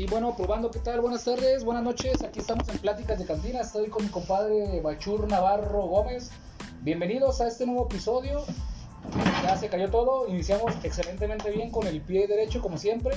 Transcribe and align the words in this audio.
Sí, 0.00 0.06
bueno, 0.06 0.34
probando, 0.34 0.70
¿qué 0.70 0.78
tal? 0.78 1.02
Buenas 1.02 1.24
tardes, 1.24 1.62
buenas 1.62 1.82
noches. 1.82 2.22
Aquí 2.22 2.38
estamos 2.38 2.66
en 2.70 2.78
Pláticas 2.78 3.18
de 3.18 3.26
Cantina. 3.26 3.60
Estoy 3.60 3.90
con 3.90 4.02
mi 4.02 4.08
compadre 4.08 4.80
Bachur 4.80 5.28
Navarro 5.28 5.82
Gómez. 5.82 6.30
Bienvenidos 6.80 7.42
a 7.42 7.48
este 7.48 7.66
nuevo 7.66 7.84
episodio. 7.84 8.42
Ya 9.42 9.58
se 9.58 9.68
cayó 9.68 9.90
todo. 9.90 10.26
Iniciamos 10.26 10.72
excelentemente 10.84 11.50
bien 11.50 11.70
con 11.70 11.86
el 11.86 12.00
pie 12.00 12.26
derecho, 12.26 12.62
como 12.62 12.78
siempre. 12.78 13.14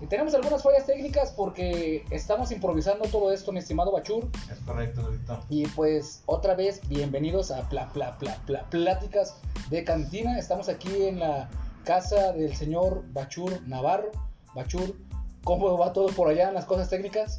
Y 0.00 0.06
tenemos 0.06 0.32
algunas 0.32 0.62
fallas 0.62 0.86
técnicas 0.86 1.32
porque 1.32 2.06
estamos 2.08 2.50
improvisando 2.50 3.06
todo 3.10 3.30
esto, 3.30 3.52
mi 3.52 3.58
estimado 3.58 3.92
Bachur. 3.92 4.26
Es 4.50 4.58
correcto, 4.60 5.02
ahorita. 5.02 5.42
Y 5.50 5.66
pues 5.66 6.22
otra 6.24 6.54
vez, 6.54 6.80
bienvenidos 6.88 7.50
a 7.50 7.68
Pla, 7.68 7.90
Pla, 7.92 8.16
Pla, 8.16 8.38
Pla, 8.46 8.64
Pláticas 8.70 9.36
de 9.68 9.84
Cantina. 9.84 10.38
Estamos 10.38 10.70
aquí 10.70 11.02
en 11.02 11.18
la 11.18 11.50
casa 11.84 12.32
del 12.32 12.56
señor 12.56 13.04
Bachur 13.12 13.60
Navarro. 13.68 14.10
Bachur, 14.54 14.96
¿cómo 15.44 15.76
va 15.78 15.92
todo 15.92 16.08
por 16.08 16.28
allá 16.28 16.48
en 16.48 16.54
las 16.54 16.64
cosas 16.64 16.88
técnicas? 16.88 17.36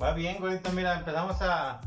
Va 0.00 0.12
bien, 0.12 0.38
gordito. 0.40 0.70
Mira, 0.72 0.98
empezamos 0.98 1.40
a, 1.40 1.80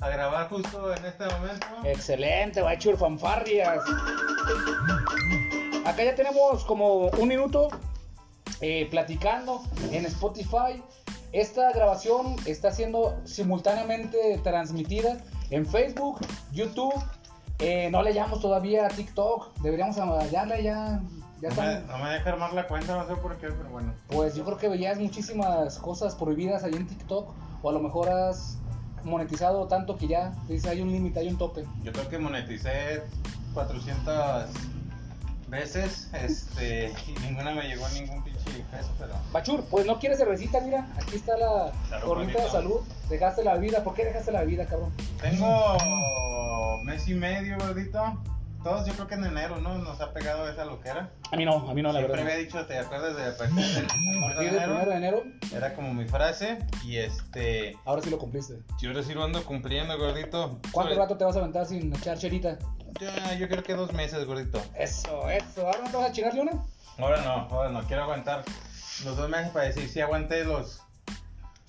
a 0.00 0.08
grabar 0.08 0.48
justo 0.48 0.94
en 0.94 1.04
este 1.04 1.24
momento. 1.26 1.66
Excelente, 1.84 2.60
Bachur, 2.62 2.96
fanfarrias. 2.96 3.82
Acá 5.84 6.04
ya 6.04 6.14
tenemos 6.14 6.64
como 6.64 7.08
un 7.08 7.28
minuto 7.28 7.68
eh, 8.60 8.86
platicando 8.90 9.62
en 9.90 10.06
Spotify. 10.06 10.82
Esta 11.32 11.72
grabación 11.72 12.36
está 12.46 12.70
siendo 12.70 13.20
simultáneamente 13.24 14.38
transmitida 14.44 15.18
en 15.50 15.66
Facebook, 15.66 16.20
YouTube. 16.52 16.94
eh, 17.58 17.90
no 17.90 18.02
le 18.02 18.14
llamamos 18.14 18.40
todavía 18.40 18.86
a 18.86 18.88
TikTok. 18.88 19.54
Deberíamos 19.60 19.96
hallarle 19.96 20.62
ya. 20.62 21.00
Ya 21.44 21.50
no, 21.50 21.62
me, 21.62 21.74
están- 21.74 21.86
no 21.88 21.98
me 22.04 22.10
deja 22.10 22.30
armar 22.30 22.52
la 22.54 22.66
cuenta, 22.66 22.96
no 22.96 23.06
sé 23.06 23.20
por 23.20 23.36
qué, 23.36 23.48
pero 23.48 23.68
bueno. 23.68 23.92
Pues 24.08 24.34
yo 24.34 24.44
creo 24.44 24.56
que 24.56 24.68
veías 24.68 24.98
muchísimas 24.98 25.78
cosas 25.78 26.14
prohibidas 26.14 26.64
ahí 26.64 26.72
en 26.74 26.86
TikTok. 26.86 27.28
O 27.62 27.68
a 27.68 27.72
lo 27.72 27.80
mejor 27.80 28.08
has 28.08 28.56
monetizado 29.04 29.66
tanto 29.68 29.96
que 29.98 30.08
ya 30.08 30.32
dice 30.48 30.70
hay 30.70 30.80
un 30.80 30.90
límite, 30.90 31.20
hay 31.20 31.28
un 31.28 31.36
tope. 31.36 31.64
Yo 31.82 31.92
creo 31.92 32.08
que 32.08 32.18
moneticé 32.18 33.02
400 33.52 34.48
veces 35.48 36.08
este, 36.14 36.92
y 37.06 37.12
ninguna 37.20 37.52
me 37.52 37.62
llegó 37.68 37.84
a 37.84 37.90
ningún 37.90 38.24
pinche 38.24 38.64
peso, 38.70 38.90
pero. 38.98 39.12
Bachur, 39.32 39.62
pues 39.64 39.84
no 39.86 39.98
quieres 39.98 40.18
cervecita, 40.18 40.60
mira, 40.60 40.88
aquí 40.96 41.16
está 41.16 41.36
la 41.36 41.72
gorrita 42.04 42.42
de 42.42 42.50
salud. 42.50 42.80
Dejaste 43.08 43.44
la 43.44 43.56
vida, 43.56 43.84
¿por 43.84 43.94
qué 43.94 44.06
dejaste 44.06 44.32
la 44.32 44.44
vida, 44.44 44.64
cabrón? 44.66 44.92
Tengo 45.20 45.76
mes 46.84 47.06
y 47.08 47.14
medio, 47.14 47.58
gordito. 47.58 48.02
Todos 48.64 48.86
yo 48.86 48.94
creo 48.94 49.06
que 49.06 49.14
en 49.14 49.24
enero, 49.26 49.60
¿no? 49.60 49.76
Nos 49.78 50.00
ha 50.00 50.12
pegado 50.14 50.48
esa 50.48 50.64
loquera. 50.64 51.10
A 51.30 51.36
mí 51.36 51.44
no, 51.44 51.68
a 51.70 51.74
mí 51.74 51.82
no, 51.82 51.92
la 51.92 51.98
Siempre 52.00 52.16
verdad. 52.22 52.32
había 52.32 52.44
dicho, 52.44 52.66
¿te 52.66 52.78
acuerdas 52.78 53.14
de 53.14 53.24
a 53.26 53.36
partir 53.36 53.56
del 53.56 53.84
A 53.84 54.20
partir 54.26 54.50
de 54.52 54.56
enero? 54.64 54.86
de 54.90 54.96
enero, 54.96 55.22
Era 55.54 55.74
como 55.74 55.92
mi 55.92 56.06
frase. 56.08 56.58
Y 56.82 56.96
este. 56.96 57.76
ahora 57.84 58.00
sí 58.02 58.08
lo 58.10 58.18
cumpliste. 58.18 58.54
Yo 58.80 58.90
ahora 58.90 59.02
sí 59.02 59.12
lo 59.14 59.22
ando 59.22 59.44
cumpliendo, 59.44 59.96
gordito. 59.98 60.58
¿Cuánto 60.72 60.94
Sobre- 60.94 60.96
rato 60.96 61.16
te 61.18 61.24
vas 61.24 61.36
a 61.36 61.40
aventar 61.40 61.66
sin 61.66 61.94
echar 61.94 62.16
cherita? 62.18 62.58
Ya, 63.00 63.34
yo 63.34 63.48
creo 63.48 63.62
que 63.62 63.74
dos 63.74 63.92
meses, 63.92 64.24
gordito. 64.24 64.62
Eso, 64.78 65.28
eso. 65.28 65.66
¿Ahora 65.66 65.80
no 65.84 65.90
te 65.90 65.96
vas 65.98 66.08
a 66.08 66.12
chingarle 66.12 66.40
una? 66.40 66.52
Ahora 66.98 67.20
no, 67.22 67.32
ahora 67.54 67.68
no. 67.70 67.82
Quiero 67.86 68.04
aguantar 68.04 68.44
los 69.04 69.16
dos 69.16 69.28
meses 69.28 69.50
para 69.50 69.66
decir 69.66 69.88
si 69.88 70.00
aguanté 70.00 70.44
los, 70.44 70.80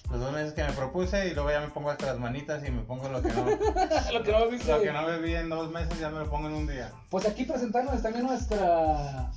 los 0.10 0.20
dos 0.20 0.32
meses 0.32 0.54
que 0.54 0.64
me 0.64 0.72
propuse 0.74 1.28
y 1.28 1.34
luego 1.34 1.50
ya 1.52 1.62
me 1.62 1.68
pongo 1.70 1.90
hasta 1.90 2.08
las 2.08 2.20
manitas 2.20 2.66
y 2.68 2.72
me 2.72 2.82
pongo 2.84 3.10
lo 3.10 3.22
que 3.22 3.30
no, 3.30 3.46
lo 4.14 4.24
que 4.24 4.32
no 4.32 4.48
viste. 4.50 4.72
lo 4.72 4.82
que 4.82 4.92
no 4.92 5.06
bebí 5.06 5.36
en 5.36 5.50
dos 5.50 5.72
meses 5.72 6.00
ya 6.00 6.10
me 6.10 6.20
lo 6.20 6.30
pongo 6.30 6.48
en 6.48 6.54
un 6.54 6.68
día. 6.68 6.92
Pues 7.10 7.26
aquí 7.28 7.46
presentarnos 7.46 8.02
también 8.02 8.26
nuestra 8.26 9.32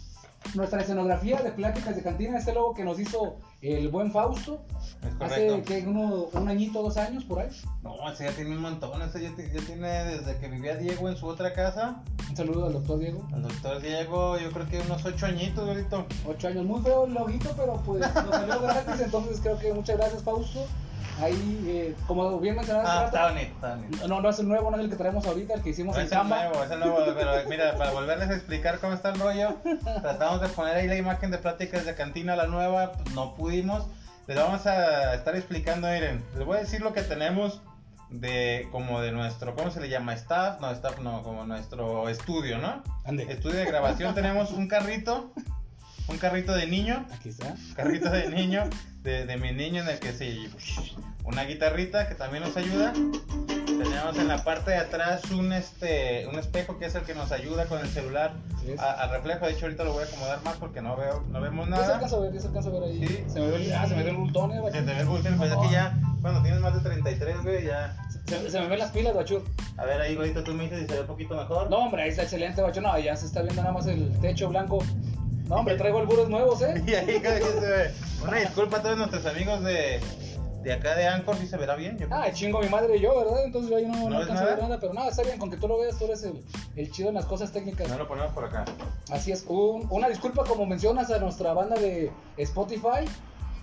nuestra 0.55 0.81
escenografía 0.81 1.43
de 1.43 1.51
pláticas 1.53 1.95
de 1.97 2.03
cantina, 2.03 2.39
este 2.39 2.53
logo 2.55 2.75
que 2.75 2.85
nos 2.85 2.99
hizo 2.99 3.37
el 3.61 3.89
buen 3.89 4.13
Fausto 4.13 4.63
Es 5.03 5.21
hace 5.21 5.63
que 5.63 5.85
uno, 5.87 6.27
un 6.33 6.49
añito, 6.49 6.83
dos 6.83 6.97
años 6.97 7.25
por 7.25 7.41
ahí. 7.41 7.49
No, 7.83 8.11
ese 8.11 8.25
ya 8.25 8.33
tiene 8.33 8.51
un 8.53 8.63
montón. 8.63 9.03
Ese 9.03 9.23
ya, 9.23 9.35
ti- 9.35 9.51
ya 9.53 9.61
tiene 9.61 9.89
desde 10.05 10.37
que 10.39 10.49
vivía 10.49 10.77
Diego 10.77 11.09
en 11.09 11.17
su 11.17 11.27
otra 11.27 11.53
casa. 11.53 12.03
Un 12.31 12.37
saludo 12.37 12.67
al 12.67 12.73
doctor 12.73 12.99
Diego. 12.99 13.27
Al 13.33 13.43
doctor 13.43 13.81
Diego, 13.83 14.39
yo 14.39 14.51
creo 14.53 14.69
que 14.69 14.79
unos 14.81 15.05
ocho 15.05 15.27
añitos, 15.27 15.67
gordito. 15.67 16.07
Ocho 16.27 16.49
años, 16.49 16.65
muy 16.65 16.81
feo 16.83 17.05
el 17.05 17.15
loguito, 17.15 17.51
pero 17.57 17.75
pues 17.85 18.01
nos 18.01 18.31
salió 18.31 18.61
gratis, 18.61 19.01
entonces 19.01 19.41
creo 19.41 19.59
que 19.59 19.73
muchas 19.75 19.97
gracias 19.99 20.23
Fausto. 20.23 20.67
Ahí, 21.21 21.65
eh, 21.67 21.97
como 22.07 22.39
bien 22.39 22.55
mencionaste, 22.57 22.89
Ah, 22.91 23.05
está 23.07 23.29
bonito, 23.29 23.53
está 23.55 23.75
bonito. 23.77 24.09
no, 24.09 24.21
no 24.21 24.29
es 24.31 24.39
el 24.39 24.49
nuevo, 24.49 24.71
no 24.71 24.77
es 24.77 24.85
el 24.85 24.91
que 24.91 24.97
traemos 24.97 25.27
ahorita, 25.27 25.55
el 25.55 25.63
que 25.63 25.71
hicimos 25.71 25.95
No, 25.97 26.01
en 26.01 26.07
es 26.07 26.13
el 26.13 26.19
Canva. 26.19 26.45
nuevo, 26.45 26.65
es 26.65 26.71
el 26.71 26.79
nuevo, 26.81 26.99
pero 27.17 27.33
mira, 27.49 27.77
para 27.77 27.91
volverles 27.91 28.29
a 28.31 28.35
explicar 28.35 28.79
cómo 28.79 28.93
está 28.95 29.09
el 29.11 29.19
rollo, 29.19 29.57
tratamos 30.03 30.41
de 30.41 30.49
poner 30.49 30.77
ahí 30.77 30.87
la 30.87 30.97
imagen 30.97 31.31
de 31.31 31.39
pláticas 31.39 31.85
de 31.85 31.95
cantina, 31.95 32.37
la 32.37 32.47
nueva, 32.47 32.93
pues, 32.93 33.15
no 33.15 33.35
pudimos. 33.35 33.87
Les 34.29 34.37
vamos 34.37 34.67
a 34.67 35.15
estar 35.15 35.35
explicando, 35.35 35.89
miren, 35.89 36.23
les 36.37 36.45
voy 36.47 36.59
a 36.59 36.61
decir 36.61 36.83
lo 36.83 36.93
que 36.93 37.03
tenemos 37.03 37.63
de, 38.11 38.69
como 38.71 39.01
de 39.01 39.11
nuestro, 39.11 39.55
¿cómo 39.55 39.71
se 39.71 39.81
le 39.81 39.89
llama? 39.89 40.13
Staff, 40.15 40.61
no, 40.61 40.71
staff 40.71 40.99
no, 41.01 41.23
como 41.23 41.45
nuestro 41.47 42.09
estudio, 42.09 42.59
¿no? 42.59 42.83
Ande, 43.05 43.25
Estudio 43.31 43.57
de 43.59 43.65
grabación 43.65 44.15
tenemos 44.15 44.51
un 44.53 44.69
carrito, 44.69 45.33
un 46.09 46.19
carrito 46.19 46.53
de 46.55 46.67
niño, 46.67 47.07
aquí 47.13 47.31
está. 47.31 47.55
carrito 47.75 48.09
de 48.11 48.29
niño, 48.31 48.65
de, 49.09 49.27
de 49.27 49.37
mi 49.39 49.53
niño 49.53 49.83
en 49.83 49.89
el 49.89 49.99
que 49.99 50.13
se... 50.13 50.37
Una 51.25 51.45
guitarrita 51.45 52.09
que 52.09 52.15
también 52.15 52.43
nos 52.43 52.57
ayuda. 52.57 52.93
Tenemos 53.67 54.17
en 54.19 54.29
la 54.29 54.43
parte 54.45 54.71
de 54.71 54.79
atrás 54.79 55.23
un, 55.31 55.53
este, 55.53 56.27
un 56.27 56.39
espejo 56.39 56.79
que 56.79 56.87
es 56.87 56.95
el 56.95 57.03
que 57.03 57.15
nos 57.15 57.33
ayuda 57.33 57.67
con 57.67 57.81
el 57.81 57.89
celular 57.89 58.33
a- 58.79 58.93
al 59.03 59.11
reflejo. 59.11 59.45
De 59.47 59.53
hecho, 59.53 59.67
ahorita 59.67 59.85
lo 59.85 59.93
voy 59.93 60.05
a 60.05 60.07
acomodar 60.07 60.43
más 60.43 60.57
porque 60.57 60.81
no, 60.81 60.97
veo, 60.97 61.23
no 61.31 61.41
vemos 61.41 61.67
¿Qué 61.69 61.75
se 61.75 61.81
nada. 61.81 61.95
alcanza 61.95 62.17
a 62.17 62.21
ver? 62.21 62.33
¿Qué 62.33 62.41
se 62.41 62.47
alcanza 62.49 62.69
a 62.71 62.73
ver 62.73 62.83
ahí? 62.85 63.07
Sí. 63.07 63.25
Se 63.29 63.41
me 63.41 63.47
ve 63.49 63.57
el, 63.67 63.73
ah, 63.75 63.87
se 63.87 63.95
me 63.95 64.03
ve 64.05 64.11
el 64.11 64.17
bultón, 64.17 64.53
eh, 64.53 64.55
Se 64.55 64.61
Bachur. 64.63 64.81
te 64.87 64.95
ve 64.95 65.01
el 65.01 65.07
bulto, 65.07 65.29
pues 65.37 65.51
es 65.53 65.59
que 65.59 65.71
ya 65.71 65.99
cuando 66.23 66.43
tienes 66.43 66.61
más 66.61 66.75
de 66.75 66.81
33, 66.81 67.43
güey, 67.43 67.67
ya... 67.67 67.97
Se, 68.27 68.51
se 68.51 68.61
me 68.61 68.67
ven 68.69 68.79
las 68.79 68.91
pilas, 68.91 69.15
Bachur. 69.15 69.45
A 69.77 69.85
ver, 69.85 70.01
ahí, 70.01 70.17
ahorita 70.17 70.43
tú 70.45 70.53
me 70.55 70.65
dices 70.65 70.81
si 70.81 70.87
se 70.87 70.95
ve 70.95 71.01
un 71.03 71.07
poquito 71.07 71.37
mejor. 71.37 71.69
No, 71.71 71.77
hombre, 71.77 72.03
ahí 72.05 72.09
está 72.09 72.23
excelente, 72.23 72.63
Bachur. 72.63 72.83
No, 72.83 72.99
ya 72.99 73.15
se 73.17 73.27
está 73.27 73.43
viendo 73.43 73.61
nada 73.63 73.75
más 73.75 73.87
el 73.87 74.19
techo 74.21 74.49
blanco. 74.49 74.79
No, 75.49 75.57
hombre, 75.57 75.77
traigo 75.77 75.99
algunos 75.99 76.29
nuevos, 76.29 76.63
¿eh? 76.63 76.83
Y 76.87 76.95
ahí. 76.95 77.23
Una 78.23 78.37
disculpa 78.39 78.79
a 78.79 78.83
todos 78.83 78.99
nuestros 78.99 79.25
amigos 79.27 79.63
de, 79.65 80.01
de 80.63 80.73
acá 80.73 80.95
de 80.95 81.07
Anchor, 81.07 81.37
si 81.37 81.47
se 81.47 81.57
verá 81.57 81.75
bien. 81.75 81.97
Yo 81.99 82.07
Ah, 82.11 82.31
chingo 82.33 82.61
mi 82.61 82.69
madre 82.69 82.97
y 82.97 83.01
yo, 83.01 83.17
¿verdad? 83.19 83.45
Entonces 83.45 83.71
yo 83.71 83.77
ahí 83.77 83.87
no, 83.87 83.97
no, 83.97 84.11
¿No 84.11 84.19
alcanzo 84.19 84.43
a 84.43 84.47
ver 84.47 84.63
nada? 84.63 84.79
pero 84.79 84.93
nada, 84.93 85.09
está 85.11 85.23
bien, 85.23 85.39
con 85.39 85.51
que 85.51 85.57
tú 85.57 85.67
lo 85.69 85.79
veas, 85.79 85.99
tú 85.99 86.05
eres 86.05 86.23
el, 86.25 86.45
el 86.77 86.91
chido 86.91 87.09
en 87.09 87.15
las 87.15 87.25
cosas 87.25 87.51
técnicas. 87.53 87.89
No 87.89 87.97
lo 87.97 88.07
ponemos 88.07 88.33
por 88.33 88.45
acá. 88.45 88.65
Así 89.11 89.33
es, 89.33 89.45
Un- 89.49 89.87
una 89.91 90.09
disculpa 90.09 90.45
como 90.45 90.67
mencionas 90.67 91.11
a 91.11 91.19
nuestra 91.19 91.53
banda 91.55 91.77
de 91.77 92.11
Spotify, 92.37 93.07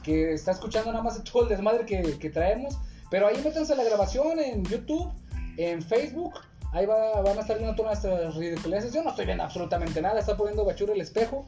que 0.04 0.34
está 0.34 0.52
escuchando 0.52 0.92
nada 0.92 1.04
más 1.04 1.24
todo 1.24 1.44
el 1.44 1.50
desmadre 1.50 1.86
que, 1.86 2.18
que 2.18 2.30
traemos, 2.30 2.78
pero 3.12 3.28
ahí 3.28 3.40
métanse 3.44 3.74
a 3.74 3.76
la 3.76 3.84
grabación 3.84 4.40
en 4.40 4.64
YouTube, 4.66 5.12
en 5.58 5.82
Facebook, 5.84 6.34
ahí 6.72 6.86
va, 6.88 7.22
van 7.22 7.38
a 7.38 7.42
estar 7.42 7.58
viendo 7.60 7.76
todas 7.76 8.04
nuestras 8.04 8.36
ridiculeces, 8.36 8.92
yo 8.94 9.04
no 9.04 9.12
estoy 9.12 9.26
viendo 9.26 9.44
absolutamente 9.44 10.02
nada, 10.02 10.20
está 10.20 10.36
poniendo 10.36 10.66
Bachur 10.66 10.90
el 10.90 11.02
espejo, 11.02 11.46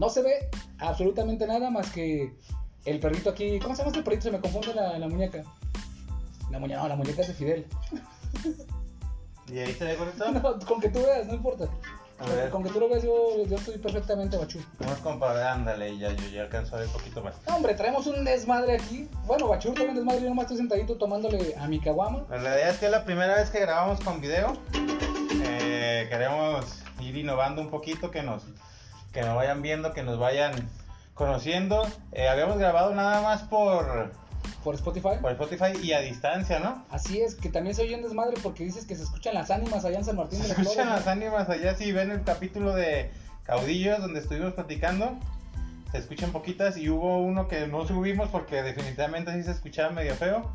no 0.00 0.08
se 0.08 0.22
ve 0.22 0.48
absolutamente 0.78 1.46
nada 1.46 1.70
más 1.70 1.92
que 1.92 2.32
el 2.86 3.00
perrito 3.00 3.28
aquí, 3.28 3.58
¿cómo 3.60 3.76
se 3.76 3.82
llama 3.82 3.90
este 3.90 4.02
perrito? 4.02 4.22
Se 4.22 4.30
me 4.30 4.40
confunde 4.40 4.74
la, 4.74 4.98
la 4.98 5.06
muñeca. 5.06 5.42
La 6.50 6.58
muñeca, 6.58 6.80
no, 6.80 6.88
la 6.88 6.96
muñeca 6.96 7.20
es 7.20 7.28
de 7.28 7.34
Fidel. 7.34 7.66
¿Y 9.52 9.58
ahí 9.58 9.74
se 9.74 9.84
ve 9.84 9.96
gordito? 9.96 10.32
No, 10.32 10.58
con 10.60 10.80
que 10.80 10.88
tú 10.88 11.00
veas, 11.02 11.26
no 11.26 11.34
importa. 11.34 11.68
A 12.18 12.24
ver. 12.30 12.48
Con 12.48 12.62
que 12.62 12.70
tú 12.70 12.80
lo 12.80 12.88
veas, 12.88 13.02
yo, 13.02 13.44
yo 13.44 13.56
estoy 13.56 13.76
perfectamente 13.76 14.38
Bachur. 14.38 14.62
Vamos 14.78 14.98
compa, 15.00 15.52
ándale, 15.52 15.98
ya, 15.98 16.12
yo 16.12 16.28
ya 16.28 16.42
alcanzo 16.42 16.76
a 16.76 16.78
ver 16.78 16.88
un 16.88 16.94
poquito 16.94 17.22
más. 17.22 17.34
No, 17.46 17.56
hombre, 17.56 17.74
traemos 17.74 18.06
un 18.06 18.24
desmadre 18.24 18.76
aquí. 18.76 19.06
Bueno, 19.26 19.48
Bachur 19.48 19.74
trae 19.74 19.88
un 19.88 19.96
desmadre, 19.96 20.22
yo 20.22 20.28
nomás 20.30 20.44
estoy 20.44 20.56
sentadito 20.56 20.96
tomándole 20.96 21.54
a 21.56 21.68
mi 21.68 21.78
caguama. 21.78 22.24
La 22.30 22.40
idea 22.40 22.70
es 22.70 22.78
que 22.78 22.86
es 22.86 22.90
la 22.90 23.04
primera 23.04 23.34
vez 23.34 23.50
que 23.50 23.60
grabamos 23.60 24.00
con 24.00 24.22
video. 24.22 24.54
Eh, 25.42 26.06
queremos 26.08 26.64
ir 27.00 27.16
innovando 27.18 27.60
un 27.60 27.68
poquito, 27.68 28.10
que 28.10 28.22
nos, 28.22 28.44
que 29.12 29.22
nos 29.22 29.34
vayan 29.36 29.62
viendo, 29.62 29.92
que 29.92 30.02
nos 30.02 30.18
vayan 30.18 30.52
conociendo. 31.14 31.86
Eh, 32.12 32.28
habíamos 32.28 32.58
grabado 32.58 32.94
nada 32.94 33.20
más 33.22 33.42
por, 33.42 34.12
Por 34.64 34.74
Spotify. 34.74 35.16
por 35.20 35.32
Spotify 35.32 35.72
y 35.82 35.92
a 35.92 36.00
distancia, 36.00 36.58
¿no? 36.60 36.84
Así 36.90 37.20
es, 37.20 37.34
que 37.34 37.48
también 37.48 37.74
se 37.74 37.82
oye 37.82 37.94
un 37.94 38.02
desmadre 38.02 38.36
porque 38.42 38.64
dices 38.64 38.86
que 38.86 38.96
se 38.96 39.02
escuchan 39.02 39.34
las 39.34 39.50
ánimas 39.50 39.84
allá 39.84 39.98
en 39.98 40.04
San 40.04 40.16
Martín 40.16 40.38
de 40.38 40.44
Se 40.44 40.48
las 40.48 40.56
Flores. 40.56 40.72
escuchan 40.72 40.94
las 40.96 41.06
ánimas 41.06 41.48
allá, 41.48 41.74
si 41.74 41.92
ven 41.92 42.10
el 42.10 42.22
capítulo 42.24 42.74
de 42.74 43.10
Caudillos 43.44 44.00
donde 44.00 44.20
estuvimos 44.20 44.54
platicando. 44.54 45.18
Se 45.92 45.98
escuchan 45.98 46.30
poquitas 46.30 46.76
y 46.76 46.88
hubo 46.88 47.18
uno 47.18 47.48
que 47.48 47.66
no 47.66 47.84
subimos 47.84 48.28
porque 48.28 48.62
definitivamente 48.62 49.32
sí 49.34 49.42
se 49.42 49.50
escuchaba 49.50 49.90
medio 49.90 50.14
feo. 50.14 50.52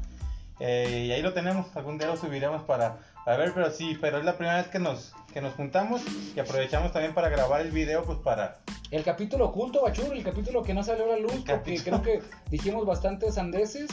Eh, 0.62 1.04
y 1.08 1.12
ahí 1.12 1.22
lo 1.22 1.34
tenemos, 1.34 1.68
algún 1.76 1.98
día 1.98 2.08
lo 2.08 2.16
subiremos 2.16 2.64
para, 2.64 3.00
para 3.26 3.38
ver, 3.38 3.54
pero 3.54 3.72
sí, 3.72 3.98
pero 4.00 4.20
es 4.20 4.24
la 4.24 4.38
primera 4.38 4.58
vez 4.58 4.68
que 4.68 4.78
nos, 4.78 5.14
que 5.34 5.42
nos 5.42 5.56
juntamos 5.56 6.04
y 6.36 6.40
aprovechamos 6.40 6.94
también 6.94 7.16
para 7.16 7.28
grabar 7.30 7.62
el 7.62 7.72
video, 7.72 8.04
pues 8.04 8.20
para... 8.20 8.60
El 8.92 9.04
capítulo 9.04 9.46
oculto, 9.48 9.82
Bachur, 9.82 10.16
el 10.16 10.24
capítulo 10.24 10.62
que 10.62 10.76
no 10.76 10.84
salió 10.84 11.06
a 11.06 11.16
la 11.16 11.18
luz 11.18 11.32
porque 11.32 11.54
capítulo. 11.54 12.02
creo 12.04 12.20
que 12.22 12.28
dijimos 12.52 12.86
bastantes 12.86 13.34
sandeces. 13.34 13.90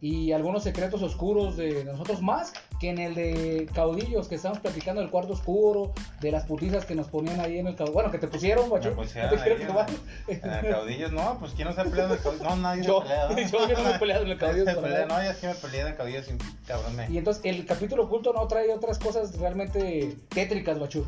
y 0.00 0.32
algunos 0.32 0.62
secretos 0.62 1.02
oscuros 1.02 1.58
de 1.58 1.84
nosotros 1.84 2.22
más 2.22 2.54
que 2.80 2.88
en 2.88 2.98
el 2.98 3.14
de 3.14 3.68
caudillos 3.74 4.26
que 4.26 4.36
estamos 4.36 4.58
platicando 4.58 5.02
del 5.02 5.10
cuarto 5.10 5.34
oscuro, 5.34 5.92
de 6.20 6.32
las 6.32 6.44
putizas 6.46 6.86
que 6.86 6.94
nos 6.94 7.08
ponían 7.08 7.38
ahí 7.38 7.58
en 7.58 7.66
el 7.66 7.76
caudillo. 7.76 7.92
Bueno, 7.94 8.10
que 8.10 8.18
te 8.18 8.26
pusieron, 8.26 8.70
guacho. 8.70 8.94
pusieron 8.94 9.30
¿No 9.30 9.36
te 9.44 9.50
ahí 9.50 9.56
quiero 9.56 9.86
en 10.28 10.50
el 10.64 10.70
caudillos, 10.72 11.12
no, 11.12 11.36
pues 11.38 11.52
quién 11.52 11.68
no 11.68 11.74
se 11.74 11.82
ha 11.82 11.84
peleado 11.84 12.06
en 12.14 12.16
el 12.18 12.22
caudillo. 12.22 12.44
No, 12.44 12.56
nadie 12.56 12.82
Yo, 12.82 13.04
se 13.06 13.12
ha 13.12 13.28
peleado. 13.28 13.50
yo 13.52 13.66
que 13.68 13.74
no 13.74 13.82
me 13.82 13.90
he 13.94 13.98
peleado 13.98 14.22
en 14.24 14.30
el 14.30 14.38
caudillo. 14.38 14.64
No, 15.10 15.22
ya 15.22 15.30
es 15.30 15.36
que 15.38 15.46
me 15.48 15.54
peleé 15.54 15.80
en 15.82 15.86
el 15.88 15.96
caudillo 15.96 16.22
sin 16.22 16.38
cabrón. 16.66 16.96
me- 16.96 17.10
Y 17.10 17.18
entonces 17.18 17.44
el 17.44 17.66
capítulo 17.66 18.04
oculto 18.04 18.32
no 18.32 18.46
trae 18.48 18.72
otras 18.72 18.98
cosas 18.98 19.36
realmente 19.38 20.16
tétricas, 20.30 20.78
guachur. 20.78 21.06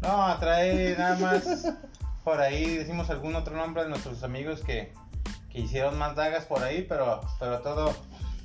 No, 0.00 0.36
trae 0.40 0.96
nada 0.98 1.16
más 1.18 1.72
por 2.24 2.40
ahí, 2.40 2.76
decimos 2.78 3.10
algún 3.10 3.36
otro 3.36 3.56
nombre 3.56 3.84
de 3.84 3.88
nuestros 3.90 4.22
amigos 4.24 4.60
que, 4.62 4.92
que 5.50 5.60
hicieron 5.60 5.96
más 5.98 6.16
dagas 6.16 6.44
por 6.46 6.62
ahí, 6.62 6.84
pero, 6.88 7.20
pero 7.38 7.60
todo, 7.60 7.92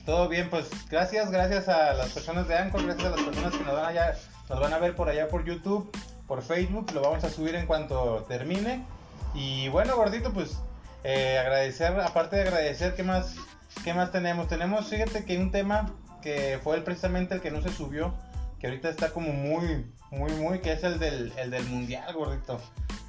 todo 0.08 0.30
bien, 0.30 0.50
pues 0.50 0.70
gracias, 0.90 1.30
gracias 1.32 1.68
a 1.68 1.94
las 1.94 2.14
personas 2.14 2.48
de 2.48 2.58
Anchor, 2.58 2.82
gracias 2.86 3.08
a 3.08 3.10
las 3.10 3.26
personas 3.26 3.52
que 3.52 3.64
nos 3.66 3.74
van 3.74 3.86
allá, 3.88 4.16
nos 4.48 4.58
van 4.58 4.72
a 4.72 4.78
ver 4.78 4.96
por 4.96 5.10
allá 5.10 5.28
por 5.28 5.44
YouTube, 5.44 5.92
por 6.28 6.42
Facebook, 6.42 6.94
lo 6.94 7.02
vamos 7.02 7.26
a 7.26 7.30
subir 7.30 7.56
en 7.56 7.68
cuanto 7.68 8.24
termine. 8.30 8.86
Y 9.36 9.68
bueno, 9.68 9.98
gordito, 9.98 10.32
pues 10.32 10.60
eh, 11.04 11.38
agradecer, 11.38 12.00
aparte 12.00 12.38
de 12.38 12.44
agradecer, 12.44 12.96
¿qué 12.96 13.04
más, 13.04 13.36
¿qué 13.84 13.94
más 13.94 14.14
tenemos? 14.14 14.48
Tenemos, 14.48 14.88
fíjate 14.88 15.26
que 15.26 15.38
un 15.40 15.52
tema 15.52 15.94
que 16.22 16.58
fue 16.64 16.78
el, 16.78 16.84
precisamente 16.84 17.36
el 17.36 17.42
que 17.42 17.52
no 17.52 17.62
se 17.62 17.74
subió, 17.74 18.14
que 18.62 18.68
ahorita 18.68 18.88
está 18.88 19.10
como 19.10 19.34
muy, 19.34 19.92
muy, 20.10 20.32
muy, 20.32 20.60
que 20.60 20.72
es 20.72 20.86
el 20.86 21.00
del, 21.00 21.34
el 21.36 21.52
del 21.52 21.66
mundial, 21.66 22.14
gordito. 22.14 22.62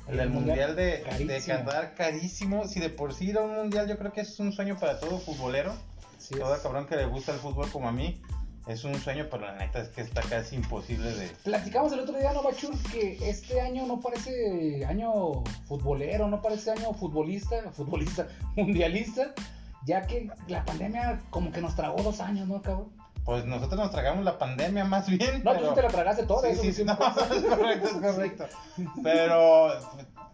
El, 0.09 0.15
El 0.15 0.19
del 0.19 0.31
mundial, 0.31 0.71
mundial, 0.71 0.77
de, 0.77 0.99
de 0.99 1.03
carísimo. 1.03 1.59
Qatar, 1.59 1.94
carísimo. 1.94 2.67
Si 2.67 2.81
de 2.81 2.91
por 2.91 3.15
sí 3.15 3.29
ir 3.29 3.39
a 3.39 3.43
un 3.43 3.55
mundial, 3.55 3.87
yo 3.87 3.97
creo 3.99 4.12
que 4.12 4.23
es 4.23 4.41
un 4.41 4.53
sueño 4.53 4.77
para 4.81 4.99
todo 4.99 5.21
futbolero. 5.21 5.77
Sí, 6.29 6.39
Todo 6.39 6.55
es. 6.55 6.61
cabrón 6.61 6.87
que 6.87 6.97
le 6.97 7.07
gusta 7.07 7.33
el 7.33 7.39
fútbol 7.39 7.71
como 7.71 7.89
a 7.89 7.93
mí. 7.93 8.21
Es 8.67 8.85
un 8.85 8.95
sueño, 8.97 9.29
pero 9.31 9.47
la 9.47 9.55
neta 9.55 9.81
es 9.81 9.89
que 9.89 10.03
está 10.03 10.21
casi 10.21 10.57
imposible 10.57 11.11
de. 11.11 11.29
Platicamos 11.43 11.91
el 11.93 12.01
otro 12.01 12.19
día, 12.19 12.35
¿no, 12.35 12.43
Bachur? 12.43 12.77
Que 12.93 13.17
este 13.27 13.63
año 13.63 13.87
no 13.87 13.99
parece 13.99 14.85
año 14.85 15.43
futbolero, 15.67 16.29
no 16.29 16.43
parece 16.43 16.73
año 16.73 16.93
futbolista, 16.93 17.71
futbolista, 17.73 18.27
mundialista, 18.57 19.33
ya 19.87 20.07
que 20.07 20.31
la 20.49 20.67
pandemia 20.67 21.19
como 21.31 21.51
que 21.51 21.63
nos 21.63 21.75
tragó 21.75 22.03
dos 22.03 22.21
años, 22.21 22.47
¿no, 22.47 22.61
cabrón? 22.61 22.93
Pues 23.25 23.47
nosotros 23.47 23.81
nos 23.81 23.91
tragamos 23.91 24.23
la 24.23 24.39
pandemia 24.39 24.85
más 24.85 25.09
bien. 25.09 25.43
No, 25.43 25.53
pero... 25.53 25.69
tú 25.71 25.75
te 25.77 25.83
la 25.83 25.89
tragaste 25.89 26.27
toda, 26.27 26.55
Sí, 26.55 26.75
sí, 26.75 26.85
no, 26.85 26.93
es 27.35 27.43
correcto, 27.45 27.87
es 27.89 27.93
correcto. 27.95 28.47
Pero 29.03 29.71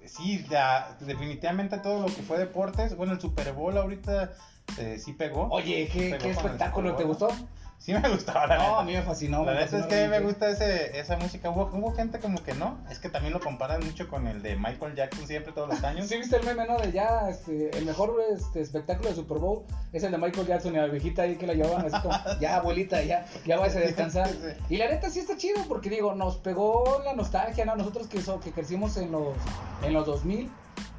sí, 0.06 0.44
ya, 0.50 0.96
definitivamente 0.98 1.78
todo 1.78 2.00
lo 2.00 2.06
que 2.06 2.22
fue 2.22 2.38
deportes, 2.38 2.96
bueno, 2.96 3.12
el 3.12 3.20
Super 3.20 3.52
Bowl 3.52 3.78
ahorita 3.78 4.32
eh, 4.78 4.98
sí 4.98 5.12
pegó. 5.12 5.48
Oye, 5.50 5.88
¿qué, 5.92 6.10
Pegó 6.10 6.18
qué 6.18 6.30
espectáculo, 6.30 6.94
¿te 6.96 7.04
gustó? 7.04 7.28
Sí 7.76 7.92
me 7.92 8.08
gustaba, 8.08 8.46
la 8.46 8.56
No, 8.56 8.62
neta. 8.62 8.78
a 8.80 8.84
mí 8.84 8.92
me 8.94 9.02
fascinó. 9.02 9.44
La 9.44 9.52
neta 9.52 9.78
es 9.78 9.84
que 9.86 10.00
a 10.00 10.04
mí 10.04 10.08
me 10.08 10.20
gusta 10.20 10.48
ese, 10.48 10.98
esa 10.98 11.18
música. 11.18 11.50
Hubo, 11.50 11.68
hubo 11.70 11.92
gente 11.92 12.18
como 12.18 12.42
que 12.42 12.54
no. 12.54 12.78
Es 12.90 12.98
que 12.98 13.10
también 13.10 13.34
lo 13.34 13.40
comparan 13.40 13.84
mucho 13.84 14.08
con 14.08 14.26
el 14.26 14.42
de 14.42 14.56
Michael 14.56 14.94
Jackson 14.94 15.26
siempre, 15.26 15.52
todos 15.52 15.68
los 15.68 15.84
años. 15.84 16.06
Sí, 16.06 16.16
viste 16.16 16.36
el 16.36 16.44
meme, 16.46 16.66
¿no? 16.66 16.78
De 16.78 16.92
ya, 16.92 17.28
este, 17.28 17.76
el 17.76 17.84
mejor 17.84 18.14
este, 18.34 18.62
espectáculo 18.62 19.10
de 19.10 19.16
Super 19.16 19.36
Bowl 19.36 19.64
es 19.92 20.02
el 20.02 20.12
de 20.12 20.16
Michael 20.18 20.46
Jackson 20.46 20.72
y 20.72 20.78
la 20.78 20.86
viejita 20.86 21.22
ahí 21.22 21.36
que 21.36 21.46
la 21.46 21.52
llevaban 21.52 21.84
así 21.84 22.00
como, 22.00 22.14
ya, 22.40 22.56
abuelita, 22.56 23.02
ya, 23.02 23.26
ya 23.44 23.58
vayas 23.58 23.76
a 23.76 23.80
descansar. 23.80 24.30
Y 24.70 24.78
la 24.78 24.88
neta 24.88 25.10
sí 25.10 25.18
está 25.18 25.36
chido 25.36 25.60
porque 25.68 25.90
digo, 25.90 26.14
nos 26.14 26.38
pegó 26.38 27.02
la 27.04 27.12
nostalgia, 27.12 27.66
¿no? 27.66 27.76
Nosotros 27.76 28.06
que, 28.06 28.22
so- 28.22 28.40
que 28.40 28.52
crecimos 28.52 28.96
en 28.96 29.12
los, 29.12 29.34
en 29.82 29.92
los 29.92 30.06
2000. 30.06 30.50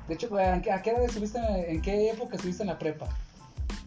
De 0.07 0.13
hecho, 0.13 0.29
¿a 0.37 0.61
qué, 0.61 0.91
edad 0.91 1.03
estuviste, 1.03 1.39
en 1.71 1.81
qué 1.81 2.11
época 2.11 2.35
estuviste 2.35 2.61
en 2.61 2.67
la 2.69 2.77
prepa? 2.77 3.07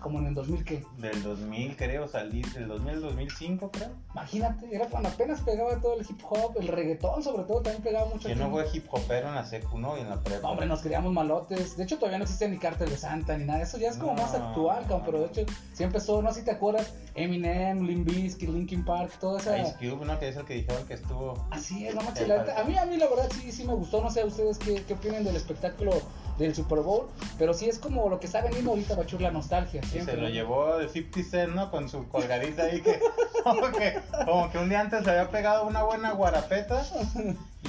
Como 0.01 0.19
en 0.21 0.27
el 0.27 0.35
2000, 0.35 0.65
¿qué? 0.65 0.85
Del 0.99 1.23
2000, 1.23 1.77
creo, 1.77 2.07
salí. 2.07 2.43
Del 2.43 2.69
2000 2.69 2.95
al 2.95 3.01
2005, 3.03 3.71
creo. 3.71 3.91
Imagínate, 4.13 4.75
era 4.75 4.87
cuando 4.87 5.09
apenas 5.09 5.41
pegaba 5.41 5.81
todo 5.81 5.99
el 5.99 6.07
hip 6.09 6.21
hop, 6.29 6.57
el 6.61 6.69
reggaetón 6.69 7.23
sobre 7.23 7.43
todo 7.45 7.63
también 7.63 7.83
pegaba 7.83 8.07
mucho. 8.07 8.29
Aquí. 8.29 8.39
no 8.39 8.51
fue 8.51 8.67
hip 8.73 8.87
hopero 8.91 9.29
en 9.29 9.35
la 9.35 9.45
secu, 9.45 9.79
¿no? 9.79 9.97
Y 9.97 10.01
en 10.01 10.11
la 10.11 10.21
prepa. 10.23 10.43
No, 10.43 10.51
hombre, 10.51 10.67
nos 10.67 10.83
criamos 10.83 11.13
malotes. 11.13 11.77
De 11.77 11.85
hecho, 11.85 11.97
todavía 11.97 12.19
no 12.19 12.25
existe 12.25 12.49
ni 12.49 12.59
Cártel 12.59 12.91
de 12.91 12.97
Santa 12.97 13.37
ni 13.37 13.45
nada. 13.45 13.63
Eso 13.63 13.79
ya 13.79 13.89
es 13.89 13.97
como 13.97 14.15
No. 14.15 14.23
más 14.23 14.35
actual. 14.35 14.85
Pero 15.05 15.21
de 15.21 15.27
hecho, 15.27 15.53
sí 15.73 15.83
empezó, 15.83 16.23
no 16.23 16.33
sé 16.33 16.41
si 16.41 16.45
te 16.45 16.53
acuerdas, 16.53 16.93
Eminem, 17.15 17.85
Limp 17.85 18.07
Bizkit, 18.09 18.49
Linkin 18.49 18.85
Park, 18.85 19.13
toda 19.21 19.41
esa. 19.41 19.59
Ice 19.59 19.75
Cube, 19.79 20.05
¿no? 20.05 20.19
Que 20.19 20.29
es 20.29 20.37
el 20.37 20.45
que 20.45 20.55
dijeron 20.55 20.87
que 20.87 20.95
estuvo. 20.95 21.47
Así 21.51 21.87
es, 21.87 21.95
no 21.95 22.03
manches, 22.03 22.29
la 22.29 22.45
A 22.57 22.65
mí, 22.65 22.77
a 22.77 22.87
mí 22.87 22.97
la 22.97 23.09
verdad 23.09 23.29
sí, 23.35 23.51
sí 23.53 23.65
me 23.65 23.75
gustó. 23.75 24.01
No 24.03 24.11
sé 24.11 24.25
ustedes 24.25 24.59
qué, 24.59 24.83
qué 24.85 24.95
opinan 24.95 25.25
del 25.25 25.37
espectáculo 25.37 25.93
del 26.39 26.55
Super 26.55 26.81
Bowl. 26.81 27.09
Pero 27.39 27.53
sí 27.55 27.69
es 27.69 27.79
como 27.79 28.09
lo 28.09 28.21
que 28.21 28.27
está 28.27 28.41
vendiendo 28.41 28.71
ahorita, 28.71 28.95
Bachur, 28.95 29.21
la 29.21 29.31
nostalgia. 29.31 29.83
Siempre, 29.83 30.15
se 30.15 30.21
lo 30.21 30.29
llevó 30.29 30.79
de 30.79 30.89
50 30.89 31.31
Cent, 31.31 31.55
¿no? 31.55 31.71
Con 31.71 31.89
su 31.89 32.09
colgadita 32.09 32.65
ahí 32.65 32.81
que 32.81 33.01
como, 33.45 33.71
que 33.73 33.99
como 34.25 34.51
que 34.51 34.59
un 34.59 34.69
día 34.69 34.81
antes 34.81 35.05
le 35.05 35.11
había 35.13 35.31
pegado 35.31 35.67
una 35.67 35.83
buena 35.83 36.13
guarapeta 36.13 36.85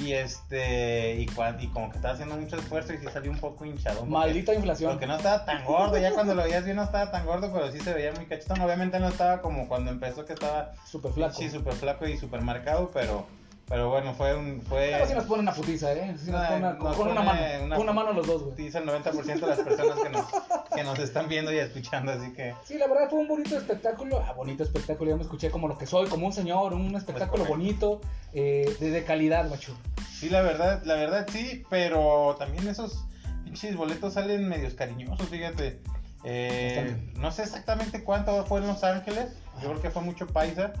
y 0.02 0.12
este 0.12 1.16
y, 1.16 1.22
y 1.22 1.66
como 1.68 1.90
que 1.90 1.96
estaba 1.96 2.14
haciendo 2.14 2.36
mucho 2.36 2.56
esfuerzo 2.56 2.92
y 2.94 2.98
sí 2.98 3.06
salió 3.12 3.30
un 3.30 3.38
poco 3.38 3.64
hinchado. 3.64 4.06
Maldita 4.06 4.54
inflación. 4.54 4.92
Porque 4.92 5.06
no 5.06 5.16
estaba 5.16 5.44
tan 5.44 5.64
gordo, 5.64 5.98
ya 5.98 6.12
cuando 6.12 6.34
lo 6.34 6.42
veías 6.42 6.64
bien 6.64 6.76
no 6.76 6.84
estaba 6.84 7.10
tan 7.10 7.26
gordo, 7.26 7.52
pero 7.52 7.70
sí 7.72 7.80
se 7.80 7.92
veía 7.92 8.12
muy 8.12 8.26
cachetón. 8.26 8.60
Obviamente 8.60 8.98
no 9.00 9.08
estaba 9.08 9.40
como 9.42 9.68
cuando 9.68 9.90
empezó 9.90 10.24
que 10.24 10.32
estaba 10.32 10.72
Súper 10.84 11.12
flaco. 11.12 11.34
sí, 11.34 11.50
súper 11.50 11.74
flaco 11.74 12.06
y 12.06 12.16
súper 12.16 12.40
marcado, 12.42 12.90
pero, 12.92 13.26
pero 13.70 13.88
bueno, 13.88 14.12
fue 14.14 14.34
un... 14.36 14.60
Fue, 14.60 14.90
Pero 14.92 15.06
sí 15.06 15.14
nos 15.14 15.24
pone 15.24 15.40
una 15.42 15.52
putiza, 15.54 15.92
¿eh? 15.92 16.14
Sí 16.22 16.30
nos 16.30 16.40
Ay, 16.42 16.60
pone, 16.60 16.60
nos 16.74 16.96
con 16.96 17.08
una 17.08 17.20
pone 17.24 17.40
mano. 17.58 17.64
una- 17.64 17.78
una 17.78 17.92
mano 17.92 18.12
los 18.12 18.26
dos, 18.26 18.42
güey. 18.42 18.56
dice 18.56 18.78
el 18.78 18.84
90% 18.86 19.24
de 19.40 19.46
las 19.46 19.60
personas 19.60 19.96
que 20.00 20.08
nos, 20.10 20.26
que 20.74 20.82
nos 20.84 20.98
están 20.98 21.28
viendo 21.28 21.52
y 21.52 21.58
escuchando, 21.58 22.12
así 22.12 22.32
que... 22.32 22.52
Sí, 22.64 22.76
la 22.76 22.88
verdad 22.88 23.08
fue 23.08 23.20
un 23.20 23.28
bonito 23.28 23.56
espectáculo. 23.56 24.22
Ah, 24.26 24.32
bonito 24.32 24.62
espectáculo. 24.64 25.10
Ya 25.12 25.16
me 25.16 25.22
escuché 25.22 25.50
como 25.50 25.68
lo 25.68 25.78
que 25.78 25.86
soy, 25.86 26.08
como 26.08 26.26
un 26.26 26.32
señor, 26.32 26.74
un 26.74 26.94
espectáculo 26.96 27.44
correcto. 27.46 27.56
bonito, 27.56 28.00
eh, 28.34 28.76
de, 28.80 28.90
de 28.90 29.04
calidad, 29.04 29.48
macho. 29.48 29.74
Sí, 30.12 30.28
la 30.28 30.42
verdad, 30.42 30.82
la 30.84 30.96
verdad 30.96 31.26
sí, 31.32 31.64
pero 31.70 32.36
también 32.38 32.68
esos 32.68 33.04
pinches 33.44 33.74
boletos 33.76 34.14
salen 34.14 34.48
medios 34.48 34.74
cariñosos, 34.74 35.28
fíjate. 35.28 35.80
Eh, 36.24 37.10
no 37.16 37.30
sé 37.32 37.44
exactamente 37.44 38.04
cuánto 38.04 38.44
fue 38.44 38.60
en 38.60 38.66
Los 38.66 38.84
Ángeles, 38.84 39.32
yo 39.62 39.70
creo 39.70 39.80
que 39.80 39.90
fue 39.90 40.02
mucho 40.02 40.26
paisa, 40.26 40.72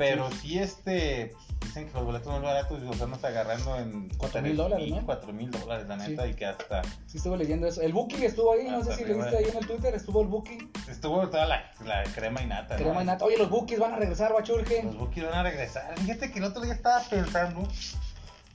pero 0.00 0.30
sí, 0.30 0.58
este, 0.58 1.34
dicen 1.60 1.86
que 1.86 1.92
los 1.92 2.04
boletos 2.06 2.32
más 2.32 2.40
baratos 2.40 2.80
los 2.80 2.92
estamos 2.94 3.22
agarrando 3.22 3.76
en 3.76 4.08
Cuatro 4.16 4.40
mil 4.40 4.56
dólares, 4.56 4.88
¿no? 4.90 5.04
4 5.04 5.32
mil 5.34 5.50
dólares, 5.50 5.86
la 5.88 6.00
Sí. 6.00 6.10
neta, 6.12 6.26
y 6.26 6.32
que 6.32 6.46
hasta 6.46 6.80
Sí, 7.06 7.18
estuve 7.18 7.36
leyendo 7.36 7.66
eso. 7.66 7.82
El 7.82 7.92
Booking 7.92 8.22
estuvo 8.22 8.54
ahí, 8.54 8.66
no 8.70 8.82
sé 8.82 8.96
si 8.96 9.02
arriba. 9.02 9.24
viste 9.26 9.36
ahí 9.36 9.44
en 9.50 9.56
el 9.58 9.66
Twitter, 9.66 9.94
estuvo 9.94 10.22
el 10.22 10.28
Booking. 10.28 10.70
estuvo 10.88 11.28
toda 11.28 11.44
la, 11.44 11.70
la 11.84 12.02
crema 12.14 12.40
y 12.40 12.46
nata. 12.46 12.78
¿no? 12.78 12.82
Crema 12.82 13.02
y 13.02 13.04
nata. 13.04 13.26
Oye, 13.26 13.36
los 13.36 13.50
Bookies 13.50 13.78
van 13.78 13.92
a 13.92 13.96
regresar, 13.98 14.32
Bachurge. 14.32 14.82
Los 14.84 14.96
Bookies 14.96 15.24
van 15.24 15.34
a 15.34 15.42
regresar. 15.42 15.98
Fíjate 15.98 16.32
que 16.32 16.38
el 16.38 16.44
otro 16.46 16.62
día 16.62 16.72
estaba 16.72 17.02
pensando. 17.02 17.68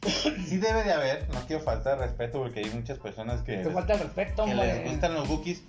Sí 0.02 0.58
debe 0.58 0.84
de 0.84 0.94
haber, 0.94 1.28
no 1.34 1.40
quiero 1.48 1.64
faltar 1.64 1.98
de 2.00 2.06
respeto 2.08 2.40
porque 2.40 2.60
hay 2.62 2.70
muchas 2.72 2.98
personas 3.00 3.42
que, 3.42 3.58
Te 3.58 3.70
falta 3.72 3.94
el 3.94 4.00
respeto, 4.02 4.46
que 4.46 4.54
les 4.56 4.74
hombre. 4.76 4.90
gustan 4.92 5.14
los 5.14 5.28
Bookies. 5.28 5.64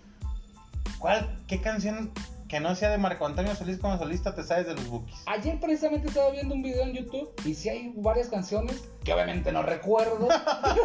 ¿Cuál, 0.99 1.38
qué 1.47 1.61
canción 1.61 2.12
que 2.48 2.60
no 2.60 2.74
sea 2.74 2.90
de 2.90 2.98
Marco 2.98 3.26
Antonio 3.26 3.54
Solís 3.54 3.78
como 3.78 3.98
solista 3.98 4.34
te 4.34 4.42
sabes 4.42 4.66
de 4.66 4.74
los 4.74 4.88
Bookies? 4.88 5.16
Ayer 5.26 5.58
precisamente 5.58 6.08
estaba 6.08 6.30
viendo 6.30 6.54
un 6.54 6.62
video 6.62 6.82
en 6.82 6.92
YouTube 6.92 7.30
y 7.44 7.54
sí 7.54 7.68
hay 7.68 7.92
varias 7.96 8.28
canciones 8.28 8.82
que 9.04 9.12
obviamente 9.12 9.52
no 9.52 9.62
recuerdo, 9.62 10.28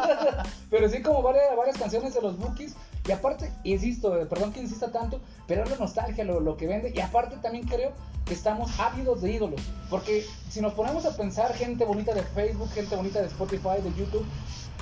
pero 0.69 0.89
sí 0.89 1.01
como 1.01 1.21
varias, 1.21 1.55
varias 1.55 1.77
canciones 1.77 2.13
de 2.13 2.21
los 2.21 2.37
Bookies. 2.37 2.75
Y 3.07 3.11
aparte, 3.11 3.51
insisto, 3.63 4.15
eh, 4.19 4.27
perdón 4.27 4.53
que 4.53 4.59
insista 4.59 4.91
tanto, 4.91 5.21
pero 5.47 5.63
es 5.63 5.71
la 5.71 5.77
nostalgia 5.77 6.23
lo, 6.23 6.39
lo 6.39 6.55
que 6.55 6.67
vende. 6.67 6.93
Y 6.95 6.99
aparte 6.99 7.37
también 7.37 7.65
creo 7.65 7.93
que 8.25 8.33
estamos 8.35 8.79
ávidos 8.79 9.21
de 9.21 9.31
ídolos. 9.31 9.61
Porque 9.89 10.23
si 10.49 10.61
nos 10.61 10.73
ponemos 10.73 11.05
a 11.05 11.17
pensar, 11.17 11.53
gente 11.55 11.83
bonita 11.83 12.13
de 12.13 12.21
Facebook, 12.21 12.69
gente 12.71 12.95
bonita 12.95 13.19
de 13.19 13.27
Spotify, 13.27 13.81
de 13.83 13.91
YouTube, 13.97 14.25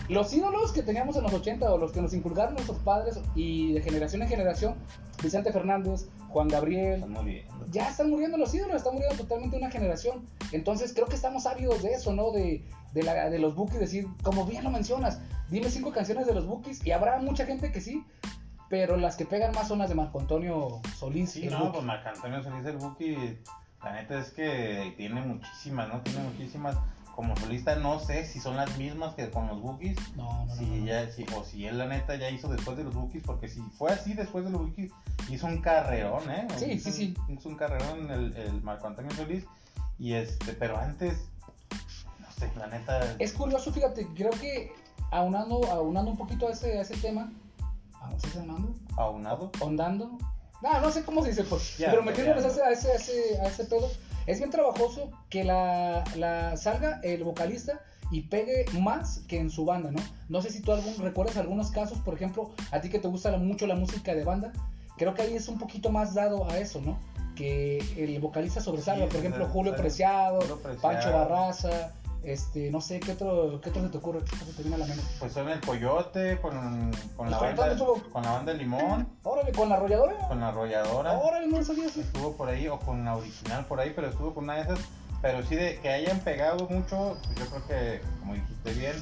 los 0.10 0.34
ídolos 0.34 0.72
que 0.74 0.84
teníamos 0.84 1.16
en 1.16 1.24
los 1.24 1.34
80 1.34 1.72
o 1.72 1.78
los 1.78 1.92
que 1.92 2.02
nos 2.02 2.14
inculcaron 2.14 2.56
nuestros 2.56 2.80
padres 2.80 3.20
y 3.36 3.74
de 3.74 3.82
generación 3.82 4.22
en 4.24 4.28
generación, 4.28 4.76
Vicente 5.24 5.52
Fernández, 5.54 6.08
Juan 6.30 6.48
Gabriel, 6.48 6.96
Están 6.96 7.12
muriendo. 7.12 7.66
ya 7.72 7.90
están 7.90 8.10
muriendo 8.10 8.38
los 8.38 8.54
ídolos, 8.54 8.76
está 8.78 8.92
muriendo 8.92 9.16
totalmente 9.18 9.58
una 9.58 9.70
generación. 9.72 10.26
Entonces 10.52 10.94
creo 10.94 11.08
que 11.08 11.16
estamos 11.16 11.46
ávidos 11.46 11.84
de 11.84 11.92
eso, 11.94 12.14
¿no? 12.14 12.32
De, 12.32 12.66
de, 12.94 13.04
la, 13.04 13.30
de 13.30 13.40
los 13.40 13.56
bookies, 13.56 13.80
decir, 13.80 14.08
como 14.24 14.46
bien 14.46 14.64
lo 14.64 14.72
mencionas, 14.72 15.22
dime 15.50 15.70
cinco 15.70 15.92
canciones 15.92 16.26
de 16.28 16.34
los 16.34 16.46
bookies 16.48 16.86
y 16.86 16.92
habrá 16.92 17.20
mucha 17.22 17.46
gente 17.46 17.72
que 17.72 17.82
sí, 17.82 18.04
pero 18.70 18.98
las 18.98 19.16
que 19.16 19.26
pegan 19.26 19.52
más 19.54 19.68
son 19.68 19.80
las 19.80 19.90
de 19.90 19.96
Marco 19.96 20.20
Antonio 20.20 20.80
Solís. 20.98 21.32
Sí, 21.32 21.48
no, 21.48 21.60
Buki. 21.60 21.72
pues 21.74 21.84
Marco 21.84 22.10
Antonio 22.10 22.44
Solís 22.44 22.66
el 22.66 22.78
Bookie, 22.78 23.40
la 23.84 23.94
neta 23.94 24.20
es 24.20 24.32
que 24.32 24.94
tiene 24.98 25.22
muchísimas, 25.22 25.88
¿no? 25.88 26.02
Tiene 26.02 26.20
muchísimas. 26.22 26.76
Como 27.20 27.36
solista 27.36 27.76
no 27.76 28.00
sé 28.00 28.26
si 28.26 28.40
son 28.40 28.56
las 28.56 28.78
mismas 28.78 29.14
que 29.14 29.30
con 29.30 29.46
los 29.48 29.60
Bookies. 29.62 29.98
No, 30.16 30.46
no, 30.46 30.56
Si 30.56 30.64
no, 30.66 30.86
ya, 30.86 31.12
si- 31.12 31.26
o 31.36 31.44
si 31.44 31.66
él 31.68 31.78
la 31.78 31.86
neta 31.86 32.16
ya 32.16 32.30
hizo 32.30 32.48
después 32.48 32.78
de 32.78 32.86
los 32.86 32.96
Bookies, 32.96 33.24
porque 33.26 33.50
si 33.50 33.60
fue 33.78 33.92
así 33.92 34.14
después 34.14 34.46
de 34.46 34.52
los 34.52 34.62
Bookies, 34.62 34.90
hizo 35.30 35.46
un 35.46 35.60
carrerón, 35.62 36.32
¿eh? 36.32 36.48
Sí, 36.56 36.72
Hizo 36.72 36.92
sí, 36.94 37.14
un- 37.28 37.34
Hizo 37.38 37.50
un 37.50 37.56
carrerón 37.58 38.10
el, 38.10 38.34
el 38.38 38.62
Marco 38.62 38.88
Antonio 38.88 39.12
Solís. 39.12 39.44
Y 39.98 40.14
este, 40.14 40.54
pero 40.54 40.78
antes, 40.78 41.18
no 42.22 42.32
sé, 42.32 42.50
la 42.58 42.68
neta. 42.68 43.18
Es 43.20 43.34
curioso, 43.34 43.74
fíjate, 43.74 44.08
creo 44.16 44.32
que 44.32 44.72
aunando, 45.12 45.62
aunando 45.70 46.12
un 46.12 46.18
poquito 46.18 46.48
a 46.48 46.52
ese, 46.52 46.78
a 46.80 46.84
ese 46.84 46.96
tema, 46.96 47.34
vamos 48.00 48.24
a 48.24 48.40
aunando, 48.40 48.74
aunado. 48.96 49.52
ahondando, 49.60 50.18
No, 50.62 50.80
no 50.80 50.90
sé 50.90 51.04
cómo 51.04 51.22
se 51.22 51.32
dice, 51.32 51.44
pues. 51.44 51.78
Ya, 51.80 51.92
pero 51.92 52.10
ese, 52.12 52.64
a, 52.64 52.72
ese, 52.72 52.92
a, 52.92 52.96
ese, 52.96 53.42
a 53.42 53.48
ese 53.48 53.66
pedo, 53.66 53.90
es 54.30 54.38
bien 54.38 54.52
trabajoso 54.52 55.10
que 55.30 55.44
la, 55.44 56.04
la 56.16 56.56
salga 56.56 57.00
el 57.02 57.24
vocalista 57.24 57.82
y 58.12 58.22
pegue 58.22 58.66
más 58.80 59.22
que 59.28 59.40
en 59.40 59.50
su 59.50 59.66
banda, 59.66 59.90
¿no? 59.90 60.00
No 60.30 60.42
sé 60.44 60.52
si 60.52 60.62
tú 60.62 60.72
algún, 60.72 60.96
recuerdas 61.00 61.38
algunos 61.38 61.72
casos, 61.72 61.98
por 62.00 62.14
ejemplo, 62.14 62.52
a 62.72 62.80
ti 62.80 62.90
que 62.90 63.00
te 63.00 63.08
gusta 63.08 63.36
mucho 63.38 63.66
la 63.66 63.76
música 63.76 64.14
de 64.14 64.24
banda, 64.24 64.54
creo 64.98 65.16
que 65.16 65.24
ahí 65.24 65.34
es 65.34 65.48
un 65.48 65.58
poquito 65.58 65.90
más 65.90 66.14
dado 66.14 66.48
a 66.48 66.60
eso, 66.60 66.80
¿no? 66.80 67.00
Que 67.36 67.80
el 67.98 68.20
vocalista 68.20 68.62
sobresalga, 68.62 69.06
Sí, 69.06 69.12
por 69.12 69.20
ejemplo, 69.20 69.48
Julio. 69.48 69.76
Preciado, 69.76 70.42
Julio 70.42 70.58
Preciado. 70.58 70.82
Pancho 70.82 71.12
Barraza, 71.12 71.94
este, 72.24 72.70
no 72.70 72.82
sé, 72.82 73.00
¿qué 73.00 73.14
otro, 73.14 73.60
qué 73.62 73.70
otro 73.70 73.82
se 73.84 73.90
te 73.90 73.98
ocurre? 73.98 74.20
¿Qué 74.20 74.36
otro 74.36 74.48
se 74.48 74.54
te 74.54 74.62
viene 74.64 74.76
a 74.76 74.80
la 74.80 74.86
mente? 74.88 75.04
Pues 75.20 75.34
son 75.34 75.50
el 75.50 75.60
Coyote, 75.62 76.40
con, 76.42 76.92
con, 77.16 77.32
la, 77.32 77.38
¿Con 77.38 77.56
banda, 77.56 77.78
con 78.12 78.24
la 78.24 78.32
banda 78.32 78.54
Limón, 78.54 79.08
Órale, 79.24 79.52
con 79.52 79.70
la 79.70 79.76
arrolladora. 79.76 80.28
con 80.28 80.40
la 80.40 80.48
arrolladora. 80.50 81.18
Órale, 81.18 81.48
no 81.48 81.64
sabía 81.64 81.86
eso. 81.86 82.02
estuvo 82.02 82.34
por 82.34 82.50
ahí, 82.50 82.68
o 82.68 82.80
con 82.80 83.06
la 83.06 83.16
original 83.16 83.66
por 83.66 83.80
ahí, 83.80 83.94
pero 83.96 84.08
estuvo 84.10 84.34
con 84.34 84.46
una 84.46 84.56
de 84.56 84.62
esas. 84.62 84.80
Pero 85.22 85.44
sí, 85.44 85.56
de 85.56 85.80
que 85.82 85.90
hayan 85.90 86.20
pegado 86.20 86.68
mucho, 86.70 87.18
pues 87.24 87.36
yo 87.38 87.46
creo 87.48 87.68
que, 87.68 88.02
como 88.20 88.36
dijiste 88.36 88.74
bien, 88.74 88.96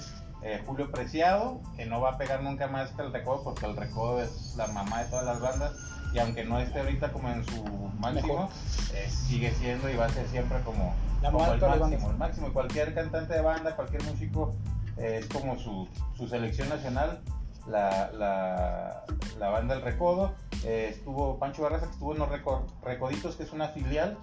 eh, 0.44 0.62
Julio 0.66 0.92
Preciado, 0.92 1.60
que 1.76 1.86
no 1.86 2.02
va 2.02 2.12
a 2.12 2.18
pegar 2.18 2.42
nunca 2.42 2.68
más 2.68 2.92
que 2.92 3.02
el 3.02 3.14
Recodo, 3.14 3.44
porque 3.44 3.66
el 3.66 3.76
Recodo 3.76 4.22
es 4.22 4.56
la 4.56 4.68
mamá 4.68 5.04
de 5.04 5.10
todas 5.10 5.26
las 5.26 5.40
bandas, 5.40 5.74
y 6.18 6.20
aunque 6.20 6.44
no 6.44 6.60
esté 6.60 6.80
ahorita 6.80 7.12
como 7.12 7.30
en 7.30 7.46
su 7.46 7.64
máximo, 8.00 8.50
eh, 8.96 9.08
sigue 9.08 9.54
siendo 9.54 9.88
y 9.88 9.96
va 9.96 10.06
a 10.06 10.10
ser 10.10 10.28
siempre 10.28 10.58
como, 10.62 10.96
el 11.22 11.32
máximo, 11.32 12.10
el 12.10 12.18
máximo. 12.18 12.54
Cualquier 12.54 12.96
cantante 12.96 13.36
de 13.36 13.42
banda, 13.42 13.76
cualquier 13.76 14.04
músico, 14.04 14.56
eh, 14.98 15.20
es 15.20 15.28
como 15.28 15.60
su, 15.60 15.88
su 16.16 16.28
selección 16.28 16.70
nacional. 16.70 17.22
La, 17.68 18.10
la, 18.14 19.04
la 19.38 19.50
banda 19.50 19.76
El 19.76 19.82
Recodo, 19.82 20.34
eh, 20.64 20.88
estuvo 20.90 21.38
Pancho 21.38 21.64
Barraza, 21.64 21.86
que 21.88 21.92
estuvo 21.94 22.14
en 22.14 22.20
los 22.20 22.30
Reco- 22.30 22.66
Recoditos, 22.82 23.36
que 23.36 23.44
es 23.44 23.52
una 23.52 23.68
filial, 23.70 24.18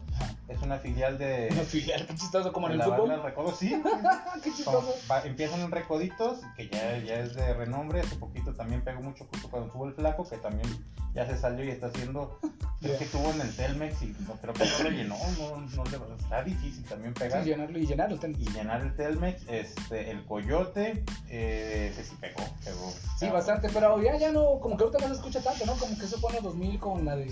es 0.49 0.63
una 0.63 0.79
filial 0.79 1.19
de, 1.19 1.49
Una 1.53 1.63
filial, 1.63 2.07
qué 2.07 2.15
chistoso, 2.15 2.53
como 2.53 2.67
en 2.69 2.73
el 2.73 2.79
la 2.79 2.87
banda 2.89 3.03
fútbol. 3.05 3.17
El 3.19 3.23
Recodo, 3.23 3.53
sí, 3.55 3.83
qué 4.43 4.51
chistoso. 4.53 4.95
empiezan 5.25 5.61
en 5.61 5.71
Recoditos, 5.71 6.41
que 6.57 6.69
ya, 6.69 6.99
ya 6.99 7.17
es 7.21 7.35
de 7.35 7.53
renombre, 7.55 8.01
hace 8.01 8.17
poquito 8.17 8.55
también 8.55 8.83
pegó 8.83 9.03
mucho 9.03 9.27
justo 9.31 9.49
cuando 9.51 9.67
estuvo 9.69 9.87
el 9.87 9.95
Flaco, 9.95 10.29
que 10.29 10.39
también 10.39 10.69
ya 11.15 11.27
se 11.27 11.37
salió 11.37 11.65
y 11.65 11.69
está 11.71 11.89
haciendo, 11.89 12.39
creo 12.85 12.93
Ya. 12.95 12.99
que 12.99 13.05
estuvo 13.05 13.31
en 13.31 13.41
el 13.41 13.57
Telmex 13.57 14.03
y 14.03 14.07
no, 14.27 14.35
creo 14.41 14.55
que 14.55 14.65
no 14.65 14.83
lo 14.85 14.91
llenó, 14.91 15.17
no, 15.39 15.57
no 15.75 15.85
le, 15.85 16.23
está 16.23 16.43
difícil 16.45 16.85
también 16.85 17.15
pegar 17.15 17.43
Sí, 17.43 17.51
llenarlo 17.51 17.79
y 17.79 17.87
llenarlo. 17.87 18.17
y 18.27 18.45
llenar 18.51 18.83
el 18.83 18.95
Telmex, 18.95 19.43
este, 19.49 20.11
el 20.11 20.25
Coyote, 20.25 21.03
eh, 21.29 21.89
ese 21.93 22.05
sí 22.05 22.17
pegó, 22.21 22.43
pegó. 22.65 22.93
Sí, 23.19 23.29
bastante, 23.29 23.69
pero 23.71 24.01
ya, 24.03 24.17
ya 24.17 24.31
no, 24.31 24.61
como 24.61 24.77
que 24.77 24.85
ahorita 24.85 24.99
no 25.01 25.09
se 25.09 25.21
escucha 25.21 25.43
tanto, 25.43 25.67
¿no? 25.67 25.73
Como 25.75 25.97
que 25.99 26.05
en 26.05 26.11
los 26.35 26.43
2000 26.43 26.79
con 26.79 27.05
la 27.05 27.17
de, 27.17 27.31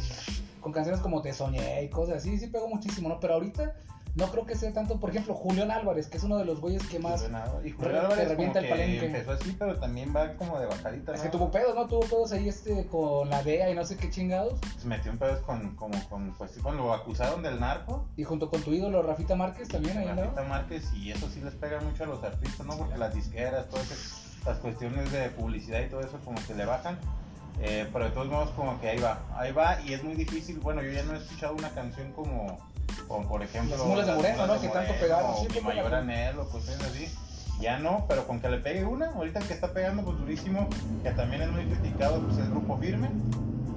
con 0.61 0.73
canciones 0.73 1.01
como 1.01 1.23
Te 1.23 1.33
Soñé 1.33 1.85
y 1.85 1.89
cosas 1.91 2.17
así, 2.17 2.39
sí 2.39 2.47
pegó 2.49 2.69
muchísimo, 2.69 3.09
¿no? 3.09 3.21
Pero 3.21 3.35
ahorita 3.35 3.75
no 4.15 4.27
creo 4.31 4.45
que 4.45 4.55
sea 4.55 4.73
tanto, 4.73 5.01
por 5.01 5.11
ejemplo, 5.11 5.35
Julián 5.35 5.71
Álvarez, 5.71 6.07
que 6.09 6.19
es 6.19 6.23
uno 6.25 6.37
de 6.37 6.45
los 6.45 6.61
güeyes 6.61 6.87
que 6.87 6.99
más, 6.99 7.25
Y 7.65 7.71
Julián 7.71 7.97
Álvarez 8.05 8.29
revienta 8.29 8.59
el 8.59 8.69
palenque. 8.69 8.99
que 9.01 9.07
empezó 9.07 9.33
así, 9.33 9.57
pero 9.59 9.79
también 9.81 10.15
va 10.15 10.35
como 10.35 10.59
de 10.59 10.67
bajadita, 10.67 11.13
es 11.15 11.19
¿no? 11.19 11.25
que 11.25 11.31
tuvo 11.31 11.51
pedos, 11.51 11.75
¿no? 11.75 11.87
Tuvo 11.87 12.01
pedos 12.01 12.33
ahí 12.33 12.49
este 12.49 12.87
con 12.87 13.31
la 13.31 13.43
DEA 13.43 13.71
y 13.71 13.75
no 13.75 13.85
sé 13.85 13.97
qué 13.97 14.11
chingados, 14.11 14.59
Se 14.79 14.87
metió 14.87 15.11
en 15.13 15.19
pedos 15.19 15.41
con, 15.41 15.75
como 15.77 15.99
con, 16.09 16.35
pues 16.35 16.51
sí, 16.51 16.61
cuando 16.61 16.83
lo 16.85 16.93
acusaron 16.93 17.43
del 17.43 17.59
narco, 17.59 18.07
y 18.17 18.25
junto 18.25 18.51
con 18.51 18.61
tu 18.63 18.73
ídolo 18.73 19.03
Rafita 19.03 19.35
Márquez 19.35 19.69
también 19.69 19.97
ahí, 19.99 20.07
¿no? 20.07 20.15
Rafita 20.23 20.43
Márquez, 20.43 20.93
y 20.95 21.11
eso 21.13 21.29
sí 21.31 21.41
les 21.41 21.55
pega 21.55 21.81
mucho 21.81 22.05
a 22.05 22.07
los 22.07 22.23
artistas, 22.23 22.67
¿no? 22.67 22.77
Porque 22.77 22.99
las 22.99 23.15
disqueras, 23.15 23.69
todas 23.69 23.91
esas- 23.91 24.29
las 24.45 24.59
cuestiones 24.59 25.11
de 25.13 25.31
publicidad 25.31 25.81
y 25.81 25.89
todo 25.89 26.01
eso 26.01 26.19
como 26.25 26.37
que 26.47 26.55
le 26.55 26.65
bajan. 26.67 26.99
Eh, 27.61 27.87
pero 27.93 28.07
de 28.07 28.11
todos 28.13 28.29
modos 28.29 28.51
como 28.57 28.81
que 28.81 28.89
ahí 28.89 28.99
va, 28.99 29.21
ahí 29.37 29.53
va 29.53 29.79
y 29.83 29.93
es 29.93 30.03
muy 30.03 30.15
difícil, 30.15 30.59
bueno 30.59 30.83
yo 30.83 30.91
ya 30.91 31.03
no 31.05 31.13
he 31.15 31.19
escuchado 31.19 31.55
una 31.55 31.69
canción 31.69 32.11
como, 32.13 32.59
como 33.09 33.29
por 33.29 33.43
ejemplo 33.43 33.77
Las 33.77 33.87
Mulas 33.87 34.07
de 34.07 34.15
Moreno, 34.15 34.47
¿no? 34.47 34.55
de 34.55 34.61
Que 34.61 34.69
tanto 34.69 34.93
pegaron, 35.01 35.31
o 35.33 35.37
sí, 35.37 35.49
Mi 35.55 35.61
mayor 35.61 35.95
anhelo, 35.95 36.49
cosas 36.49 36.81
así, 36.83 37.09
ya 37.61 37.79
no, 37.79 38.07
pero 38.09 38.27
con 38.27 38.41
que 38.41 38.49
le 38.49 38.59
pegue 38.59 38.85
una, 38.85 39.07
ahorita 39.11 39.39
el 39.41 39.47
que 39.47 39.55
está 39.55 39.73
pegando 39.73 40.03
pues 40.05 40.19
durísimo, 40.19 40.69
que 41.03 41.11
también 41.13 41.43
es 41.43 41.51
muy 41.51 41.65
criticado, 41.67 42.21
pues 42.21 42.39
es 42.39 42.51
Grupo 42.51 42.77
Firme, 42.79 43.11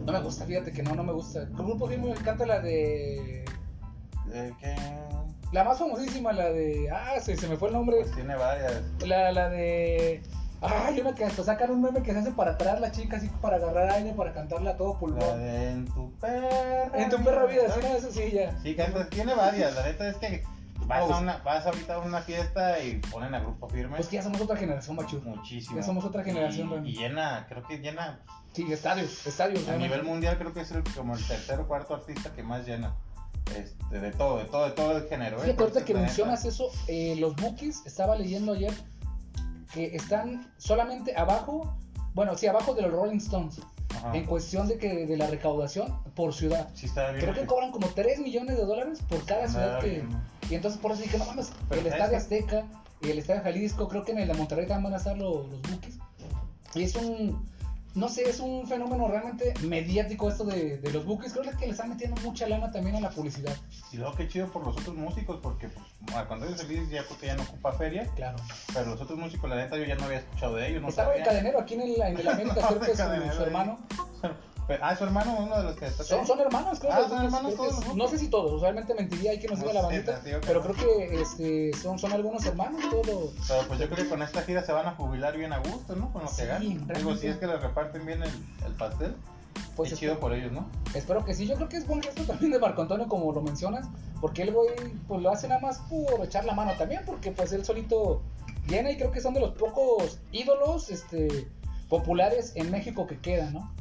No 0.06 0.12
me 0.14 0.20
gusta, 0.22 0.46
fíjate 0.46 0.72
que 0.72 0.84
no, 0.84 0.96
no 0.96 1.04
me 1.04 1.14
gusta. 1.14 1.42
El 1.44 1.54
grupo 1.54 1.88
firme 1.88 2.06
me 2.08 2.12
encanta 2.12 2.46
la 2.46 2.60
de... 2.60 3.44
eh, 4.34 4.54
que 4.60 4.76
La 5.52 5.64
más 5.64 5.80
famosísima, 5.80 6.32
la 6.32 6.46
de... 6.52 6.90
Ah, 6.92 7.20
se, 7.20 7.36
se 7.36 7.48
me 7.48 7.58
fue 7.58 7.70
el 7.70 7.74
nombre. 7.76 7.98
pues 8.02 8.14
tiene 8.14 8.36
varias, 8.36 8.82
La, 9.06 9.32
la 9.32 9.50
de. 9.50 10.22
Ay, 10.68 11.00
una 11.02 11.14
que 11.14 11.26
hasta 11.26 11.44
sacan 11.44 11.72
un 11.72 11.82
meme 11.82 12.02
que 12.02 12.12
se 12.14 12.20
hace 12.20 12.32
para 12.32 12.52
atrás 12.52 12.80
la 12.80 12.92
chica, 12.92 13.18
así 13.18 13.30
para 13.42 13.58
agarrar 13.58 13.90
aire, 13.92 14.14
para 14.14 14.34
cantarla 14.34 14.72
a 14.72 14.78
todo 14.78 14.94
la 14.94 15.00
pulmón. 15.00 15.38
de 15.40 15.72
En 15.72 15.86
tu 15.86 16.12
perra 16.20 16.92
En 16.94 17.10
tu 17.10 17.24
perra 17.24 17.46
vida, 17.46 17.64
sí, 17.74 17.80
¿no? 17.82 17.88
eso 17.96 18.12
sí, 18.12 18.32
ya. 18.32 18.58
Sí, 18.62 18.76
canta, 18.76 19.10
tiene 19.10 19.34
varias. 19.36 19.74
La 19.76 19.84
neta 19.84 20.08
es 20.10 20.16
que 20.18 20.44
vas, 20.88 21.02
Vamos. 21.02 21.12
a 21.12 21.20
una, 21.20 21.38
vas 21.38 21.66
ahorita 21.66 21.96
a 21.96 22.00
una 22.00 22.22
fiesta 22.22 22.80
y 22.84 22.96
ponen 23.12 23.34
a 23.36 23.40
grupo 23.40 23.68
firme. 23.70 23.96
Pues 23.98 24.08
que 24.08 24.18
ya 24.18 24.24
somos 24.24 24.42
otra 24.42 24.56
generación, 24.58 24.96
macho. 24.96 25.22
Muchísimo. 25.24 25.78
ya 25.78 25.84
somos 25.84 26.04
otra 26.06 26.24
generación, 26.24 26.86
Y, 26.86 26.90
y 26.92 26.96
llena, 26.96 27.46
creo 27.50 27.64
que 27.68 27.78
llena. 27.80 28.20
Sí, 28.54 28.66
estadios, 28.72 29.26
estadios. 29.28 29.64
A 29.64 29.72
realmente. 29.72 29.94
nivel 29.96 30.04
mundial, 30.10 30.38
creo 30.38 30.54
que 30.54 30.62
es 30.62 30.72
el, 30.72 30.84
como 30.96 31.16
el 31.16 31.28
tercer 31.28 31.60
o 31.60 31.68
cuarto 31.68 31.94
artista 31.96 32.32
que 32.34 32.42
más 32.44 32.66
llena. 32.66 32.96
Este, 33.56 34.00
de 34.00 34.12
todo, 34.12 34.40
de 34.40 34.46
todo, 34.46 34.66
de 34.66 34.72
todo 34.72 34.98
el 34.98 35.08
género. 35.08 35.38
¿eh? 35.38 35.42
Fíjate, 35.42 35.62
ahorita 35.62 35.80
Porque 35.80 35.86
que 35.86 35.94
la 35.94 36.00
neta- 36.00 36.08
mencionas 36.08 36.46
eso, 36.46 36.70
eh, 36.88 37.16
los 37.20 37.36
bookies, 37.36 37.86
estaba 37.86 38.16
leyendo 38.16 38.54
ayer 38.54 38.74
que 39.74 39.96
están 39.96 40.52
solamente 40.58 41.16
abajo, 41.18 41.76
bueno, 42.14 42.38
sí, 42.38 42.48
abajo 42.48 42.74
de 42.74 42.84
los 42.84 42.92
Rolling 42.92 43.18
Stones, 43.18 43.60
Ajá. 43.96 44.16
en 44.16 44.26
cuestión 44.26 44.68
de 44.68 44.78
que 44.78 45.06
de 45.06 45.18
la 45.18 45.28
recaudación 45.28 45.94
por 46.16 46.34
ciudad. 46.34 46.70
Sí, 46.74 46.86
está 46.88 47.12
bien. 47.12 47.22
Creo 47.22 47.34
que 47.34 47.46
cobran 47.46 47.72
como 47.72 47.88
3 47.88 48.20
millones 48.20 48.58
de 48.58 48.66
dólares 48.66 49.00
por 49.08 49.26
cada 49.26 49.48
ciudad 49.48 49.80
que, 49.80 49.90
bien. 49.90 50.10
Y 50.50 50.56
entonces 50.56 50.80
por 50.80 50.92
eso 50.92 51.02
dije, 51.02 51.18
no 51.18 51.26
mames, 51.26 51.52
Pero 51.70 51.82
el 51.82 51.88
¿sabes 51.90 52.04
Estadio? 52.04 52.18
Azteca, 52.18 52.66
el 53.02 53.20
Estadio 53.20 53.42
Jalisco, 53.44 53.88
creo 53.88 54.04
que 54.04 54.12
en 54.12 54.20
el 54.20 54.28
de 54.28 54.34
Monterrey 54.34 54.68
también 54.68 54.84
van 54.86 54.94
a 54.94 54.98
estar 54.98 55.18
los, 55.18 55.48
los 55.50 55.62
Bookies. 55.62 55.98
Y 56.74 56.84
es 56.84 56.96
un, 56.96 57.46
no 57.96 58.10
sé, 58.10 58.30
es 58.30 58.42
un 58.42 58.68
fenómeno 58.68 59.08
realmente 59.08 59.54
mediático 59.64 60.30
esto 60.30 60.44
de, 60.44 60.78
de 60.78 60.92
los 60.92 61.06
Bookies. 61.06 61.32
Creo 61.32 61.50
que 61.58 61.66
le 61.66 61.72
están 61.72 61.90
metiendo 61.90 62.20
mucha 62.22 62.46
lana 62.48 62.70
también 62.70 62.98
a 62.98 63.00
la 63.00 63.10
publicidad. 63.10 63.56
Y 63.94 63.98
luego 63.98 64.14
qué 64.16 64.28
chido 64.28 64.52
por 64.52 64.66
los 64.66 64.76
otros 64.78 64.96
músicos, 64.96 65.40
porque 65.42 65.70
pues, 65.70 65.86
Marco 66.14 66.34
Antonio 66.34 66.58
Solís 66.58 66.90
ya 66.90 67.04
porque 67.08 67.28
ya 67.28 67.36
no 67.38 67.44
ocupa 67.44 67.72
feria, 67.72 68.06
Claro. 68.16 68.38
pero 68.74 68.88
los 68.92 69.02
otros 69.02 69.18
músicos, 69.18 69.50
la 69.50 69.56
neta, 69.56 69.78
yo 69.78 69.86
ya 69.86 69.96
no 69.96 70.04
había 70.06 70.20
escuchado 70.20 70.56
de 70.56 70.70
ellos, 70.70 70.82
no 70.82 70.90
Estaba 70.90 71.16
el 71.16 71.24
cadenero 71.24 71.60
aquí 71.60 71.76
en 71.76 71.82
el, 71.82 72.02
en 72.02 72.18
el 72.20 72.28
América, 72.28 72.68
creo 72.68 72.80
que 72.82 72.92
es 72.92 72.98
su, 73.32 73.38
su 73.38 73.44
hermano. 73.44 73.80
Pero- 74.68 74.84
Ah, 74.84 74.96
su 74.96 75.04
hermano, 75.04 75.36
uno 75.40 75.58
de 75.58 75.64
los 75.64 75.76
que 75.76 75.86
está 75.86 76.04
Son, 76.04 76.26
son 76.26 76.40
hermanos, 76.40 76.80
creo. 76.80 76.92
Ah, 76.94 77.06
son 77.08 77.24
hermanos 77.26 77.56
todos 77.56 77.78
es- 77.80 77.88
los 77.88 77.96
No 77.96 78.08
sé 78.08 78.18
si 78.18 78.30
todos, 78.30 78.62
realmente 78.62 78.94
mentiría, 78.96 79.32
hay 79.32 79.40
que 79.40 79.48
nos 79.48 79.60
No 79.60 79.68
diga 79.68 79.82
la 79.82 79.88
bandita. 79.88 80.22
Pero 80.46 80.62
creo 80.62 80.76
que 80.76 81.22
este, 81.22 81.72
son, 81.78 82.00
son 82.00 82.12
algunos 82.14 82.46
hermanos, 82.46 82.82
todos 82.90 83.06
los- 83.08 83.48
Pero 83.48 83.68
pues 83.68 83.80
yo 83.80 83.86
creo 83.90 84.04
que 84.04 84.10
con 84.10 84.22
esta 84.22 84.42
gira 84.42 84.64
se 84.64 84.72
van 84.72 84.88
a 84.88 84.92
jubilar 84.96 85.38
bien 85.38 85.54
a 85.54 85.60
gusto, 85.60 85.96
¿no? 85.96 86.12
Con 86.12 86.24
lo 86.24 86.28
Sí, 86.28 86.38
que 86.38 86.46
ganan. 86.48 86.88
Digo, 86.88 87.16
si 87.16 87.28
es 87.28 87.38
que 87.38 87.48
les 87.48 87.62
reparten 87.62 88.06
bien 88.06 88.24
el, 88.24 88.32
el 88.66 88.74
pastel, 88.74 89.16
Pues 89.76 89.90
qué 89.90 89.96
chido 89.98 90.20
por 90.20 90.34
ellos, 90.34 90.52
¿no? 90.52 90.68
Espero 90.94 91.24
que 91.24 91.34
sí, 91.34 91.46
yo 91.48 91.56
creo 91.56 91.70
que 91.70 91.78
es 91.78 91.88
buen 91.88 92.02
gesto 92.02 92.24
también 92.24 92.52
de 92.52 92.60
Marco 92.60 92.82
Antonio, 92.82 93.08
como 93.08 93.32
lo 93.32 93.42
mencionas, 93.42 93.88
porque 94.20 94.42
el 94.44 94.52
güey 94.52 94.70
pues 95.08 95.22
lo 95.22 95.30
hace 95.32 95.48
nada 95.48 95.62
más 95.62 95.80
por 95.90 96.24
echar 96.26 96.44
la 96.46 96.54
mano 96.54 96.74
también, 96.78 97.04
porque 97.06 97.32
pues 97.32 97.52
él 97.54 97.64
solito 97.64 98.22
llena 98.68 98.92
y 98.92 98.98
creo 98.98 99.12
que 99.12 99.22
son 99.22 99.34
de 99.34 99.40
los 99.42 99.52
pocos 99.52 100.18
ídolos 100.32 100.90
este 100.90 101.48
populares 101.90 102.54
en 102.56 102.72
México 102.72 103.06
que 103.08 103.20
quedan, 103.20 103.54
¿no? 103.54 103.72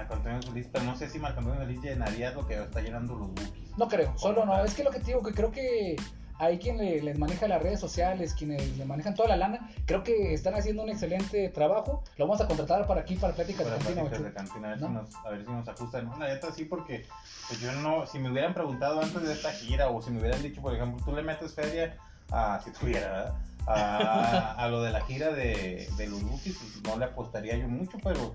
Marco 0.00 0.14
Antonio 0.14 0.40
Solís, 0.42 0.66
pero 0.72 0.84
no 0.86 0.96
sé 0.96 1.10
si 1.10 1.18
Marco 1.18 1.40
Antonio 1.40 1.60
Solís 1.60 1.82
llenaría 1.82 2.30
lo 2.32 2.46
que 2.46 2.54
está 2.54 2.80
llenando 2.80 3.14
los 3.16 3.28
bookies. 3.28 3.76
No 3.76 3.86
creo, 3.86 4.16
solo 4.16 4.46
no, 4.46 4.64
es 4.64 4.72
que 4.74 4.82
lo 4.82 4.90
que 4.90 4.98
te 5.00 5.06
digo, 5.06 5.22
que 5.22 5.32
creo 5.34 5.50
que 5.52 5.96
hay 6.38 6.58
quien 6.58 6.78
le- 6.78 7.02
les 7.02 7.18
maneja 7.18 7.46
las 7.46 7.62
redes 7.62 7.78
sociales, 7.78 8.32
quienes 8.32 8.78
le 8.78 8.86
manejan 8.86 9.14
toda 9.14 9.28
la 9.28 9.36
lana, 9.36 9.68
creo 9.84 10.02
que 10.02 10.32
están 10.32 10.54
haciendo 10.54 10.82
un 10.84 10.88
excelente 10.88 11.50
trabajo, 11.50 12.02
lo 12.16 12.26
vamos 12.26 12.40
a 12.40 12.46
contratar 12.48 12.86
para 12.86 13.02
aquí, 13.02 13.16
para 13.16 13.34
Pláticas 13.34 13.66
de 13.66 13.72
Para 13.72 13.76
Cantina, 13.84 14.00
pláticas 14.08 14.20
macho. 14.20 14.24
de 14.24 14.34
cantina, 14.34 14.68
a 14.68 14.70
ver, 14.70 14.80
¿No? 14.80 14.86
si 14.88 14.92
nos, 14.94 15.26
a 15.26 15.30
ver 15.30 15.44
si 15.44 15.50
nos 15.52 15.68
ajustan. 15.68 16.04
No, 16.06 16.16
la 16.18 16.28
neta 16.28 16.50
sí, 16.50 16.64
porque 16.64 17.04
pues 17.48 17.60
yo 17.60 17.70
no, 17.72 18.06
si 18.06 18.18
me 18.18 18.30
hubieran 18.30 18.54
preguntado 18.54 19.02
antes 19.02 19.20
de 19.22 19.34
esta 19.34 19.52
gira, 19.52 19.90
o 19.90 20.00
si 20.00 20.10
me 20.12 20.20
hubieran 20.20 20.42
dicho, 20.42 20.62
por 20.62 20.74
ejemplo, 20.74 21.04
tú 21.04 21.14
le 21.14 21.22
metes 21.22 21.52
feria 21.54 21.94
a, 22.32 22.58
si 22.64 22.70
tuviera, 22.70 23.06
¿verdad? 23.10 23.34
a, 23.66 24.54
a 24.54 24.68
lo 24.68 24.80
de 24.82 24.92
la 24.92 25.02
gira 25.02 25.30
de, 25.32 25.86
de 25.98 26.06
los 26.06 26.22
bookies, 26.22 26.56
pues 26.56 26.82
no 26.84 26.98
le 26.98 27.04
apostaría 27.04 27.58
yo 27.58 27.68
mucho, 27.68 27.98
pero 28.02 28.34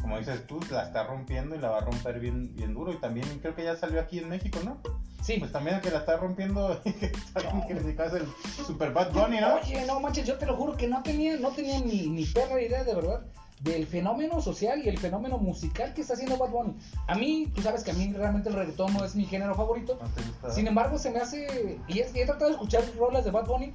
como 0.00 0.18
dices 0.18 0.46
tú, 0.46 0.60
la 0.70 0.84
está 0.84 1.04
rompiendo 1.04 1.54
y 1.54 1.58
la 1.58 1.70
va 1.70 1.78
a 1.78 1.80
romper 1.80 2.20
bien, 2.20 2.54
bien 2.54 2.74
duro. 2.74 2.92
Y 2.92 2.96
también 2.96 3.26
creo 3.40 3.54
que 3.54 3.64
ya 3.64 3.76
salió 3.76 4.00
aquí 4.00 4.18
en 4.18 4.28
México, 4.28 4.58
¿no? 4.64 4.78
Sí, 5.22 5.38
Pues 5.38 5.50
también 5.50 5.76
el 5.76 5.82
que 5.82 5.90
la 5.90 5.98
está 5.98 6.16
rompiendo, 6.16 6.80
que 6.84 7.06
está 7.06 7.40
bien 7.40 7.62
criticado 7.62 8.16
es 8.16 8.22
el 8.22 8.64
Super 8.64 8.92
Bad 8.92 9.12
Bunny, 9.12 9.40
¿no? 9.40 9.56
Oye, 9.56 9.84
no 9.86 9.98
manches, 9.98 10.26
yo 10.26 10.38
te 10.38 10.46
lo 10.46 10.56
juro 10.56 10.76
que 10.76 10.86
no 10.86 11.02
tenía, 11.02 11.36
no 11.36 11.50
tenía 11.50 11.80
ni, 11.80 12.06
ni 12.08 12.24
perra 12.26 12.60
idea 12.60 12.84
de 12.84 12.94
verdad 12.94 13.26
del 13.60 13.86
fenómeno 13.86 14.40
social 14.42 14.82
y 14.84 14.88
el 14.88 14.98
fenómeno 14.98 15.38
musical 15.38 15.94
que 15.94 16.02
está 16.02 16.14
haciendo 16.14 16.36
Bad 16.36 16.50
Bunny. 16.50 16.76
A 17.06 17.14
mí, 17.14 17.50
tú 17.54 17.62
sabes 17.62 17.82
que 17.82 17.90
a 17.90 17.94
mí 17.94 18.12
realmente 18.12 18.50
el 18.50 18.54
reggaetón 18.54 18.92
no 18.92 19.04
es 19.04 19.14
mi 19.14 19.24
género 19.24 19.54
favorito. 19.54 19.98
¿No 20.00 20.08
te 20.10 20.22
gusta? 20.22 20.50
Sin 20.50 20.66
embargo, 20.66 20.98
se 20.98 21.10
me 21.10 21.20
hace. 21.20 21.78
Y 21.88 21.98
y 21.98 22.00
he 22.00 22.26
tratado 22.26 22.46
de 22.46 22.52
escuchar 22.52 22.84
rolas 22.98 23.24
de 23.24 23.30
Bad 23.30 23.46
Bunny. 23.46 23.72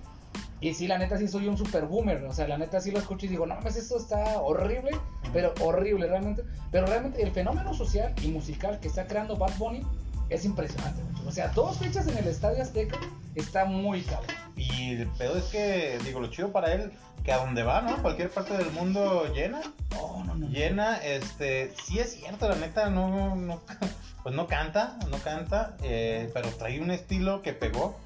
Y 0.61 0.73
sí, 0.75 0.87
la 0.87 0.97
neta 0.97 1.17
sí 1.17 1.27
soy 1.27 1.47
un 1.47 1.57
super 1.57 1.85
boomer. 1.85 2.23
O 2.25 2.33
sea, 2.33 2.47
la 2.47 2.57
neta 2.57 2.79
sí 2.79 2.91
lo 2.91 2.99
escucho 2.99 3.25
y 3.25 3.29
digo, 3.29 3.45
no 3.45 3.55
mames, 3.55 3.75
esto 3.75 3.97
está 3.97 4.39
horrible, 4.39 4.91
pero 5.33 5.53
horrible 5.59 6.07
realmente. 6.07 6.43
Pero 6.71 6.85
realmente 6.85 7.21
el 7.21 7.31
fenómeno 7.31 7.73
social 7.73 8.13
y 8.21 8.27
musical 8.27 8.79
que 8.79 8.87
está 8.87 9.07
creando 9.07 9.35
Bad 9.35 9.57
Bunny 9.57 9.81
es 10.29 10.45
impresionante. 10.45 11.03
mucho. 11.03 11.27
O 11.27 11.31
sea, 11.31 11.49
dos 11.49 11.77
fechas 11.77 12.07
en 12.07 12.17
el 12.17 12.27
Estadio 12.27 12.61
Azteca 12.61 12.97
está 13.35 13.65
muy 13.65 14.01
cabrón. 14.03 14.35
Y 14.55 14.93
el 14.93 15.07
pedo 15.09 15.35
es 15.35 15.45
que, 15.45 15.97
digo, 16.05 16.19
lo 16.19 16.27
chido 16.27 16.51
para 16.51 16.73
él, 16.73 16.91
que 17.23 17.31
a 17.31 17.37
donde 17.37 17.63
va, 17.63 17.81
¿no? 17.81 18.01
Cualquier 18.01 18.29
parte 18.29 18.55
del 18.55 18.71
mundo 18.71 19.25
llena. 19.33 19.61
No, 19.91 20.23
no, 20.23 20.35
no. 20.35 20.47
Llena, 20.47 20.97
este, 20.97 21.73
sí 21.83 21.99
es 21.99 22.13
cierto, 22.13 22.47
la 22.47 22.55
neta, 22.55 22.89
no, 22.89 23.35
no 23.35 23.61
pues 24.23 24.35
no 24.35 24.47
canta, 24.47 24.97
no 25.09 25.17
canta, 25.17 25.75
eh, 25.83 26.29
pero 26.33 26.49
trae 26.49 26.79
un 26.79 26.91
estilo 26.91 27.41
que 27.41 27.53
pegó, 27.53 27.99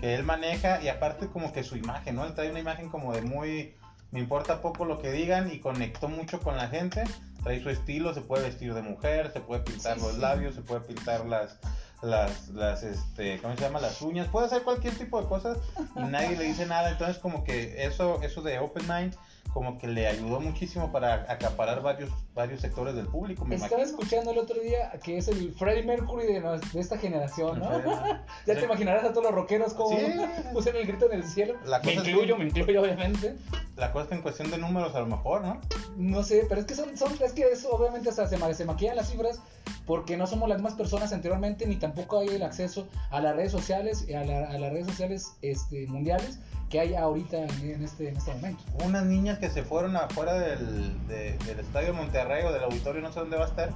que 0.00 0.14
él 0.14 0.24
maneja 0.24 0.82
y 0.82 0.88
aparte 0.88 1.28
como 1.28 1.52
que 1.52 1.62
su 1.62 1.76
imagen, 1.76 2.16
¿no? 2.16 2.24
Él 2.24 2.34
trae 2.34 2.50
una 2.50 2.60
imagen 2.60 2.88
como 2.88 3.12
de 3.12 3.22
muy, 3.22 3.74
me 4.10 4.20
importa 4.20 4.60
poco 4.62 4.84
lo 4.84 4.98
que 5.00 5.10
digan 5.12 5.52
y 5.52 5.60
conectó 5.60 6.08
mucho 6.08 6.40
con 6.40 6.56
la 6.56 6.68
gente, 6.68 7.04
trae 7.42 7.60
su 7.62 7.70
estilo, 7.70 8.14
se 8.14 8.20
puede 8.22 8.44
vestir 8.44 8.74
de 8.74 8.82
mujer, 8.82 9.30
se 9.32 9.40
puede 9.40 9.62
pintar 9.62 9.96
Sí, 9.98 10.02
los 10.04 10.14
sí. 10.14 10.20
labios, 10.20 10.54
se 10.54 10.62
puede 10.62 10.80
pintar 10.80 11.26
las, 11.26 11.58
las, 12.02 12.48
las, 12.48 12.82
este, 12.82 13.38
¿cómo 13.40 13.54
se 13.56 13.60
llama? 13.60 13.80
Las 13.80 14.00
uñas, 14.02 14.28
puede 14.28 14.46
hacer 14.46 14.62
cualquier 14.62 14.94
tipo 14.94 15.20
de 15.20 15.28
cosas 15.28 15.58
y 15.96 16.00
nadie 16.00 16.36
le 16.36 16.44
dice 16.44 16.66
nada, 16.66 16.90
entonces 16.90 17.18
como 17.18 17.44
que 17.44 17.84
eso, 17.84 18.20
eso 18.22 18.42
de 18.42 18.58
Open 18.58 18.86
Mind 18.88 19.14
como 19.52 19.78
que 19.78 19.86
le 19.88 20.06
ayudó 20.06 20.40
muchísimo 20.40 20.92
para 20.92 21.26
acaparar 21.30 21.82
varios, 21.82 22.10
varios 22.34 22.60
sectores 22.60 22.94
del 22.94 23.06
público, 23.06 23.44
me 23.44 23.56
Estaba 23.56 23.80
imagino. 23.82 23.98
escuchando 24.00 24.30
el 24.30 24.38
otro 24.38 24.60
día 24.60 24.92
que 25.02 25.18
es 25.18 25.28
el 25.28 25.52
Freddie 25.54 25.82
Mercury 25.82 26.26
de, 26.26 26.40
nos- 26.40 26.72
de 26.72 26.80
esta 26.80 26.98
generación, 26.98 27.58
¿no? 27.58 27.70
Freddie- 27.70 28.20
ya 28.46 28.54
te 28.54 28.64
imaginarás 28.64 29.04
a 29.04 29.10
todos 29.10 29.24
los 29.24 29.34
rockeros 29.34 29.74
como 29.74 29.98
Sí. 29.98 30.06
pusieron 30.52 30.80
el 30.80 30.86
grito 30.86 31.06
en 31.10 31.18
el 31.18 31.24
cielo. 31.24 31.54
La 31.64 31.78
me 31.80 31.94
cosa 31.94 32.08
incluyo, 32.08 32.36
que- 32.36 32.42
me 32.44 32.48
incluyo 32.50 32.82
obviamente. 32.82 33.34
La 33.76 33.92
cosa 33.92 34.02
es 34.04 34.08
que 34.10 34.14
en 34.16 34.22
cuestión 34.22 34.50
de 34.50 34.58
números 34.58 34.94
a 34.94 35.00
lo 35.00 35.06
mejor, 35.06 35.40
¿no? 35.42 35.60
No 35.96 36.22
sé, 36.22 36.44
pero 36.48 36.60
es 36.60 36.66
que 36.66 36.74
son, 36.74 36.96
son 36.96 37.12
es 37.22 37.32
que 37.32 37.42
eso 37.50 37.70
obviamente 37.70 38.08
hasta 38.10 38.26
se, 38.28 38.36
ma- 38.36 38.52
se 38.52 38.64
maquillan 38.64 38.96
las 38.96 39.08
cifras 39.10 39.40
porque 39.86 40.16
no 40.16 40.26
somos 40.26 40.48
las 40.48 40.58
mismas 40.58 40.74
personas 40.74 41.12
anteriormente 41.12 41.66
ni 41.66 41.76
tampoco 41.76 42.18
hay 42.20 42.28
el 42.28 42.42
acceso 42.42 42.86
a 43.10 43.20
las 43.20 43.34
redes 43.34 43.50
sociales 43.52 44.06
a, 44.14 44.24
la- 44.24 44.48
a 44.50 44.58
las 44.58 44.72
redes 44.72 44.86
sociales 44.86 45.32
este, 45.42 45.86
mundiales 45.86 46.38
que 46.70 46.80
hay 46.80 46.94
ahorita 46.94 47.36
en, 47.36 47.82
este 47.84 48.08
en 48.08 48.16
este 48.16 48.32
momento. 48.32 48.62
Unas 48.84 49.04
niñas 49.04 49.38
que 49.38 49.50
se 49.50 49.62
fueron 49.64 49.96
afuera 49.96 50.34
del, 50.34 51.06
de- 51.08 51.36
del 51.44 51.60
estadio 51.60 51.92
Monterrey 51.92 52.44
o 52.44 52.52
del 52.52 52.62
auditorio, 52.64 53.02
no 53.02 53.12
sé 53.12 53.20
dónde 53.20 53.36
va 53.36 53.44
a 53.44 53.48
estar, 53.48 53.70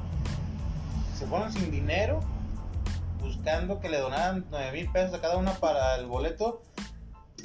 se 1.19 1.27
fueron 1.27 1.53
sin 1.53 1.71
dinero, 1.71 2.21
buscando 3.21 3.81
que 3.81 3.89
le 3.89 3.99
donaran 3.99 4.47
9 4.51 4.73
mil 4.73 4.91
pesos 4.93 5.15
a 5.15 5.21
cada 5.21 5.37
una 5.37 5.55
para 5.55 5.97
el 5.97 6.07
boleto. 6.07 6.63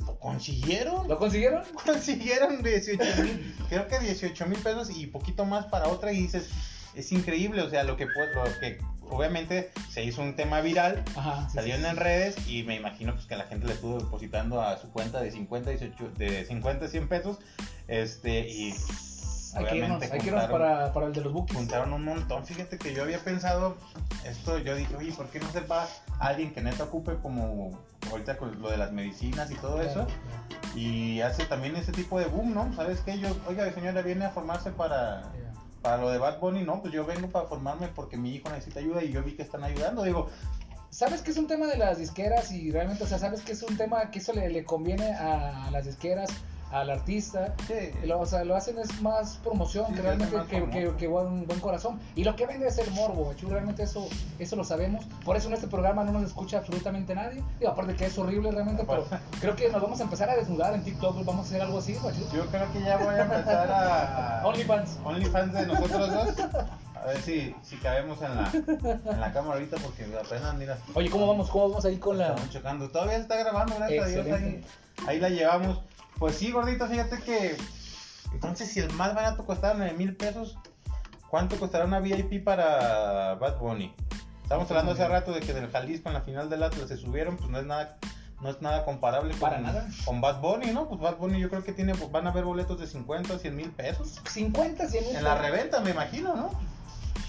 ¿Lo 0.06 0.18
consiguieron? 0.20 1.08
¿Lo 1.08 1.18
consiguieron? 1.18 1.64
consiguieron 1.86 2.62
18 2.64 3.24
mil, 3.24 3.56
creo 3.70 3.88
que 3.88 4.00
18 4.00 4.46
mil 4.48 4.60
pesos 4.60 4.90
y 4.90 5.08
poquito 5.08 5.46
más 5.46 5.66
para 5.66 5.88
otra 5.88 6.12
y 6.12 6.18
dices, 6.22 6.50
es 6.96 7.12
increíble, 7.12 7.62
o 7.62 7.70
sea, 7.70 7.84
lo 7.84 7.96
que, 7.98 8.06
pu- 8.08 8.34
lo 8.34 8.44
que 8.60 8.78
obviamente 9.10 9.72
se 9.90 10.04
hizo 10.04 10.22
un 10.22 10.36
tema 10.36 10.62
viral, 10.62 11.04
Ajá. 11.16 11.48
sí, 11.50 11.56
salió 11.56 11.76
sí, 11.76 11.86
en 11.86 11.96
redes 11.96 12.48
y 12.48 12.64
me 12.64 12.76
imagino 12.76 13.14
pues, 13.14 13.26
que 13.26 13.36
la 13.36 13.46
gente 13.46 13.68
le 13.68 13.74
estuvo 13.74 14.00
depositando 14.00 14.62
a 14.62 14.78
su 14.78 14.90
cuenta 14.92 15.22
de 15.22 15.32
50, 15.32 15.70
18, 15.72 16.10
de 16.18 16.46
50, 16.46 16.88
100 16.88 17.08
pesos, 17.08 17.40
este, 17.88 18.48
y 18.48 18.74
Hay 19.56 19.66
que 19.66 19.76
irnos, 19.78 20.02
hay 20.04 20.20
que 20.20 20.28
irnos 20.28 20.46
para, 20.46 20.94
para 20.94 21.08
el 21.08 21.14
de 21.14 21.22
los 21.22 21.34
bookies. 21.34 21.58
juntaron 21.58 21.94
un 21.94 22.06
montón, 22.06 22.46
fíjate 22.46 22.78
que 22.78 22.94
yo 22.94 23.04
había 23.04 23.20
pensado 23.20 23.78
esto, 24.26 24.58
yo 24.60 24.76
dije, 24.76 24.96
oye, 24.96 25.12
¿por 25.14 25.28
qué 25.28 25.40
no 25.40 25.52
se 25.52 25.62
va 25.62 25.88
alguien 26.20 26.54
que 26.54 26.62
neta 26.62 26.84
ocupe 26.84 27.16
como 27.22 27.72
ahorita 28.12 28.38
con 28.38 28.62
lo 28.62 28.70
de 28.70 28.78
las 28.78 28.92
medicinas 28.92 29.50
y 29.52 29.56
todo 29.56 29.82
eso? 29.82 30.06
Claro, 30.06 30.76
Y 30.76 31.22
hace 31.22 31.46
también 31.46 31.76
ese 31.76 31.92
tipo 31.92 32.20
de 32.20 32.26
boom, 32.26 32.54
¿no? 32.54 32.74
¿Sabes 32.76 33.00
qué? 33.02 33.18
Yo, 33.18 33.30
oiga, 33.48 33.72
señora, 33.74 34.02
viene 34.02 34.26
a 34.26 34.30
formarse 34.30 34.72
para. 34.72 35.24
Para 35.82 35.98
lo 35.98 36.10
de 36.10 36.18
Bad 36.18 36.40
Bunny, 36.40 36.64
no, 36.64 36.82
pues 36.82 36.94
yo 36.94 37.06
vengo 37.06 37.30
para 37.30 37.48
formarme 37.48 37.88
porque 37.88 38.18
mi 38.18 38.34
hijo 38.34 38.50
necesita 38.50 38.80
ayuda 38.80 39.04
y 39.04 39.12
yo 39.12 39.24
vi 39.24 39.34
que 39.34 39.44
están 39.44 39.64
ayudando. 39.64 40.04
Digo, 40.04 40.30
¿Sabes 40.92 41.22
que 41.22 41.30
es 41.30 41.38
un 41.38 41.48
tema 41.48 41.68
de 41.68 41.78
las 41.78 42.00
disqueras 42.00 42.52
y 42.52 42.72
realmente, 42.72 43.04
o 43.04 43.08
sea, 43.08 43.20
sabes 43.20 43.42
que 43.42 43.52
es 43.52 43.62
un 43.62 43.78
tema 43.78 44.10
que 44.10 44.20
eso 44.20 44.34
le, 44.34 44.50
le 44.50 44.64
conviene 44.64 45.14
a 45.14 45.70
las 45.72 45.86
disqueras, 45.86 46.32
al 46.72 46.90
artista? 46.90 47.54
sí, 47.68 47.92
Lo, 48.06 48.20
o 48.20 48.26
sea, 48.26 48.44
lo 48.44 48.56
hacen 48.56 48.78
es 48.78 49.02
más 49.02 49.38
promoción 49.44 49.88
Sí, 49.88 49.94
que 49.96 50.02
realmente 50.02 50.36
más 50.36 50.48
que, 50.48 50.64
que, 50.70 50.94
que 50.98 51.08
buen, 51.08 51.46
buen 51.48 51.60
corazón. 51.60 52.00
Y 52.16 52.24
lo 52.24 52.36
que 52.36 52.46
vende 52.46 52.68
es 52.68 52.78
el 52.78 52.92
morbo, 52.92 53.26
Bachu, 53.26 53.50
realmente 53.50 53.84
eso, 53.84 54.08
eso 54.38 54.56
lo 54.56 54.64
sabemos. 54.64 55.06
Por 55.26 55.36
eso 55.36 55.48
en 55.48 55.56
este 55.56 55.68
programa 55.68 56.04
no 56.04 56.12
nos 56.12 56.24
escucha 56.24 56.60
absolutamente 56.60 57.16
nadie. 57.16 57.44
Digo, 57.60 57.72
aparte 57.72 57.96
que 57.96 58.06
es 58.06 58.18
horrible 58.18 58.52
realmente, 58.52 58.84
pero 58.88 59.06
creo 59.42 59.56
que 59.56 59.70
nos 59.70 59.82
vamos 59.82 60.00
a 60.00 60.04
empezar 60.04 60.30
a 60.30 60.36
desnudar 60.36 60.74
en 60.74 60.84
TikTok, 60.84 61.26
vamos 61.26 61.46
a 61.46 61.50
hacer 61.50 61.62
algo 61.62 61.80
así, 61.80 61.98
yo 62.34 62.46
creo 62.48 62.72
que 62.72 62.82
ya 62.82 62.98
voy 62.98 63.16
a 63.16 63.22
empezar 63.24 63.72
a... 63.72 64.42
OnlyFans. 64.46 65.00
OnlyFans 65.04 65.54
de 65.54 65.68
nosotros 65.68 66.14
dos. 66.14 66.36
A 67.00 67.06
ver 67.06 67.22
si, 67.22 67.56
si 67.64 67.78
cabemos 67.78 68.22
en 68.22 68.36
la, 68.36 68.52
en 68.52 69.22
la 69.22 69.32
cámara 69.32 69.54
ahorita 69.54 69.78
porque 69.78 70.04
apenas, 70.04 70.54
mira, 70.56 70.78
Oye, 70.94 71.10
¿cómo 71.10 71.28
vamos? 71.28 71.50
¿Cómo 71.50 71.70
vamos 71.70 71.86
ahí 71.86 71.98
con 71.98 72.18
la...? 72.18 72.30
estamos 72.30 72.50
chocando. 72.50 72.90
Todavía 72.90 73.16
se 73.16 73.22
está 73.22 73.38
grabando, 73.38 73.76
gracias 73.76 74.04
a 74.04 74.08
Dios. 74.10 74.26
Ahí, 74.26 74.32
Excelente. 74.34 74.68
ahí 75.08 75.20
la 75.20 75.30
llevamos. 75.30 75.80
Pues 76.18 76.36
sí, 76.36 76.52
gordito, 76.52 76.88
fíjate 76.88 77.20
que... 77.20 77.58
Entonces, 78.34 78.72
si 78.72 78.80
el 78.80 78.92
más 78.94 79.16
barato 79.16 79.46
costaba 79.46 79.74
9 79.76 79.94
mil 79.94 80.16
pesos, 80.16 80.58
¿cuánto 81.30 81.58
costará 81.58 81.86
una 81.86 82.00
VIP 82.00 82.44
para 82.44 83.36
Bad 83.36 83.58
Bunny? 83.58 83.94
Estamos 84.44 84.70
hablando 84.70 84.94
hace 84.94 85.08
rato 85.08 85.32
de 85.32 85.42
que 85.42 85.54
del 85.54 85.70
Jalisco 85.70 86.10
en 86.10 86.14
la 86.14 86.22
final 86.22 86.50
del 86.50 86.64
Atlas 86.64 86.90
se 86.90 86.98
subieron, 86.98 87.38
pues 87.38 87.50
no 87.50 87.60
es 87.60 87.66
nada... 87.66 87.98
No 88.42 88.50
es 88.50 88.62
nada 88.62 88.86
comparable 88.86 89.36
Para 89.36 89.56
con, 89.56 89.66
nada. 89.66 89.88
con 90.06 90.22
Bad 90.22 90.40
Bunny, 90.40 90.72
¿no? 90.72 90.88
Pues 90.88 91.02
Bad 91.02 91.18
Bunny 91.18 91.42
yo 91.42 91.50
creo 91.50 91.62
que 91.62 91.74
tiene, 91.74 91.92
van 92.10 92.26
a 92.26 92.30
haber 92.30 92.46
boletos 92.46 92.80
de 92.80 92.88
50, 92.88 93.38
100 93.38 93.54
mil 93.54 93.70
pesos. 93.72 94.22
50, 94.30 94.88
100 94.88 95.08
mil 95.08 95.16
En 95.18 95.24
la 95.26 95.38
reventa, 95.38 95.82
me 95.82 95.90
imagino, 95.90 96.38
¿no? 96.38 96.52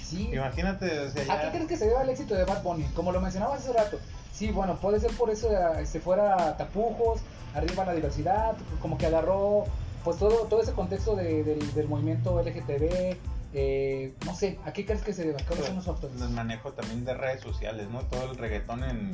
Sí. 0.05 0.31
Imagínate, 0.33 1.01
o 1.01 1.11
sea, 1.11 1.35
¿A 1.35 1.41
qué 1.43 1.51
crees 1.51 1.67
que 1.67 1.77
se 1.77 1.87
deba 1.87 2.03
el 2.03 2.11
éxito 2.11 2.35
de 2.37 2.45
Bad 2.45 2.63
Bunny? 2.63 2.85
Como 2.95 3.11
lo 3.11 3.21
mencionaba 3.21 3.57
hace 3.57 3.73
rato. 3.73 3.99
Sí, 4.33 4.51
bueno, 4.53 4.77
puede 4.77 5.01
ser 5.01 5.11
por 5.13 5.31
eso 5.31 5.49
eh, 5.51 5.85
se 5.87 6.01
fuera 6.01 6.57
tapujos, 6.57 7.21
arriba 7.55 7.85
la 7.85 7.93
diversidad, 7.95 8.55
como 8.81 8.97
que 8.97 9.07
agarró 9.07 9.65
pues 10.05 10.17
todo, 10.19 10.47
todo 10.47 10.63
ese 10.63 10.73
contexto 10.73 11.15
de- 11.15 11.45
del, 11.45 11.75
del 11.75 11.89
movimiento 11.89 12.41
LGTB, 12.41 13.17
eh, 13.53 14.15
no 14.25 14.35
sé, 14.35 14.59
¿a 14.65 14.73
qué 14.73 14.87
crees 14.87 15.03
que 15.03 15.13
se 15.13 15.25
deba? 15.25 15.39
¿Cuáles 15.47 15.67
son 15.67 15.77
los 15.77 15.85
factores? 15.85 16.21
el 16.23 16.31
manejo 16.31 16.73
también 16.73 17.05
de 17.05 17.13
redes 17.15 17.43
sociales, 17.43 17.89
¿no? 17.91 18.01
Todo 18.03 18.31
el 18.31 18.39
reggaetón 18.39 18.83
en, 18.85 19.13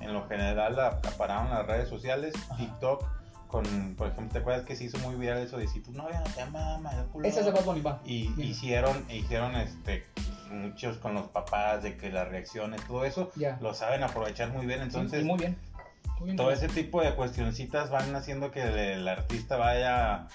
en 0.00 0.12
lo 0.12 0.28
general 0.28 0.78
acapararon 0.78 1.50
las 1.50 1.66
redes 1.66 1.88
sociales, 1.88 2.34
Ajá. 2.50 2.56
TikTok, 2.58 3.04
con, 3.50 3.94
por 3.96 4.08
ejemplo, 4.08 4.32
¿te 4.32 4.38
acuerdas 4.38 4.64
que 4.64 4.76
se 4.76 4.84
hizo 4.84 4.98
muy 4.98 5.16
viral 5.16 5.38
eso 5.38 5.58
de 5.58 5.66
si 5.66 5.80
tu 5.80 5.92
novia 5.92 6.20
no 6.20 6.32
te 6.32 6.40
ama, 6.40 6.76
ama 6.76 6.90
culo? 7.12 7.26
Ese 7.26 7.40
es 7.40 7.46
de 7.46 7.52
Bad 7.52 7.64
Bunny, 7.64 7.80
va. 7.80 8.00
Y 8.04 8.28
Bien. 8.28 8.48
hicieron, 8.48 9.04
hicieron 9.10 9.56
este 9.56 10.06
muchos 10.50 10.98
con 10.98 11.14
los 11.14 11.28
papás 11.28 11.82
de 11.82 11.96
que 11.96 12.10
las 12.10 12.28
reacciones, 12.28 12.84
todo 12.86 13.04
eso, 13.04 13.30
lo 13.60 13.74
saben 13.74 14.02
aprovechar 14.02 14.50
muy 14.52 14.66
bien, 14.66 14.82
entonces 14.82 15.22
y 15.22 15.24
muy 15.24 15.38
bien. 15.38 15.56
Muy 16.18 16.26
bien. 16.26 16.36
todo 16.36 16.50
ese 16.50 16.68
tipo 16.68 17.02
de 17.02 17.14
cuestioncitas 17.14 17.90
van 17.90 18.14
haciendo 18.14 18.50
que 18.50 18.62
el, 18.62 18.78
el 18.78 19.08
artista 19.08 19.56
vaya 19.56 20.28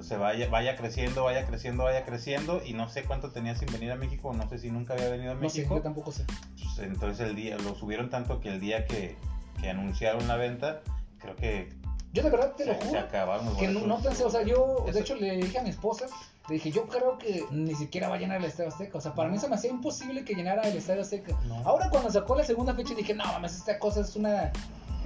se 0.00 0.16
vaya 0.16 0.48
vaya 0.48 0.76
creciendo 0.76 1.24
vaya 1.24 1.46
creciendo 1.46 1.84
vaya 1.84 2.06
creciendo 2.06 2.62
y 2.64 2.72
no 2.72 2.88
sé 2.88 3.04
cuánto 3.04 3.30
tenía 3.30 3.54
sin 3.54 3.70
venir 3.70 3.92
a 3.92 3.96
México 3.96 4.32
no 4.32 4.48
sé 4.48 4.58
si 4.58 4.70
nunca 4.70 4.94
había 4.94 5.10
venido 5.10 5.32
a 5.32 5.34
No 5.34 5.40
sé, 5.50 5.58
México 5.58 5.76
yo 5.76 5.82
tampoco 5.82 6.10
sé. 6.12 6.24
Pues, 6.24 6.78
entonces 6.78 7.28
el 7.28 7.36
día 7.36 7.58
lo 7.58 7.74
subieron 7.74 8.08
tanto 8.08 8.40
que 8.40 8.48
el 8.48 8.60
día 8.60 8.86
que, 8.86 9.16
que 9.60 9.68
anunciaron 9.68 10.26
la 10.26 10.36
venta 10.36 10.80
creo 11.18 11.36
que 11.36 11.68
Yo 12.16 12.22
de 12.22 12.30
verdad 12.30 12.52
te 12.56 12.64
lo 12.64 12.74
se 12.74 12.86
juro 12.86 13.00
acabaron 13.00 13.56
que 13.56 13.68
no, 13.68 13.98
pensé, 13.98 14.24
o 14.24 14.30
sea, 14.30 14.42
yo 14.42 14.86
de 14.90 15.00
hecho 15.00 15.14
le 15.16 15.36
dije 15.36 15.58
a 15.58 15.62
mi 15.62 15.70
esposa, 15.70 16.06
le 16.48 16.54
dije, 16.54 16.70
yo 16.70 16.86
creo 16.86 17.18
que 17.18 17.44
ni 17.50 17.74
siquiera 17.74 18.08
va 18.08 18.14
a 18.16 18.18
llenar 18.18 18.38
el 18.38 18.44
Estadio 18.44 18.70
Azteca. 18.70 18.96
O 18.96 19.00
sea, 19.00 19.14
para 19.14 19.28
mí 19.28 19.38
se 19.38 19.48
me 19.48 19.56
hacía 19.56 19.70
imposible 19.70 20.24
que 20.24 20.34
llenara 20.34 20.62
el 20.62 20.76
Estadio 20.76 21.02
Azteca. 21.02 21.38
No. 21.46 21.56
Ahora 21.66 21.90
cuando 21.90 22.10
sacó 22.10 22.34
la 22.34 22.44
segunda 22.44 22.74
fecha 22.74 22.94
dije, 22.94 23.14
no 23.14 23.24
mames, 23.24 23.56
esta 23.56 23.78
cosa 23.78 24.00
es 24.00 24.16
una 24.16 24.52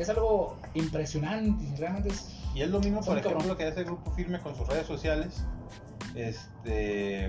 es 0.00 0.08
algo 0.08 0.56
impresionante, 0.74 1.64
realmente 1.78 2.08
es 2.10 2.28
Y 2.54 2.62
es 2.62 2.70
lo 2.70 2.80
mismo, 2.80 3.00
por 3.00 3.16
cabrón. 3.16 3.32
ejemplo, 3.38 3.56
que 3.56 3.64
hace 3.64 3.84
Grupo 3.84 4.10
Firme 4.12 4.40
con 4.40 4.56
sus 4.56 4.66
redes 4.66 4.86
sociales. 4.86 5.44
Este, 6.14 7.28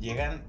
llegan, 0.00 0.42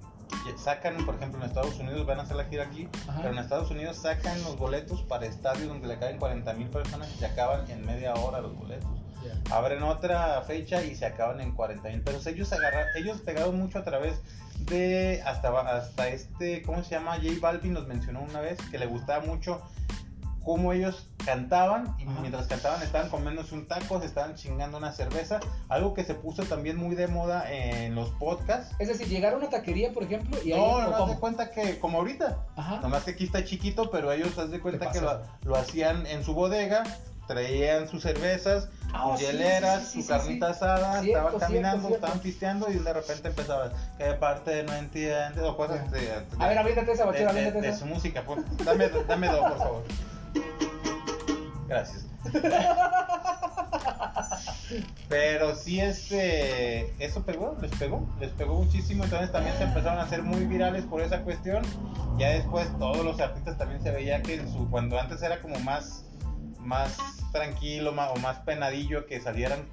sacan, 0.58 1.06
por 1.06 1.16
ejemplo, 1.16 1.40
en 1.42 1.48
Estados 1.48 1.80
Unidos, 1.80 2.06
van 2.06 2.20
a 2.20 2.24
hacer 2.24 2.36
la 2.38 2.46
gira 2.46 2.64
aquí, 2.64 2.88
Ajá. 3.08 3.20
pero 3.22 3.34
en 3.34 3.40
Estados 3.40 3.72
Unidos 3.72 3.98
sacan 3.98 4.42
los 4.44 4.58
boletos 4.58 5.02
para 5.04 5.26
estadios 5.26 5.68
donde 5.68 5.88
le 5.88 5.98
caen 5.98 6.18
40 6.18 6.54
mil 6.54 6.68
personas 6.68 7.10
y 7.16 7.20
se 7.20 7.26
acaban 7.26 7.70
en 7.70 7.86
media 7.86 8.14
hora 8.14 8.42
los 8.42 8.56
boletos. 8.56 8.90
Abren 9.52 9.84
otra 9.84 10.42
fecha 10.42 10.84
y 10.84 10.96
se 10.96 11.06
acaban 11.06 11.42
en 11.42 11.52
40 11.52 11.90
mil 11.90 12.02
pesos. 12.02 12.26
Ellos 12.28 12.52
agarran, 12.54 12.86
ellos 12.96 13.22
pegaron 13.22 13.58
mucho 13.58 13.80
a 13.80 13.84
través 13.84 14.20
de 14.66 15.22
hasta, 15.26 15.50
hasta 15.60 16.08
este, 16.10 16.62
¿cómo 16.64 16.84
se 16.84 16.92
llama? 16.92 17.16
J 17.18 17.34
Balvin 17.40 17.74
nos 17.74 17.88
mencionó 17.88 18.22
una 18.22 18.42
vez 18.42 18.58
que 18.70 18.78
le 18.78 18.86
gustaba 18.86 19.24
mucho 19.26 19.62
cómo 20.44 20.74
ellos 20.74 21.08
cantaban 21.24 21.96
y 22.00 22.06
mientras 22.06 22.48
cantaban 22.48 22.82
estaban 22.82 23.10
comiéndose 23.10 23.54
un 23.54 23.68
taco, 23.68 24.00
se 24.00 24.08
estaban 24.08 24.36
chingando 24.36 24.78
una 24.78 24.92
cerveza, 24.92 25.40
algo 25.70 25.94
que 25.94 26.04
se 26.04 26.16
puso 26.16 26.44
también 26.44 26.78
muy 26.78 26.96
de 26.96 27.08
moda 27.08 27.52
en 27.52 27.94
los 27.96 28.10
podcasts. 28.12 28.76
Es 28.80 28.88
decir, 28.88 29.08
llegar 29.08 29.34
a 29.34 29.38
una 29.38 29.50
taquería, 29.50 29.92
por 29.94 30.04
ejemplo, 30.04 30.38
y 30.44 30.50
No, 30.50 30.88
no, 30.90 31.08
de 31.08 31.16
cuenta 31.18 31.52
que 31.52 31.80
como 31.80 32.00
ahorita, 32.00 32.40
Ajá. 32.56 32.80
nomás 32.82 33.04
que 33.04 33.12
aquí 33.12 33.26
está 33.26 33.44
chiquito, 33.44 33.92
pero 33.92 34.12
ellos 34.12 34.38
haz 34.38 34.50
de 34.50 34.60
cuenta 34.60 34.92
que 34.92 35.00
lo, 35.02 35.22
lo 35.44 35.56
hacían 35.56 36.06
en 36.08 36.24
su 36.24 36.34
bodega, 36.34 36.84
traían 37.28 37.88
sus 37.88 38.02
cervezas, 38.04 38.68
Ah, 38.94 39.12
sus 39.12 39.22
hieleras, 39.22 39.84
sí, 39.84 39.88
sí, 39.88 40.02
su 40.02 40.02
sí, 40.02 40.08
carnita 40.10 40.48
sí. 40.48 40.52
asada, 40.52 41.02
Cierto, 41.02 41.20
estaban 41.28 41.40
caminando, 41.40 41.80
cierto, 41.88 41.96
estaban 41.96 42.20
pisteando 42.20 42.70
y 42.70 42.74
de 42.80 42.94
repente 42.94 43.28
empezaba, 43.30 43.72
¿qué 43.98 44.06
parte 44.16 44.64
no 44.64 44.74
entiendes? 44.74 45.42
O 45.44 45.56
cosas 45.56 45.90
de, 45.92 46.02
de- 46.02 46.26
A 46.40 46.48
ver, 46.50 46.58
aviéntate 46.58 46.92
esa, 46.92 47.04
de, 47.04 47.10
bachera, 47.12 47.32
de- 47.32 47.40
aviéntate 47.40 47.62
de 47.68 47.70
esa. 47.70 47.80
su 47.80 47.86
música. 47.86 48.24
por- 48.24 48.44
dame, 48.66 48.90
dame 49.08 49.28
dos, 49.28 49.40
por 49.52 49.58
favor. 49.60 49.84
Gracias. 51.72 52.06
Pero 55.10 55.56
sí, 55.56 55.80
este, 55.80 56.94
eso 57.04 57.24
pegó, 57.24 57.58
les 57.62 57.72
pegó, 57.72 58.08
les 58.20 58.30
pegó 58.32 58.56
muchísimo. 58.56 59.04
Entonces 59.06 59.32
también 59.32 59.56
se 59.58 59.64
empezaron 59.64 60.00
a 60.00 60.04
hacer 60.04 60.22
muy 60.24 60.46
virales 60.46 60.84
por 60.86 61.02
esa 61.02 61.22
cuestión. 61.22 61.64
Ya 62.18 62.30
después 62.30 62.68
todos 62.78 63.04
los 63.06 63.20
artistas 63.20 63.58
también 63.58 63.82
se 63.82 63.92
veía 63.92 64.22
que 64.22 64.36
en 64.36 64.52
su, 64.52 64.70
cuando 64.70 65.00
antes 65.00 65.22
era 65.22 65.42
como 65.42 65.60
más, 65.60 66.06
más 66.60 66.98
tranquilo 67.32 67.92
ma- 67.94 68.10
o 68.12 68.18
más 68.18 68.40
penadillo 68.40 69.06
que 69.06 69.20
salieran 69.22 69.66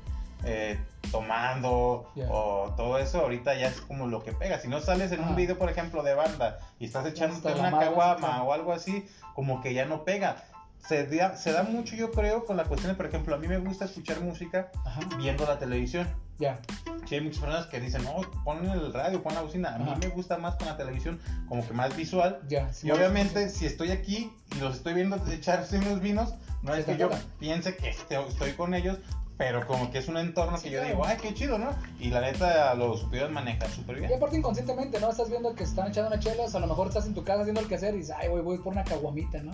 eh, 0.45 0.79
tomando 1.11 2.13
o 2.31 2.73
todo 2.77 2.99
eso, 2.99 3.21
ahorita 3.23 3.55
ya 3.55 3.67
es 3.69 3.81
como 3.81 4.07
lo 4.07 4.23
que 4.23 4.33
pega. 4.33 4.59
Si 4.61 4.69
no 4.69 4.81
sales 4.81 5.11
en 5.13 5.21
un 5.21 5.35
video, 5.37 5.59
por 5.59 5.69
ejemplo, 5.71 6.03
de 6.05 6.15
banda 6.15 6.59
y 6.79 6.85
estás 6.87 7.07
echándote 7.07 7.49
una 7.61 7.71
caguama 7.81 8.43
o 8.45 8.53
algo 8.53 8.73
así, 8.73 9.05
como 9.35 9.61
que 9.61 9.75
ya 9.75 9.85
no 9.85 10.05
pega. 10.05 10.37
Se 10.87 11.07
da, 11.07 11.37
se 11.37 11.53
da 11.53 11.65
mucho, 11.65 11.97
yo 11.97 12.11
creo, 12.13 12.45
con 12.47 12.57
la 12.57 12.65
cuestión 12.65 12.93
de, 12.93 12.97
por 12.97 13.07
ejemplo, 13.07 13.35
a 13.35 13.39
mí 13.39 13.47
me 13.49 13.59
gusta 13.59 13.85
escuchar 13.85 14.21
música 14.21 14.71
Ajá, 14.85 15.01
viendo 15.19 15.45
la 15.47 15.59
televisión. 15.59 16.09
ya. 16.39 16.61
Sí, 17.07 17.15
hay 17.15 17.21
muchas 17.23 17.41
personas 17.41 17.67
que 17.69 17.81
dicen, 17.81 18.05
no, 18.05 18.21
pon 18.45 18.67
el 18.69 18.93
radio, 18.93 19.23
pon 19.23 19.35
la 19.35 19.41
bocina. 19.41 19.75
A 19.75 19.79
mí 19.79 19.89
Ajá. 19.91 19.99
me 19.99 20.09
gusta 20.09 20.37
más 20.37 20.57
con 20.57 20.67
la 20.67 20.77
televisión, 20.77 21.19
como 21.49 21.67
que 21.67 21.73
más 21.73 21.97
visual. 21.97 22.41
Ya, 22.49 22.71
sí, 22.73 22.87
Y 22.87 22.91
obviamente, 22.91 23.49
si 23.49 23.65
estoy 23.65 23.91
aquí 23.93 24.31
y 24.55 24.61
los 24.61 24.77
estoy 24.77 24.93
viendo 24.95 25.17
echarse 25.31 25.79
unos 25.79 26.01
vinos, 26.01 26.35
no 26.63 26.75
es 26.75 26.85
que 26.85 26.97
yo 26.99 27.09
piense 27.39 27.77
que 27.77 27.89
este- 27.91 28.21
estoy 28.29 28.53
con 28.53 28.75
ellos, 28.75 28.99
pero 29.39 29.67
como 29.67 29.91
que 29.91 29.99
es 29.99 30.09
un 30.09 30.19
entorno 30.19 30.59
Sí, 30.59 30.65
que 30.65 30.71
yo 30.71 30.81
claro. 30.81 30.95
digo, 30.95 31.07
ay, 31.07 31.17
qué 31.23 31.33
chido, 31.33 31.59
¿no? 31.59 31.71
Y 31.99 32.11
la 32.11 32.21
neta 32.21 32.75
lo 32.75 32.95
supieron 32.97 33.33
manejar 33.33 33.71
súper 33.71 33.97
Y 33.97 34.01
bien. 34.01 34.13
aparte 34.15 34.37
inconscientemente, 34.37 35.01
¿no? 35.01 35.11
Estás 35.11 35.31
viendo 35.31 35.55
que 35.55 35.65
están 35.65 35.89
echando 35.89 36.11
unas 36.11 36.21
chelas, 36.25 36.55
a 36.55 36.61
lo 36.61 36.67
mejor 36.67 36.89
estás 36.89 37.07
en 37.07 37.15
tu 37.15 37.25
casa 37.25 37.41
haciendo 37.41 37.61
el 37.63 37.69
quehacer 37.69 37.95
y 37.95 37.99
dices, 37.99 38.15
ay, 38.19 38.29
voy, 38.29 38.43
voy 38.43 38.59
por 38.59 38.73
una 38.75 38.85
caguamita, 38.85 39.43
¿no? 39.43 39.53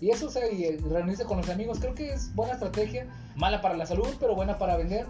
Y 0.00 0.10
eso, 0.10 0.26
o 0.26 0.30
sea, 0.30 0.50
y 0.50 0.76
reunirse 0.78 1.24
con 1.24 1.38
los 1.38 1.48
amigos, 1.48 1.78
creo 1.80 1.94
que 1.94 2.12
es 2.12 2.34
buena 2.34 2.54
estrategia, 2.54 3.06
mala 3.36 3.60
para 3.60 3.76
la 3.76 3.86
salud, 3.86 4.08
pero 4.20 4.34
buena 4.34 4.58
para 4.58 4.76
vender. 4.76 5.06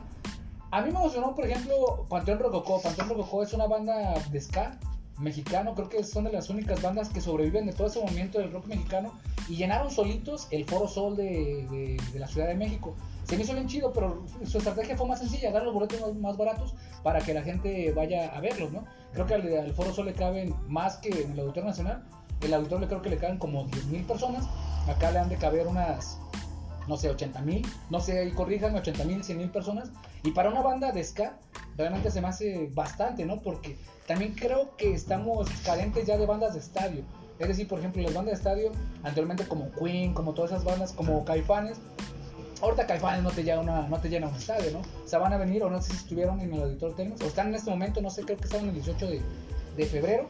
A 0.71 0.81
mí 0.83 0.91
me 0.91 0.99
emocionó, 0.99 1.35
por 1.35 1.47
ejemplo, 1.47 2.07
Panteón 2.09 2.39
Rococó. 2.41 2.81
Panteón 2.83 3.09
Rococó 3.11 3.43
es 3.43 3.53
una 3.53 3.67
banda 3.67 4.15
de 4.31 4.41
ska 4.41 4.79
mexicano, 5.21 5.75
creo 5.77 5.89
que 5.89 6.03
son 6.03 6.25
de 6.25 6.33
las 6.33 6.51
únicas 6.51 6.83
bandas 6.83 7.09
que 7.09 7.21
sobreviven 7.21 7.67
de 7.67 7.73
todo 7.73 7.87
ese 7.87 8.01
movimiento 8.01 8.41
del 8.41 8.51
rock 8.53 8.67
mexicano 8.67 9.13
y 9.49 9.55
llenaron 9.55 9.89
solitos 9.93 10.49
el 10.51 10.65
Foro 10.65 10.89
Sol 10.89 11.15
de, 11.17 11.67
de- 11.71 11.97
de 12.13 12.19
la 12.19 12.27
Ciudad 12.27 12.49
de 12.49 12.57
México. 12.57 12.97
Se 13.23 13.37
me 13.37 13.45
hizo 13.45 13.55
bien 13.55 13.69
chido, 13.69 13.93
pero 13.93 14.25
su 14.45 14.59
estrategia 14.59 14.97
fue 14.97 15.07
más 15.07 15.21
sencilla, 15.21 15.53
dar 15.53 15.63
los 15.63 15.73
boletos 15.73 16.01
más, 16.01 16.15
más 16.17 16.37
baratos 16.37 16.75
para 17.05 17.21
que 17.21 17.33
la 17.33 17.43
gente 17.43 17.93
vaya 17.93 18.37
a 18.37 18.41
verlos, 18.41 18.73
¿no? 18.73 18.85
Creo 19.13 19.27
que 19.27 19.35
al, 19.35 19.57
al 19.57 19.73
Foro 19.75 19.93
Sol 19.95 20.07
le 20.07 20.15
caben 20.15 20.53
más 20.67 20.97
que 20.97 21.11
en 21.11 21.31
el 21.31 21.39
Auditorio 21.41 21.69
Nacional. 21.69 22.03
El 22.41 22.55
auditorio 22.55 22.89
creo 22.89 23.03
que 23.03 23.11
le 23.11 23.17
caben 23.17 23.39
como 23.39 23.67
10.000 23.67 24.07
personas. 24.07 24.47
Acá 24.89 25.11
le 25.11 25.19
han 25.19 25.29
de 25.29 25.37
caber 25.37 25.67
unas, 25.67 26.19
no 26.87 26.97
sé, 26.97 27.09
80 27.09 27.41
mil. 27.41 27.67
No 27.91 28.01
sé, 28.01 28.19
ahí 28.19 28.33
corríjanme, 28.33 28.79
80 28.79 29.05
mil, 29.05 29.25
100 29.25 29.39
mil 29.39 29.51
personas. 29.51 29.91
Y 30.23 30.33
para 30.33 30.51
una 30.51 30.61
banda 30.61 30.93
de 30.93 31.03
ska, 31.03 31.39
realmente 31.77 32.11
se 32.11 32.21
me 32.21 32.29
hace 32.29 32.71
bastante, 32.75 33.25
¿no? 33.25 33.41
Porque 33.41 33.79
también 34.07 34.35
creo 34.35 34.77
que 34.77 34.93
estamos 34.93 35.49
carentes 35.65 36.07
ya 36.07 36.19
de 36.19 36.27
bandas 36.27 36.55
de 36.55 36.61
estadio. 36.61 37.03
Es 37.39 37.49
decir, 37.49 37.67
por 37.67 37.79
ejemplo, 37.79 38.03
las 38.03 38.15
bandas 38.15 38.33
de 38.33 38.39
estadio, 38.39 38.73
anteriormente 39.03 39.47
como 39.47 39.71
Queen, 39.73 40.15
como 40.15 40.35
todas 40.35 40.53
esas 40.53 40.65
bandas, 40.65 40.93
como 40.93 41.25
Caifanes. 41.25 41.79
Ahorita 42.63 42.87
Caifanes 42.87 43.23
no 43.23 43.31
te 43.31 43.43
llena, 43.43 43.61
una, 43.61 43.89
no 43.89 43.99
te 43.99 44.09
llena 44.09 44.29
un 44.29 44.35
estadio, 44.35 44.71
¿no? 44.71 44.79
O 44.79 45.09
sea, 45.09 45.19
van 45.19 45.33
a 45.33 45.37
venir, 45.37 45.63
o 45.65 45.71
no 45.71 45.83
sé 45.83 45.91
si 45.91 45.97
estuvieron 45.97 46.41
en 46.41 46.55
el 46.55 46.63
Auditorio 46.63 46.95
Telmex, 46.95 47.21
o 47.23 47.27
están 47.27 47.49
en 47.49 47.57
este 47.57 47.71
momento, 47.71 48.01
no 48.01 48.11
sé, 48.11 48.23
creo 48.23 48.39
que 48.39 48.45
estaban 48.45 48.69
el 48.69 48.75
18 48.75 49.07
de, 49.07 49.23
de 49.77 49.87
febrero. 49.87 50.29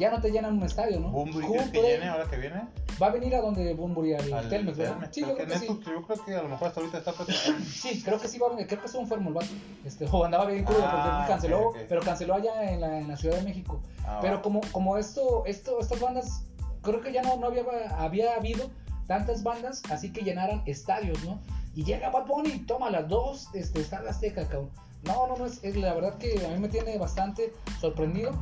Ya 0.00 0.10
no 0.10 0.20
te 0.20 0.30
llenan 0.32 0.56
un 0.56 0.62
estadio, 0.64 0.98
¿no? 0.98 1.12
¿crees 1.30 1.68
que 1.70 1.82
llene 1.82 2.08
ahora 2.08 2.24
que 2.28 2.36
viene? 2.38 2.62
Va 3.00 3.06
a 3.08 3.10
venir 3.10 3.34
a 3.34 3.40
donde 3.40 3.74
Bunbury, 3.74 4.14
al, 4.14 4.32
Al 4.32 4.48
Telmex, 4.48 4.78
¿verdad? 4.78 5.08
Sí, 5.12 5.20
yo 5.20 5.34
creo 5.34 5.46
que 5.46 5.52
en 5.54 5.60
sí. 5.60 5.66
yo 5.68 6.02
creo 6.02 6.24
que 6.24 6.34
a 6.34 6.42
lo 6.42 6.48
mejor 6.48 6.68
hasta 6.68 6.80
ahorita 6.80 6.98
está. 6.98 7.12
Sí, 7.70 8.02
creo 8.02 8.18
que 8.18 8.26
sí 8.26 8.38
va 8.38 8.46
a 8.48 8.50
venir, 8.50 8.66
creo 8.66 8.80
que 8.80 8.86
estuvo 8.86 9.02
enfermo 9.02 9.28
el 9.28 9.34
vato. 9.34 9.48
Este, 9.84 10.06
o 10.10 10.24
andaba 10.24 10.46
bien 10.46 10.64
crudo 10.64 10.80
Ah, 10.84 11.18
porque 11.20 11.32
canceló, 11.32 11.58
ok, 11.68 11.76
ok. 11.76 11.82
pero 11.88 12.00
canceló 12.02 12.34
allá 12.34 12.72
en 12.72 12.80
la, 12.80 12.98
en 12.98 13.08
la 13.08 13.16
Ciudad 13.16 13.36
de 13.36 13.42
México. 13.42 13.80
Ah, 14.06 14.18
Pero 14.22 14.36
va. 14.36 14.42
como, 14.42 14.60
como 14.72 14.96
esto, 14.98 15.44
esto, 15.46 15.78
estas 15.80 16.00
bandas, 16.00 16.44
creo 16.82 17.00
que 17.02 17.12
ya 17.12 17.22
no, 17.22 17.36
no 17.36 17.46
había, 17.46 17.62
había 17.98 18.34
habido 18.34 18.70
tantas 19.06 19.42
bandas 19.42 19.82
así 19.90 20.12
que 20.12 20.22
llenaran 20.22 20.62
estadios, 20.66 21.22
¿no? 21.24 21.38
Y 21.74 21.84
llega 21.84 22.10
Bad 22.10 22.26
Bunny 22.26 22.50
y 22.50 22.58
toma 22.60 22.90
las 22.90 23.06
dos, 23.08 23.48
este, 23.54 23.80
está 23.80 24.00
la 24.02 24.10
Azteca, 24.10 24.48
cabrón. 24.48 24.70
No, 25.02 25.26
no, 25.26 25.36
no, 25.36 25.46
es, 25.46 25.62
es 25.62 25.76
la 25.76 25.94
verdad 25.94 26.18
que 26.18 26.44
a 26.44 26.48
mí 26.50 26.58
me 26.58 26.68
tiene 26.68 26.98
bastante 26.98 27.52
sorprendido. 27.80 28.32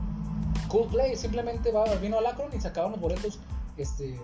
Coldplay 0.68 1.16
simplemente 1.16 1.72
va, 1.72 1.84
vino 1.96 2.18
al 2.18 2.26
Akron 2.26 2.50
y 2.54 2.60
sacaban 2.60 2.92
los 2.92 3.00
boletos 3.00 3.38
este, 3.76 4.18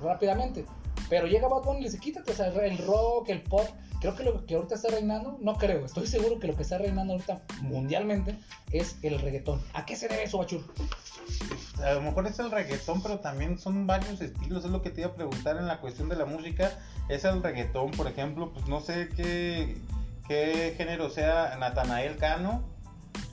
rápidamente. 0.00 0.64
Pero 1.08 1.26
llega 1.26 1.48
Bad 1.48 1.62
Bunny 1.62 1.78
y 1.78 1.82
le 1.82 1.88
dice, 1.88 2.00
quítate, 2.00 2.32
o 2.32 2.34
sea, 2.34 2.48
el 2.48 2.78
rock, 2.78 3.30
el 3.30 3.42
pop. 3.42 3.66
Creo 4.00 4.14
que 4.14 4.22
lo 4.22 4.46
que 4.46 4.54
ahorita 4.54 4.76
está 4.76 4.90
reinando, 4.90 5.38
no 5.40 5.56
creo, 5.56 5.84
estoy 5.84 6.06
seguro 6.06 6.38
que 6.38 6.46
lo 6.46 6.54
que 6.54 6.62
está 6.62 6.78
reinando 6.78 7.14
ahorita 7.14 7.42
mundialmente 7.62 8.38
es 8.70 8.96
el 9.02 9.18
reggaetón. 9.18 9.60
¿A 9.74 9.86
qué 9.86 9.96
se 9.96 10.06
debe 10.06 10.22
eso, 10.22 10.38
Bachur? 10.38 10.62
A 11.82 11.94
lo 11.94 12.02
mejor 12.02 12.26
es 12.28 12.38
el 12.38 12.50
reggaetón, 12.50 13.02
pero 13.02 13.18
también 13.18 13.58
son 13.58 13.88
varios 13.88 14.20
estilos. 14.20 14.64
Es 14.64 14.70
lo 14.70 14.82
que 14.82 14.90
te 14.90 15.00
iba 15.00 15.10
a 15.10 15.14
preguntar 15.14 15.56
en 15.56 15.66
la 15.66 15.80
cuestión 15.80 16.08
de 16.08 16.14
la 16.14 16.26
música. 16.26 16.78
Es 17.08 17.24
el 17.24 17.42
reggaetón, 17.42 17.90
por 17.92 18.06
ejemplo, 18.06 18.52
pues 18.52 18.68
no 18.68 18.80
sé 18.80 19.08
qué, 19.16 19.76
qué 20.28 20.74
género 20.76 21.10
sea 21.10 21.56
Natanael 21.58 22.18
Cano, 22.18 22.62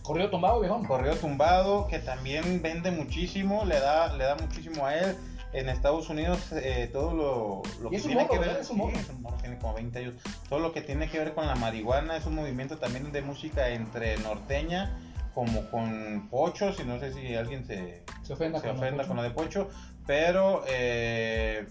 Corrido 0.03 0.29
tumbado, 0.29 0.59
viejón. 0.59 0.85
Correo 0.85 1.15
Tumbado, 1.15 1.87
que 1.87 1.99
también 1.99 2.61
vende 2.61 2.91
muchísimo, 2.91 3.65
le 3.65 3.79
da, 3.79 4.15
le 4.15 4.23
da 4.23 4.35
muchísimo 4.35 4.85
a 4.85 4.95
él. 4.95 5.15
En 5.53 5.69
Estados 5.69 6.09
Unidos, 6.09 6.51
eh, 6.51 6.89
todo 6.91 7.13
lo, 7.13 7.61
lo 7.81 7.89
que 7.89 7.99
tiene 7.99 8.23
morro, 8.23 8.29
que 8.33 8.39
ver. 8.39 8.57
Es 8.59 8.69
un 8.69 8.77
morro. 8.77 8.91
sí, 8.93 8.99
es 8.99 9.09
un 9.09 9.21
morro, 9.21 9.37
tiene 9.37 9.57
como 9.57 9.73
20 9.73 9.99
años. 9.99 10.15
Todo 10.49 10.59
lo 10.59 10.73
que 10.73 10.81
tiene 10.81 11.09
que 11.09 11.17
ver 11.17 11.33
con 11.33 11.47
la 11.47 11.55
marihuana 11.55 12.17
es 12.17 12.25
un 12.25 12.35
movimiento 12.35 12.77
también 12.77 13.11
de 13.13 13.21
música 13.21 13.69
entre 13.69 14.17
norteña, 14.17 14.99
como 15.33 15.69
con 15.71 16.27
pochos, 16.29 16.77
y 16.81 16.83
no 16.83 16.99
sé 16.99 17.13
si 17.13 17.35
alguien 17.35 17.65
se, 17.65 18.03
Se 18.23 18.33
ofenda, 18.33 18.59
se 18.59 18.67
con, 18.67 18.77
ofenda 18.77 19.03
lo 19.03 19.07
con 19.07 19.17
lo 19.17 19.23
de 19.23 19.29
Pocho, 19.31 19.69
pero 20.05 20.63
eh, 20.67 21.67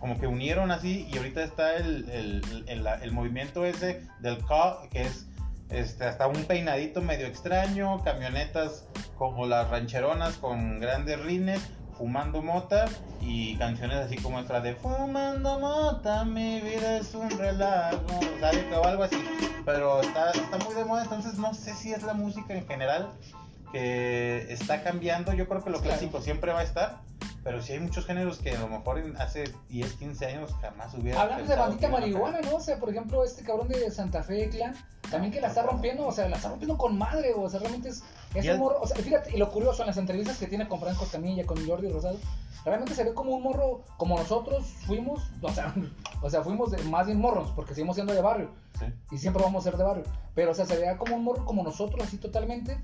como 0.00 0.18
que 0.18 0.26
unieron 0.26 0.72
así 0.72 1.06
y 1.08 1.16
ahorita 1.18 1.42
está 1.44 1.76
el, 1.76 2.08
el, 2.10 2.64
el- 2.66 2.86
el 2.86 3.12
movimiento 3.12 3.64
ese 3.64 4.02
del 4.18 4.44
ca, 4.46 4.78
que 4.90 5.02
es 5.02 5.27
este, 5.70 6.04
hasta 6.04 6.26
un 6.26 6.44
peinadito 6.44 7.00
medio 7.02 7.26
extraño, 7.26 8.02
camionetas 8.02 8.84
como 9.16 9.46
las 9.46 9.68
rancheronas 9.68 10.34
con 10.36 10.80
grandes 10.80 11.20
rines, 11.20 11.60
fumando 11.96 12.42
mota 12.42 12.86
y 13.20 13.56
canciones 13.56 13.98
así 13.98 14.16
como 14.16 14.38
esta 14.38 14.60
de 14.60 14.74
Fumando 14.76 15.58
mota, 15.58 16.24
mi 16.24 16.60
vida 16.60 16.98
es 16.98 17.12
un 17.14 17.28
relajo, 17.30 18.20
¿sabe? 18.40 18.76
O 18.76 18.84
algo 18.84 19.02
así, 19.02 19.16
pero 19.64 20.00
está, 20.00 20.30
está 20.30 20.58
muy 20.58 20.74
de 20.74 20.84
moda, 20.84 21.02
entonces 21.02 21.34
no 21.34 21.52
sé 21.54 21.74
si 21.74 21.92
es 21.92 22.04
la 22.04 22.14
música 22.14 22.54
en 22.54 22.66
general 22.66 23.10
que 23.72 24.50
está 24.52 24.82
cambiando. 24.82 25.32
Yo 25.34 25.48
creo 25.48 25.62
que 25.62 25.70
lo 25.70 25.78
Claro. 25.80 25.96
clásico 25.96 26.20
siempre 26.22 26.52
va 26.52 26.60
a 26.60 26.62
estar, 26.62 27.00
pero 27.42 27.60
sí 27.60 27.72
hay 27.72 27.80
muchos 27.80 28.06
géneros 28.06 28.38
que 28.38 28.52
a 28.52 28.60
lo 28.60 28.68
mejor 28.68 29.02
hace 29.18 29.44
10, 29.68 29.92
15 29.94 30.26
años 30.26 30.54
jamás 30.60 30.94
hubiera. 30.94 31.20
Hablando 31.20 31.46
de 31.50 31.56
bandita 31.56 31.88
marihuana, 31.88 32.40
¿no? 32.42 32.56
O 32.56 32.60
sea, 32.60 32.78
por 32.78 32.90
ejemplo, 32.90 33.24
este 33.24 33.42
cabrón 33.42 33.68
de 33.68 33.90
Santa 33.90 34.22
Fe 34.22 34.48
Clan, 34.48 34.74
también 35.10 35.32
que 35.32 35.40
la 35.40 35.48
está 35.48 35.62
rompiendo, 35.62 36.06
o 36.06 36.12
sea, 36.12 36.28
la 36.28 36.36
está 36.36 36.48
rompiendo 36.48 36.76
con 36.76 36.96
madre, 36.96 37.32
o 37.34 37.48
sea, 37.48 37.60
realmente 37.60 37.88
es, 37.88 38.02
es 38.34 38.46
un 38.48 38.58
morro, 38.58 38.80
o 38.80 38.86
sea, 38.86 38.96
fíjate, 38.96 39.34
y 39.34 39.38
lo 39.38 39.50
curioso, 39.50 39.82
en 39.82 39.88
las 39.88 39.96
entrevistas 39.96 40.38
que 40.38 40.46
tiene 40.46 40.68
con 40.68 40.80
Franco 40.80 41.04
Escamilla, 41.04 41.46
con 41.46 41.64
Jordi 41.66 41.88
Rosado, 41.88 42.18
realmente 42.64 42.94
se 42.94 43.04
ve 43.04 43.14
como 43.14 43.34
un 43.34 43.42
morro, 43.42 43.82
como 43.96 44.16
nosotros 44.16 44.64
fuimos, 44.86 45.22
o 45.42 45.50
sea, 45.50 45.74
o 46.22 46.30
sea 46.30 46.42
fuimos 46.42 46.70
de, 46.70 46.82
más 46.84 47.06
bien 47.06 47.20
morros, 47.20 47.50
porque 47.54 47.74
seguimos 47.74 47.96
siendo 47.96 48.14
de 48.14 48.22
barrio. 48.22 48.50
Sí. 48.78 48.86
y 49.10 49.18
siempre 49.18 49.42
vamos 49.42 49.66
a 49.66 49.70
ser 49.70 49.76
de 49.76 49.84
barrio, 49.84 50.04
pero, 50.34 50.52
o 50.52 50.54
sea, 50.54 50.64
se 50.64 50.76
ve 50.76 50.96
como 50.96 51.16
un 51.16 51.24
morro 51.24 51.44
como 51.44 51.64
nosotros, 51.64 52.06
así 52.06 52.16
totalmente, 52.16 52.78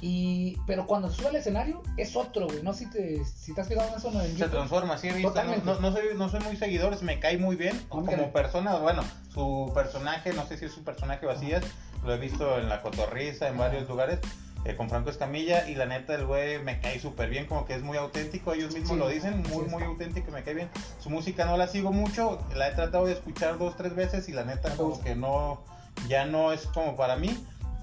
y, 0.00 0.56
pero 0.66 0.86
cuando 0.86 1.10
sube 1.10 1.28
al 1.28 1.36
escenario, 1.36 1.82
es 1.96 2.16
otro, 2.16 2.46
güey, 2.46 2.62
no 2.62 2.72
sé 2.72 2.84
si 2.84 2.90
te, 2.90 3.24
si 3.24 3.54
te 3.54 3.60
has 3.60 3.68
fijado 3.68 3.88
en 3.88 3.94
eso, 3.94 4.10
¿no? 4.10 4.20
En 4.20 4.36
Se 4.36 4.48
transforma, 4.48 4.98
sí 4.98 5.08
he 5.08 5.12
visto. 5.12 5.28
Totalmente. 5.28 5.64
no, 5.64 5.80
no 5.80 5.92
soy, 5.92 6.02
no 6.16 6.28
soy 6.28 6.40
muy 6.40 6.56
seguidor, 6.56 7.00
me 7.02 7.18
cae 7.18 7.38
muy 7.38 7.56
bien 7.56 7.80
como 7.88 8.32
persona. 8.32 8.76
Bueno, 8.76 9.02
su 9.32 9.72
personaje, 9.74 10.32
no 10.32 10.46
sé 10.46 10.58
si 10.58 10.66
es 10.66 10.72
su 10.72 10.84
personaje 10.84 11.26
es, 11.26 11.62
lo 12.04 12.14
he 12.14 12.18
visto 12.18 12.58
en 12.58 12.68
La 12.68 12.82
Cotorriza, 12.82 13.48
en 13.48 13.58
varios 13.58 13.88
lugares. 13.88 14.18
eh, 14.64 14.74
con 14.74 14.88
Franco 14.90 15.10
Escamilla 15.10 15.68
y 15.68 15.76
la 15.76 15.86
neta 15.86 16.14
el 16.14 16.26
güey 16.26 16.58
me 16.62 16.80
cae 16.80 16.98
súper 16.98 17.30
bien, 17.30 17.46
como 17.46 17.64
que 17.66 17.74
es 17.74 17.82
muy 17.82 17.96
auténtico, 17.96 18.52
ellos 18.52 18.74
mismos 18.74 18.92
Sí, 18.92 18.96
lo 18.96 19.08
dicen, 19.08 19.42
muy 19.52 19.64
muy 19.66 19.82
auténtico, 19.84 20.32
me 20.32 20.42
cae 20.42 20.54
bien. 20.54 20.68
Su 20.98 21.08
música 21.08 21.44
no 21.46 21.56
la 21.56 21.68
sigo 21.68 21.92
mucho, 21.92 22.44
la 22.54 22.68
he 22.68 22.72
tratado 22.72 23.06
de 23.06 23.12
escuchar 23.12 23.58
dos, 23.58 23.76
tres 23.76 23.94
veces 23.94 24.28
y 24.28 24.32
la 24.32 24.44
neta 24.44 24.74
como 24.76 25.00
que 25.00 25.14
no, 25.14 25.62
ya 26.08 26.24
no 26.26 26.52
es 26.52 26.66
como 26.66 26.96
para 26.96 27.16
mí, 27.16 27.36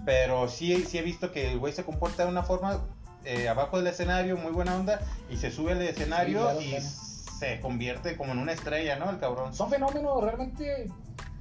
pero 0.05 0.47
sí, 0.49 0.83
sí 0.87 0.97
he 0.97 1.01
visto 1.01 1.31
que 1.31 1.51
el 1.51 1.59
güey 1.59 1.73
se 1.73 1.83
comporta 1.83 2.23
de 2.23 2.29
una 2.29 2.43
forma 2.43 2.81
eh, 3.25 3.47
abajo 3.47 3.77
del 3.77 3.87
escenario, 3.87 4.37
muy 4.37 4.51
buena 4.51 4.75
onda, 4.75 4.99
y 5.29 5.37
se 5.37 5.49
sube 5.51 5.71
al 5.71 5.81
escenario 5.81 6.41
claro, 6.41 6.61
y 6.61 6.69
claro. 6.71 6.85
se 7.39 7.59
convierte 7.61 8.17
como 8.17 8.33
en 8.33 8.39
una 8.39 8.51
estrella, 8.51 8.97
¿no? 8.97 9.09
El 9.09 9.19
cabrón. 9.19 9.53
son 9.53 9.69
fenómenos 9.69 10.21
realmente 10.23 10.89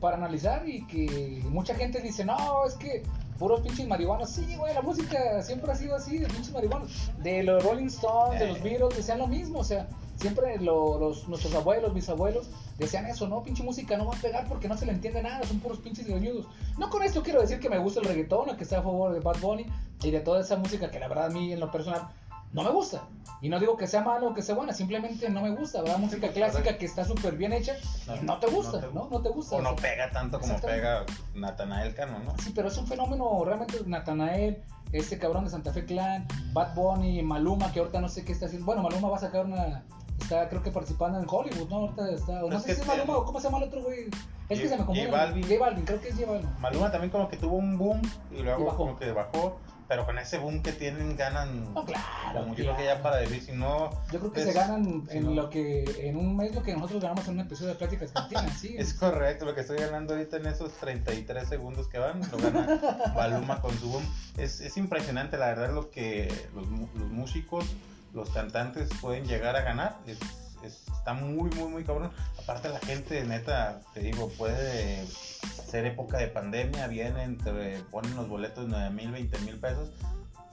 para 0.01 0.17
analizar 0.17 0.69
y 0.69 0.87
que 0.87 1.43
mucha 1.49 1.75
gente 1.75 2.01
dice, 2.01 2.25
no, 2.25 2.65
es 2.67 2.75
que 2.75 3.03
puros 3.39 3.61
pinches 3.61 3.87
marihuanos. 3.87 4.31
Sí, 4.31 4.55
güey, 4.57 4.75
la 4.75 4.83
música 4.83 5.43
siempre 5.43 5.73
ha 5.73 5.75
sido 5.75 5.97
así, 5.97 6.19
de 6.19 6.27
pinches 6.27 6.53
marihuanos. 6.53 7.11
De 7.19 7.43
los 7.43 7.63
Rolling 7.65 7.87
Stones, 7.87 8.39
de 8.39 8.47
los 8.49 8.59
Eh. 8.59 8.61
Beatles, 8.63 8.97
decían 8.97 9.19
lo 9.19 9.27
mismo, 9.27 9.59
o 9.61 9.65
sea, 9.65 9.89
siempre 10.23 10.59
lo- 10.59 10.99
los, 10.99 11.29
nuestros 11.29 11.55
abuelos, 11.55 11.93
mis 11.93 12.09
abuelos, 12.09 12.49
decían 12.79 13.07
eso, 13.07 13.29
no, 13.29 13.43
pinche 13.43 13.63
música 13.63 13.97
no 13.99 14.07
va 14.07 14.17
a 14.17 14.21
pegar 14.21 14.47
porque 14.49 14.69
no 14.69 14.77
se 14.77 14.87
le 14.87 14.93
entiende 14.93 15.23
nada, 15.23 15.45
son 15.47 15.61
puros 15.61 15.79
pinches 15.79 16.07
greñudos. 16.07 16.47
No 16.79 16.89
con 16.89 17.03
esto 17.03 17.23
quiero 17.23 17.41
decir 17.43 17.61
que 17.61 17.69
me 17.69 17.79
gusta 17.79 18.01
el 18.01 18.07
reggaetón 18.07 18.49
o 18.51 18.57
que 18.57 18.63
esté 18.65 18.77
a 18.77 18.83
favor 18.83 19.13
de 19.13 19.21
Bad 19.21 19.39
Bunny 19.41 19.67
y 20.03 20.11
de 20.11 20.21
toda 20.21 20.41
esa 20.41 20.57
música 20.57 20.91
que 20.91 20.99
la 20.99 21.09
verdad 21.09 21.27
a 21.27 21.31
mí 21.31 21.53
en 21.53 21.61
lo 21.61 21.71
personal 21.71 22.09
no 22.53 22.63
me 22.63 22.71
gusta. 22.71 23.03
Y 23.41 23.49
no 23.49 23.59
digo 23.59 23.77
que 23.77 23.87
sea 23.87 24.03
malo 24.03 24.29
o 24.29 24.35
que 24.35 24.43
sea 24.43 24.55
buena, 24.55 24.73
simplemente 24.73 25.29
no 25.31 25.41
me 25.43 25.51
gusta, 25.51 25.83
¿verdad? 25.83 25.99
Música 25.99 26.29
clásica 26.29 26.79
que 26.79 26.85
está 26.87 27.05
súper 27.05 27.35
bien 27.37 27.53
hecha, 27.53 27.75
no, 28.23 28.39
te 28.39 28.47
gusta, 28.47 28.81
¿no? 28.95 29.09
No 29.11 29.21
te 29.21 29.31
gusta. 29.31 29.57
O 29.57 29.63
no 29.63 29.75
pega 29.75 30.11
tanto 30.11 30.39
como 30.39 30.53
pega 30.61 31.05
Natanael 31.35 31.95
Cano, 31.95 32.19
¿no? 32.21 32.35
Sí, 32.39 32.53
pero 32.55 32.69
es 32.69 32.77
un 32.77 32.87
fenómeno 32.87 33.43
realmente 33.45 33.79
Natanael, 33.87 34.63
este 34.93 35.19
cabrón 35.19 35.45
de 35.45 35.51
Santa 35.51 35.73
Fe 35.73 35.85
Clan, 35.87 36.29
Bad 36.53 36.75
Bunny, 36.75 37.23
Maluma, 37.23 37.73
que 37.73 37.81
ahorita 37.81 38.01
no 38.01 38.09
sé 38.09 38.25
qué 38.25 38.33
está 38.33 38.47
haciendo. 38.47 38.67
Bueno, 38.67 38.83
Maluma 38.83 39.09
va 39.09 39.17
a 39.17 39.21
sacar 39.21 39.47
una. 39.47 39.83
Está, 40.23 40.49
creo 40.49 40.63
que 40.63 40.71
participando 40.71 41.19
en 41.21 41.27
Hollywood, 41.29 41.69
¿no? 41.69 41.77
Ahorita 41.77 42.11
está. 42.11 42.41
No 42.41 42.57
Es 42.57 42.63
sé 42.63 42.69
que 42.69 42.75
si 42.77 42.81
es 42.83 42.87
Maluma 42.87 43.17
o 43.19 43.25
cómo 43.25 43.41
se 43.41 43.45
llama 43.49 43.59
el 43.59 43.65
otro 43.65 43.83
güey. 43.83 44.07
Es 44.49 44.59
que 44.61 44.67
J- 44.67 44.69
se 44.69 44.77
me 44.79 44.87
confunde. 44.87 45.11
J 45.11 45.17
Balvin. 45.17 45.43
J 45.45 45.59
Balvin, 45.61 45.85
creo 45.85 46.01
que 46.01 46.09
es 46.09 46.15
J 46.15 46.31
Balvin. 46.31 46.49
Maluma 46.61 46.91
también 46.91 47.11
como 47.11 47.29
que 47.29 47.37
tuvo 47.37 47.57
un 47.57 47.79
boom 47.79 48.03
y 48.31 48.43
luego 48.43 48.61
Y 48.63 48.65
bajó. 48.65 48.77
como 48.77 48.99
que 48.99 49.13
bajó, 49.13 49.59
pero 49.89 50.05
con 50.05 50.19
ese 50.19 50.39
boom 50.39 50.63
que 50.63 50.73
tienen 50.73 51.17
ganan 51.17 51.73
No, 51.75 51.85
claro. 51.85 52.41
como 52.41 52.55
yo 52.55 52.65
creo 52.65 52.77
que 52.77 52.85
ya 52.85 53.03
para 53.03 53.17
decir, 53.17 53.43
si 53.43 53.53
no 53.53 53.91
Yo 54.13 54.19
creo 54.21 54.33
que 54.33 54.41
es- 54.41 54.47
se 54.47 54.53
ganan 54.53 55.07
si 55.11 55.19
en 55.19 55.25
no- 55.25 55.31
lo 55.43 55.49
que 55.51 55.85
en 56.09 56.17
un 56.17 56.37
mes 56.37 56.55
lo 56.55 56.63
que 56.63 56.75
nosotros 56.75 57.01
ganamos 57.03 57.27
en 57.29 57.35
un 57.35 57.41
episodio 57.41 57.71
de 57.71 57.77
Pláticas 57.77 58.11
Cantinas, 58.13 58.53
sí. 58.59 58.75
Es 58.79 58.93
correcto, 58.95 59.45
lo 59.47 59.55
que 59.55 59.63
estoy 59.63 59.79
ganando 59.79 60.15
ahorita 60.15 60.37
en 60.37 60.47
esos 60.47 60.73
33 60.75 61.49
segundos 61.49 61.89
que 61.89 61.99
van, 61.99 62.21
lo 62.31 62.39
gana 62.39 62.81
Baluma 63.15 63.61
con 63.63 63.77
su 63.79 63.89
boom. 63.89 64.03
Es, 64.37 64.61
es 64.61 64.77
impresionante, 64.77 65.39
la 65.39 65.47
verdad, 65.47 65.73
lo 65.73 65.91
que 65.91 66.29
los, 66.55 66.67
los 66.69 67.11
músicos, 67.11 67.65
los 68.13 68.31
cantantes 68.31 68.89
pueden 69.01 69.25
llegar 69.27 69.57
a 69.57 69.63
ganar. 69.63 69.99
Es, 70.07 70.19
es- 70.65 70.85
está 70.97 71.15
muy, 71.15 71.51
muy, 71.51 71.69
muy 71.69 71.85
cabrón. 71.85 72.11
Aparte, 72.43 72.69
la 72.69 72.79
gente, 72.81 73.25
neta, 73.25 73.81
te 73.95 74.01
digo, 74.01 74.29
puede 74.39 75.07
ser 75.07 75.87
época 75.87 76.19
de 76.19 76.29
pandemia, 76.29 76.87
vienen, 76.87 77.39
te 77.39 77.81
ponen 77.91 78.15
los 78.15 78.29
boletos 78.29 78.69
9 78.69 78.91
mil, 78.91 79.11
20 79.11 79.39
mil 79.41 79.59
pesos. 79.59 79.91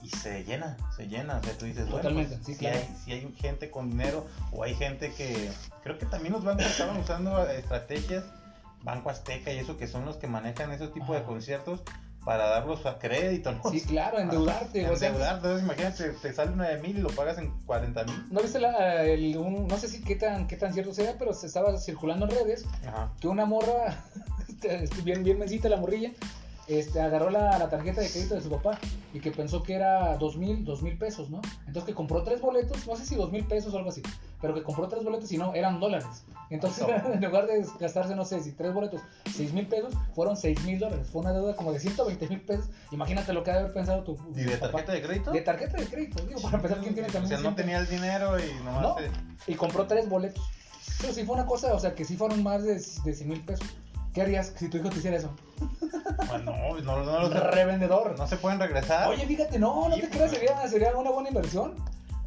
Y 0.02 0.08
se 0.08 0.44
llena, 0.44 0.78
se 0.96 1.08
llena. 1.08 1.36
O 1.36 1.42
sea, 1.44 1.58
tú 1.58 1.66
dices, 1.66 1.86
Totalmente, 1.86 2.30
bueno, 2.30 2.42
pues, 2.42 2.46
sí, 2.46 2.54
si, 2.54 2.58
claro. 2.58 2.78
hay, 2.78 2.96
si 3.04 3.12
hay 3.12 3.34
gente 3.38 3.70
con 3.70 3.90
dinero 3.90 4.26
o 4.50 4.64
hay 4.64 4.74
gente 4.74 5.12
que. 5.12 5.52
Creo 5.82 5.98
que 5.98 6.06
también 6.06 6.32
los 6.32 6.42
bancos 6.42 6.64
estaban 6.66 6.96
usando 6.96 7.46
estrategias, 7.50 8.24
Banco 8.82 9.10
Azteca 9.10 9.52
y 9.52 9.58
eso, 9.58 9.76
que 9.76 9.86
son 9.86 10.06
los 10.06 10.16
que 10.16 10.26
manejan 10.26 10.72
ese 10.72 10.88
tipo 10.88 11.12
de 11.14 11.22
conciertos 11.22 11.82
para 12.24 12.46
darlos 12.48 12.84
a 12.86 12.98
crédito, 12.98 13.52
¿no? 13.52 13.70
Sí, 13.70 13.80
claro, 13.80 14.18
endeudarte. 14.20 14.88
o 14.88 14.96
sea, 14.96 15.08
entonces 15.08 15.62
imagínate, 15.62 16.10
te 16.20 16.32
sale 16.32 16.52
9 16.54 16.82
mil 16.82 16.98
y 16.98 17.00
lo 17.00 17.08
pagas 17.10 17.38
en 17.38 17.50
40 17.66 18.04
mil. 18.04 18.24
¿No 18.30 18.40
viste 18.42 18.60
la, 18.60 19.04
el, 19.04 19.36
un- 19.36 19.66
no 19.66 19.76
sé 19.78 19.88
si 19.88 20.02
qué 20.02 20.16
tan, 20.16 20.46
qué 20.46 20.56
tan 20.56 20.72
cierto 20.74 20.92
sea, 20.92 21.14
pero 21.18 21.32
se 21.32 21.46
estaba 21.46 21.76
circulando 21.78 22.26
en 22.26 22.32
redes 22.32 22.64
Ajá. 22.86 23.10
que 23.20 23.28
una 23.28 23.44
morra, 23.46 24.04
este, 24.62 25.02
bien, 25.02 25.24
bien 25.24 25.38
mencita 25.38 25.68
la 25.68 25.76
morrilla, 25.78 26.10
este, 26.78 27.00
agarró 27.00 27.30
la, 27.30 27.58
la 27.58 27.68
tarjeta 27.68 28.00
de 28.00 28.08
crédito 28.10 28.34
de 28.34 28.40
su 28.40 28.50
papá 28.50 28.78
y 29.12 29.20
que 29.20 29.30
pensó 29.30 29.62
que 29.62 29.74
era 29.74 30.16
dos 30.18 30.36
mil, 30.36 30.64
dos 30.64 30.82
mil 30.82 30.96
pesos, 30.96 31.28
¿no? 31.30 31.40
Entonces 31.66 31.84
que 31.84 31.94
compró 31.94 32.22
tres 32.22 32.40
boletos, 32.40 32.86
no 32.86 32.96
sé 32.96 33.04
si 33.04 33.16
dos 33.16 33.32
mil 33.32 33.44
pesos 33.46 33.74
o 33.74 33.78
algo 33.78 33.90
así, 33.90 34.02
pero 34.40 34.54
que 34.54 34.62
compró 34.62 34.88
tres 34.88 35.02
boletos 35.04 35.30
y 35.32 35.38
no, 35.38 35.54
eran 35.54 35.80
dólares. 35.80 36.06
Entonces, 36.50 36.86
No. 36.86 37.12
en 37.12 37.20
lugar 37.22 37.46
de 37.46 37.66
gastarse, 37.78 38.14
no 38.14 38.24
sé 38.24 38.40
si 38.42 38.52
tres 38.52 38.72
boletos, 38.72 39.00
seis 39.32 39.52
mil 39.52 39.66
pesos, 39.66 39.94
fueron 40.14 40.36
seis 40.36 40.62
mil 40.64 40.78
dólares. 40.78 41.08
Fue 41.10 41.20
una 41.22 41.32
deuda 41.32 41.54
como 41.56 41.72
de 41.72 41.80
120 41.80 42.28
mil 42.28 42.40
pesos. 42.40 42.66
Imagínate 42.92 43.32
lo 43.32 43.42
que 43.44 43.50
ha 43.50 43.54
de 43.54 43.60
haber 43.60 43.72
pensado 43.72 44.02
tu, 44.04 44.16
¿Y 44.34 44.42
de 44.44 44.56
papá. 44.56 44.72
tarjeta 44.72 44.92
de 44.92 45.02
crédito? 45.02 45.30
De 45.32 45.40
tarjeta 45.42 45.76
de 45.76 45.86
crédito, 45.86 46.22
digo, 46.24 46.40
para 46.40 46.56
empezar, 46.56 46.80
¿quién 46.80 46.94
tiene 46.94 47.08
O 47.08 47.12
también? 47.12 47.28
sea, 47.28 47.36
no 47.38 47.42
siempre? 47.42 47.64
tenía 47.64 47.78
el 47.78 47.88
dinero 47.88 48.38
y 48.38 48.64
nomás. 48.64 48.82
No. 48.82 48.96
se- 49.44 49.52
Y 49.52 49.54
compró 49.54 49.86
tres 49.86 50.08
boletos. 50.08 50.42
Pero 51.00 51.12
sí 51.14 51.24
fue 51.24 51.34
una 51.34 51.46
cosa, 51.46 51.72
o 51.74 51.80
sea, 51.80 51.94
que 51.94 52.04
sí 52.04 52.16
fueron 52.16 52.42
más 52.42 52.62
de, 52.62 52.74
de 52.74 53.14
100 53.14 53.28
mil 53.28 53.40
pesos. 53.44 53.66
¿Qué 54.14 54.22
harías 54.22 54.52
si 54.56 54.68
tu 54.68 54.78
hijo 54.78 54.90
te 54.90 54.98
hiciera 54.98 55.16
eso? 55.16 55.30
Bueno, 56.28 56.52
no, 56.52 56.80
no, 56.80 57.04
no, 57.04 57.20
los- 57.28 57.32
Revendedor. 57.54 58.18
no 58.18 58.26
se 58.26 58.36
pueden 58.36 58.58
regresar. 58.58 59.08
Oye, 59.08 59.26
fíjate, 59.26 59.58
no, 59.58 59.88
no 59.88 59.94
te 59.96 60.08
creas, 60.08 60.30
sería, 60.30 60.68
sería 60.68 60.96
una 60.96 61.10
buena 61.10 61.28
inversión. 61.28 61.74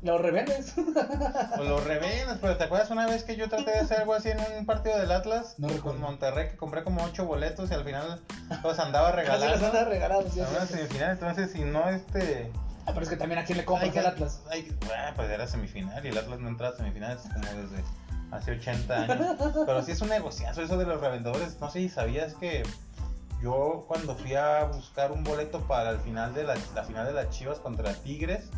Lo 0.02 0.18
revendes. 0.18 0.74
O 0.78 1.64
lo 1.64 1.80
revendes, 1.80 2.38
pero 2.42 2.58
¿te 2.58 2.66
acuerdas 2.66 2.90
una 2.92 3.06
vez 3.08 3.24
que 3.24 3.38
yo 3.38 3.48
traté 3.48 3.72
de 3.72 3.80
hacer 3.80 4.00
algo 4.00 4.14
así 4.14 4.30
en 4.30 4.38
un 4.60 4.66
partido 4.66 4.98
del 5.00 5.10
Atlas? 5.12 5.56
No 5.58 5.68
con 5.68 5.76
recuerdo. 5.78 6.00
Monterrey, 6.00 6.50
que 6.50 6.58
compré 6.58 6.84
como 6.84 7.02
8 7.04 7.26
boletos 7.26 7.72
y 7.72 7.74
al 7.74 7.86
final 7.86 8.22
los 8.64 8.80
andaba 8.80 9.12
Casi 9.16 9.22
regalando. 9.22 9.66
andas 9.66 9.88
regalados. 9.88 10.36
ya 10.36 10.46
A 10.46 10.50
una 10.50 10.66
sé. 10.66 10.78
semifinal, 10.78 11.12
entonces 11.12 11.52
si 11.52 11.62
no 11.64 11.88
este... 11.90 12.52
Ah, 12.86 12.92
pero 12.92 13.04
es 13.04 13.10
que 13.10 13.16
también 13.16 13.40
a 13.40 13.46
quién 13.46 13.58
le 13.58 13.64
compras 13.64 13.96
el 13.96 14.06
Atlas. 14.06 14.42
hay 14.52 14.64
que- 14.64 14.76
ah, 14.94 15.14
pues 15.16 15.30
era 15.30 15.48
semifinal 15.48 16.06
y 16.06 16.10
el 16.10 16.18
Atlas 16.18 16.40
no 16.40 16.50
entraba 16.50 16.74
a 16.74 16.78
semifinales 16.78 17.22
como 17.22 17.46
desde 17.62 17.82
hace 18.34 18.52
80 18.52 18.94
años. 19.04 19.38
Pero 19.66 19.82
sí 19.84 19.92
es 19.92 20.02
un 20.02 20.10
negociazo 20.10 20.62
eso 20.62 20.78
de 20.78 20.86
los 20.86 21.00
revendedores. 21.02 21.60
No 21.60 21.70
sé 21.70 21.80
si 21.80 21.90
sabías 21.90 22.34
que 22.36 22.64
yo 23.42 23.86
cuando 23.88 24.16
fui 24.16 24.36
a 24.36 24.64
buscar 24.66 25.12
un 25.12 25.24
boleto 25.24 25.62
para 25.62 25.90
el 25.92 26.00
final 26.00 26.34
de 26.34 26.44
la, 26.44 26.56
la 26.76 26.84
final 26.84 27.06
de 27.06 27.14
las 27.14 27.30
Chivas 27.30 27.60
contra 27.60 27.94
Tigres, 27.94 28.50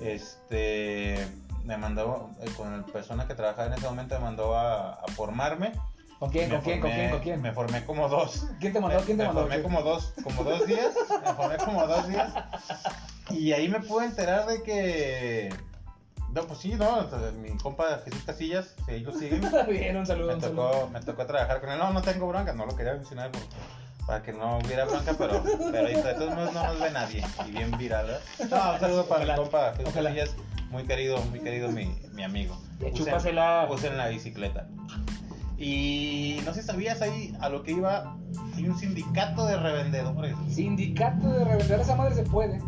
este 0.00 1.26
me 1.64 1.76
mandó 1.76 2.30
eh, 2.40 2.50
con 2.56 2.76
la 2.80 2.84
persona 2.86 3.26
que 3.28 3.34
trabajaba 3.34 3.68
en 3.68 3.74
ese 3.74 3.86
momento 3.86 4.14
me 4.16 4.20
mandó 4.22 4.56
a, 4.56 4.94
a 4.94 5.06
formarme. 5.14 5.72
¿Con 6.18 6.30
quién? 6.30 6.48
Me 6.50 6.54
¿Con 6.56 6.64
quién? 6.64 6.80
¿Con 6.80 6.90
quién? 6.90 7.10
¿Con 7.10 7.20
quién? 7.20 7.42
Me 7.42 7.52
formé 7.52 7.84
como 7.84 8.08
dos. 8.08 8.46
¿Quién 8.60 8.72
te 8.72 8.80
mandó? 8.80 8.98
Me- 8.98 9.04
¿Quién 9.04 9.16
te 9.18 9.22
me 9.24 9.28
mandó? 9.28 9.40
formé 9.42 9.62
como 9.62 9.82
dos, 9.82 10.12
como 10.22 10.44
dos 10.44 10.66
días. 10.66 10.92
Me 11.24 11.34
formé 11.34 11.56
como 11.58 11.86
dos 11.86 12.08
días. 12.08 12.32
Y 13.30 13.52
ahí 13.52 13.68
me 13.68 13.80
pude 13.80 14.04
enterar 14.06 14.46
de 14.46 14.62
que. 14.62 15.54
No, 16.34 16.42
pues 16.46 16.60
sí, 16.60 16.74
no. 16.76 17.06
Mi 17.42 17.56
compa 17.58 18.00
Jesús 18.04 18.22
Casillas, 18.24 18.74
si 18.86 18.90
ahí 18.92 19.00
lo 19.00 19.12
siguen. 19.12 19.42
Bien, 19.68 19.96
un 19.96 20.06
saludo, 20.06 20.28
Me 20.28 20.34
un 20.34 20.40
saludo. 20.40 20.70
tocó, 20.70 20.88
me 20.90 21.00
tocó 21.00 21.26
trabajar 21.26 21.60
con 21.60 21.70
él. 21.70 21.78
No, 21.78 21.92
no 21.92 22.00
tengo 22.02 22.26
bronca, 22.28 22.52
no 22.54 22.64
lo 22.66 22.74
quería 22.76 22.94
mencionar 22.94 23.30
por- 23.30 23.42
para 24.06 24.22
que 24.22 24.32
no 24.32 24.58
hubiera 24.58 24.84
bronca, 24.84 25.14
pero, 25.16 25.42
pero 25.70 25.86
ahí, 25.86 25.94
de 25.94 26.14
todos 26.14 26.34
modos 26.34 26.52
no 26.54 26.64
nos 26.66 26.80
ve 26.80 26.90
nadie. 26.90 27.24
Y 27.46 27.50
bien 27.52 27.70
viral. 27.78 28.18
No, 28.50 28.72
un 28.74 28.80
saludo 28.80 29.06
para 29.06 29.22
Ojalá. 29.24 29.34
mi 29.36 29.42
compa 29.42 29.72
Jesús 29.76 29.88
Ojalá. 29.92 30.08
Casillas, 30.10 30.36
muy 30.70 30.84
querido, 30.84 31.18
muy 31.26 31.38
querido 31.40 31.68
mi, 31.70 31.94
mi 32.12 32.22
amigo. 32.24 32.58
Chúpasela. 32.94 33.68
usen 33.70 33.96
la 33.98 34.08
bicicleta. 34.08 34.66
Y 35.58 36.40
no 36.44 36.52
sé 36.54 36.62
si 36.62 36.66
sabías 36.66 37.02
ahí 37.02 37.36
a 37.40 37.48
lo 37.48 37.62
que 37.62 37.72
iba. 37.72 38.16
Hay 38.56 38.66
un 38.68 38.76
sindicato 38.78 39.46
de 39.46 39.56
revendedores. 39.56 40.34
Sindicato 40.50 41.28
de 41.28 41.44
revender 41.44 41.80
esa 41.80 41.94
madre 41.94 42.14
se 42.14 42.22
puede. 42.24 42.58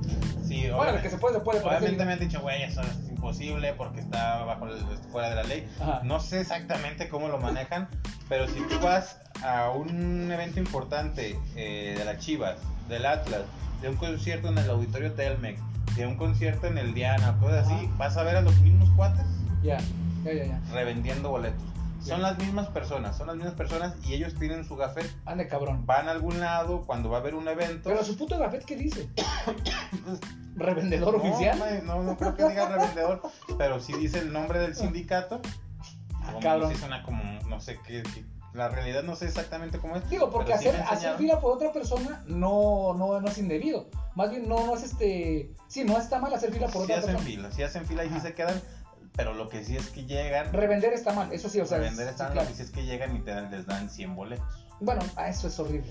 Sí, 0.47 0.61
Bueno, 0.67 0.79
obviamente, 0.79 1.03
que 1.03 1.11
se 1.11 1.19
puede, 1.19 1.35
se 1.39 1.41
puede. 1.41 1.61
obviamente 1.65 2.05
me 2.05 2.13
han 2.13 2.19
dicho, 2.21 2.41
güey, 2.41 2.63
eso 2.63 2.83
es 2.83 2.89
imposible 3.29 3.73
porque 3.75 4.01
está 4.01 4.45
bajo 4.45 4.67
el- 4.67 4.79
fuera 5.11 5.31
de 5.31 5.37
la 5.37 5.43
ley. 5.45 5.67
Ajá. 5.81 6.01
No 6.05 6.21
sé 6.21 6.41
exactamente 6.43 7.09
cómo 7.09 7.29
lo 7.29 7.39
manejan, 7.39 7.89
pero 8.29 8.47
si 8.49 8.61
tú 8.69 8.79
vas 8.83 9.19
a 9.43 9.71
un 9.71 10.31
evento 10.31 10.61
importante 10.61 11.39
eh, 11.57 11.95
de 11.97 12.05
las 12.05 12.19
Chivas, 12.19 12.57
del 12.89 13.07
Atlas, 13.07 13.43
de 13.81 13.89
un 13.89 13.97
concierto 13.97 14.49
en 14.49 14.59
el 14.59 14.69
Auditorio 14.69 15.13
Telmex, 15.13 15.59
de 15.97 16.07
un 16.07 16.17
concierto 16.17 16.67
en 16.67 16.77
el 16.79 16.93
Diana, 16.93 17.37
cosas 17.41 17.67
así, 17.67 17.89
vas 17.97 18.17
a 18.19 18.23
ver 18.25 18.37
a 18.37 18.41
los 18.43 18.59
mismos 18.61 18.91
cuates 18.97 19.25
Ya, 19.63 19.79
ya, 20.25 20.33
ya, 20.33 20.45
ya. 20.45 20.61
revendiendo 20.73 21.31
boletos. 21.31 21.63
Son 22.05 22.21
las 22.23 22.39
mismas 22.39 22.69
personas, 22.69 23.17
son 23.17 23.27
las 23.29 23.37
mismas 23.37 23.55
personas 23.55 23.95
y 24.05 24.15
ellos 24.15 24.35
tienen 24.35 24.65
su 24.65 24.77
gafet. 24.77 25.11
Ande 25.25 25.49
cabrón. 25.49 25.87
Van 25.87 26.09
a 26.09 26.11
algún 26.13 26.39
lado 26.41 26.83
cuando 26.83 27.09
va 27.11 27.19
a 27.19 27.21
haber 27.21 27.35
un 27.35 27.49
evento. 27.49 27.89
Pero 27.89 28.05
su 28.05 28.17
puto 28.17 28.39
gafet, 28.39 28.65
¿qué 28.65 28.77
dice? 28.77 29.09
¿Revendedor 30.57 31.17
no, 31.19 31.23
oficial? 31.31 31.83
no, 31.85 32.03
no 32.03 32.17
creo 32.17 32.37
que 32.37 32.49
diga 32.49 32.69
revendedor, 32.69 33.23
pero 33.59 33.81
sí 33.81 33.93
dice 33.95 34.21
el 34.21 34.33
nombre 34.33 34.59
del 34.61 34.77
sindicato. 34.77 35.41
Ah, 36.23 36.35
cabrón. 36.41 36.71
sí 36.73 36.77
suena 36.79 37.03
como, 37.03 37.23
no 37.49 37.61
sé 37.61 37.79
qué, 37.87 38.03
qué- 38.03 38.25
la 38.55 38.69
realidad 38.69 39.03
no 39.03 39.17
sé 39.17 39.27
exactamente 39.27 39.79
cómo 39.79 39.97
es. 39.97 40.09
Digo, 40.09 40.31
porque 40.31 40.57
sí 40.59 40.69
hacer, 40.69 40.81
hacer 40.83 41.17
fila 41.17 41.41
por 41.41 41.57
otra 41.57 41.73
persona 41.73 42.23
no, 42.29 42.95
no, 42.97 43.21
no 43.21 43.29
es 43.29 43.37
indebido. 43.39 43.89
Más 44.15 44.31
bien, 44.31 44.49
no, 44.49 44.65
no 44.65 44.77
es 44.77 44.85
este. 44.85 45.51
Sí, 45.67 45.83
no 45.83 45.99
está 45.99 46.21
mal 46.21 46.33
hacer 46.33 46.53
fila 46.53 46.69
por 46.69 46.77
Sí 46.87 46.93
otra 46.93 46.99
hacen 46.99 47.17
persona. 47.17 47.27
fila, 47.27 47.51
sí 47.51 47.63
hacen 47.65 47.85
fila 47.85 48.05
y 48.05 48.11
sí 48.11 48.21
se 48.21 48.33
quedan, 48.33 48.63
pero 49.17 49.33
lo 49.35 49.49
que 49.49 49.65
sí 49.65 49.77
es 49.77 49.89
que 49.91 50.05
llegan, 50.05 50.53
Revender 50.53 50.93
está 50.93 51.13
mal, 51.13 51.33
eso 51.33 51.49
sí, 51.49 51.61
o 51.61 51.67
sea. 51.67 51.79
revender 51.79 52.07
es- 52.07 52.13
están, 52.13 52.29
sí, 52.29 52.35
lo 52.35 52.41
claro. 52.41 52.49
que 52.49 52.55
sí 52.57 52.63
es 52.63 52.71
que 52.71 52.85
llegan 52.85 53.17
y 53.17 53.21
te 53.21 53.31
dan- 53.33 53.51
les 53.51 53.67
dan 53.67 53.89
100 53.89 54.15
boletos. 54.17 54.67
Bueno, 54.81 55.03
a 55.17 55.29
eso 55.29 55.47
es 55.49 55.59
horrible. 55.59 55.91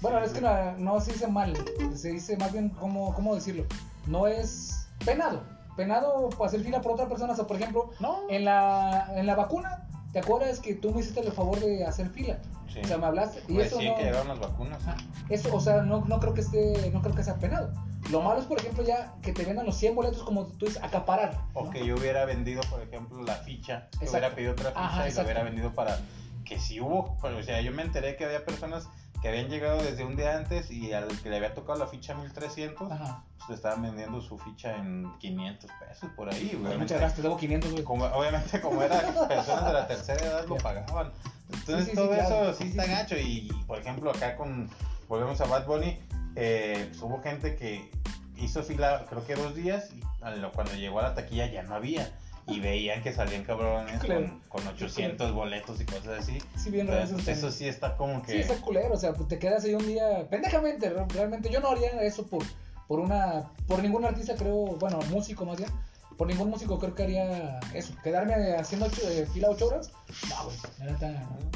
Bueno, 0.00 0.18
Sí, 0.20 0.26
es 0.26 0.32
que 0.32 0.40
no, 0.40 0.72
no 0.78 1.00
se 1.00 1.12
dice 1.12 1.26
mal, 1.28 1.56
se 1.94 2.10
dice 2.10 2.36
más 2.36 2.52
bien, 2.52 2.68
¿cómo, 2.70 3.14
cómo 3.14 3.34
decirlo? 3.34 3.64
No 4.06 4.26
es 4.26 4.86
penado. 5.04 5.42
Penado 5.76 6.28
por 6.30 6.46
hacer 6.46 6.60
fila 6.62 6.80
por 6.82 6.92
otra 6.92 7.08
persona. 7.08 7.32
O 7.32 7.36
sea, 7.36 7.46
por 7.46 7.56
ejemplo, 7.56 7.90
No, 7.98 8.20
en 8.28 8.44
la, 8.44 9.08
en 9.16 9.26
la 9.26 9.34
vacuna, 9.34 9.88
¿te 10.12 10.18
acuerdas 10.18 10.60
que 10.60 10.74
tú 10.74 10.92
me 10.92 11.00
hiciste 11.00 11.20
el 11.20 11.32
favor 11.32 11.58
de 11.60 11.84
hacer 11.84 12.10
fila? 12.10 12.38
sí. 12.72 12.80
O 12.82 12.86
sea, 12.86 12.98
me 12.98 13.06
hablaste 13.06 13.42
y 13.48 13.58
eso 13.60 13.76
Recién 13.76 13.92
no... 13.92 13.98
que 13.98 14.10
las 14.10 14.38
vacunas. 14.38 14.82
Eso, 15.28 15.54
o 15.54 15.60
sea, 15.60 15.82
no, 15.82 16.04
no 16.06 16.20
creo 16.20 16.34
que 16.34 16.40
esté, 16.40 16.90
no 16.92 17.02
creo 17.02 17.14
que 17.14 17.22
sea 17.22 17.36
penado. 17.36 17.72
Lo 18.10 18.20
malo 18.20 18.40
es, 18.40 18.46
por 18.46 18.58
ejemplo, 18.58 18.82
ya 18.82 19.14
que 19.22 19.32
te 19.32 19.44
vendan 19.44 19.66
los 19.66 19.76
100 19.76 19.94
boletos 19.94 20.22
como 20.22 20.46
tú 20.46 20.66
dices, 20.66 20.82
acaparar. 20.82 21.40
O 21.54 21.64
¿no? 21.64 21.70
que 21.70 21.86
yo 21.86 21.96
hubiera 21.96 22.24
vendido, 22.24 22.62
por 22.70 22.82
ejemplo, 22.82 23.22
la 23.22 23.34
ficha, 23.36 23.88
hubiera 24.00 24.34
pedido 24.34 24.52
otra 24.52 24.70
ficha 24.70 24.84
Ajá, 24.84 25.04
y 25.04 25.08
exacto. 25.08 25.26
hubiera 25.26 25.44
vendido 25.44 25.72
para 25.72 25.98
que 26.44 26.58
sí 26.58 26.80
hubo, 26.80 27.16
pues, 27.20 27.34
o 27.34 27.42
sea, 27.42 27.60
yo 27.60 27.72
me 27.72 27.82
enteré 27.82 28.16
que 28.16 28.24
había 28.24 28.44
personas 28.44 28.88
que 29.22 29.28
habían 29.28 29.48
llegado 29.48 29.80
desde 29.80 30.04
un 30.04 30.16
día 30.16 30.36
antes 30.36 30.68
y 30.72 30.92
al 30.92 31.06
que 31.22 31.30
le 31.30 31.36
había 31.36 31.54
tocado 31.54 31.78
la 31.78 31.86
ficha 31.86 32.14
1300, 32.14 32.90
Ajá. 32.90 33.24
pues 33.38 33.48
le 33.50 33.54
estaban 33.54 33.80
vendiendo 33.82 34.20
su 34.20 34.36
ficha 34.36 34.76
en 34.76 35.06
500 35.20 35.70
pesos 35.78 36.10
por 36.16 36.28
ahí, 36.28 36.58
güey. 36.60 36.76
Muchas 36.76 36.98
gracias, 36.98 37.16
te 37.16 37.22
debo 37.22 37.36
500, 37.36 37.70
güey. 37.70 37.84
como, 37.84 38.04
obviamente 38.06 38.60
como 38.60 38.82
eran 38.82 39.14
personas 39.28 39.66
de 39.66 39.72
la 39.72 39.86
tercera 39.86 40.20
edad 40.26 40.46
lo 40.46 40.56
pagaban. 40.56 41.12
Entonces 41.52 41.84
Sí, 41.84 41.90
sí, 41.90 41.96
todo 41.96 42.08
sí, 42.12 42.18
claro. 42.18 42.42
eso 42.50 42.54
sí 42.54 42.64
está 42.68 42.84
sí. 42.84 42.90
gacho 42.90 43.16
y, 43.16 43.48
por 43.66 43.78
ejemplo 43.78 44.10
acá 44.10 44.36
con, 44.36 44.68
volvemos 45.08 45.40
a 45.40 45.44
Bad 45.46 45.66
Bunny, 45.66 45.98
eh, 46.34 46.86
pues, 46.88 47.00
hubo 47.02 47.22
gente 47.22 47.54
que 47.54 47.90
hizo 48.36 48.62
fila 48.64 49.06
creo 49.08 49.24
que 49.24 49.36
dos 49.36 49.54
días 49.54 49.90
y 49.94 50.00
cuando 50.52 50.74
llegó 50.74 50.98
a 50.98 51.02
la 51.02 51.14
taquilla 51.14 51.46
ya 51.46 51.62
no 51.62 51.74
había. 51.76 52.12
Y 52.48 52.58
veían 52.60 53.02
que 53.02 53.12
salían 53.12 53.44
cabrones 53.44 54.00
Claro. 54.00 54.26
con, 54.48 54.62
con 54.62 54.66
800 54.68 55.32
boletos 55.32 55.80
y 55.80 55.84
cosas 55.86 56.18
así. 56.20 56.38
Sí, 56.56 56.70
bien 56.70 56.88
Entonces, 56.88 57.20
eso. 57.20 57.30
eso 57.30 57.50
sí 57.52 57.68
está 57.68 57.96
como 57.96 58.20
que... 58.22 58.32
Sí, 58.32 58.38
está 58.38 58.56
culero, 58.56 58.94
o 58.94 58.96
sea, 58.96 59.12
pues 59.12 59.28
te 59.28 59.38
quedas 59.38 59.64
ahí 59.64 59.74
un 59.74 59.86
día, 59.86 60.26
pendejamente, 60.28 60.90
re- 60.90 61.06
realmente 61.14 61.50
yo 61.50 61.60
no 61.60 61.68
haría 61.70 61.90
eso 62.02 62.26
por, 62.26 62.42
por 62.88 62.98
una, 63.00 63.50
por 63.68 63.80
ningún 63.82 64.04
artista 64.04 64.34
creo, 64.34 64.54
bueno, 64.78 64.98
músico 65.10 65.44
más 65.46 65.56
bien, 65.56 65.70
por 66.18 66.26
ningún 66.26 66.50
músico 66.50 66.78
creo 66.80 66.94
que 66.94 67.04
haría 67.04 67.60
eso, 67.74 67.94
quedarme 68.02 68.34
haciendo 68.56 68.86
ocho- 68.86 69.08
eh, 69.08 69.26
fila 69.32 69.48
ocho 69.50 69.68
horas, 69.68 69.92
no, 70.28 70.44
güey. 70.44 70.56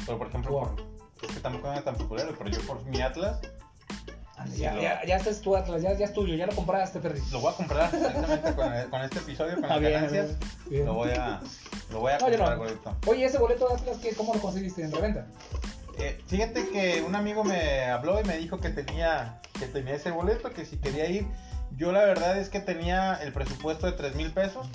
Pero 0.05 0.17
por 0.17 0.27
ejemplo, 0.27 0.51
Wow. 0.51 0.75
por- 0.75 0.85
es 1.29 1.35
que 1.35 1.39
tampoco 1.41 1.71
era 1.71 1.83
tan 1.83 1.95
popular, 1.95 2.33
pero 2.37 2.49
yo 2.49 2.61
por 2.65 2.83
mi 2.85 3.01
Atlas 3.01 3.39
ya, 4.55 4.73
lo- 4.73 4.81
ya, 4.81 5.01
ya 5.05 5.17
estás 5.17 5.41
tu 5.41 5.55
Atlas, 5.55 5.81
ya, 5.81 5.93
ya 5.93 6.05
es 6.05 6.13
tuyo, 6.13 6.35
ya 6.35 6.45
lo 6.45 6.53
compraste, 6.55 6.99
Perry. 6.99 7.21
lo 7.31 7.39
voy 7.41 7.53
a 7.53 7.55
comprar 7.55 7.89
precisamente 7.89 8.53
con, 8.55 8.89
con 8.89 9.01
este 9.01 9.19
episodio, 9.19 9.53
con 9.55 9.69
las 9.69 9.79
bien, 9.79 9.93
ganancias. 9.93 10.27
bien. 10.69 10.85
Lo 10.85 10.93
voy 10.93 11.09
a, 11.11 11.41
lo 11.91 11.99
voy 12.01 12.11
a 12.13 12.17
comprar, 12.19 12.57
no. 12.57 12.97
Oye, 13.07 13.25
ese 13.25 13.37
boleto 13.37 13.67
de 13.67 13.73
Atlas, 13.75 13.97
¿qué, 14.01 14.13
¿cómo 14.15 14.33
lo 14.33 14.39
conseguiste? 14.41 14.83
¿En 14.83 14.91
reventa? 14.91 15.25
Eh, 15.99 16.21
fíjate 16.27 16.69
que 16.69 17.01
un 17.01 17.15
amigo 17.15 17.43
me 17.43 17.85
habló 17.85 18.21
y 18.21 18.23
me 18.23 18.37
dijo 18.37 18.59
que 18.59 18.69
tenía, 18.69 19.39
que 19.59 19.65
tenía 19.65 19.95
ese 19.95 20.11
boleto, 20.11 20.51
que 20.53 20.65
si 20.65 20.77
quería 20.77 21.09
ir. 21.09 21.25
Yo 21.75 21.91
la 21.91 22.05
verdad 22.05 22.37
es 22.37 22.49
que 22.49 22.59
tenía 22.59 23.15
el 23.15 23.33
presupuesto 23.33 23.87
de 23.87 23.93
3 23.93 24.15
mil 24.15 24.31
pesos. 24.31 24.67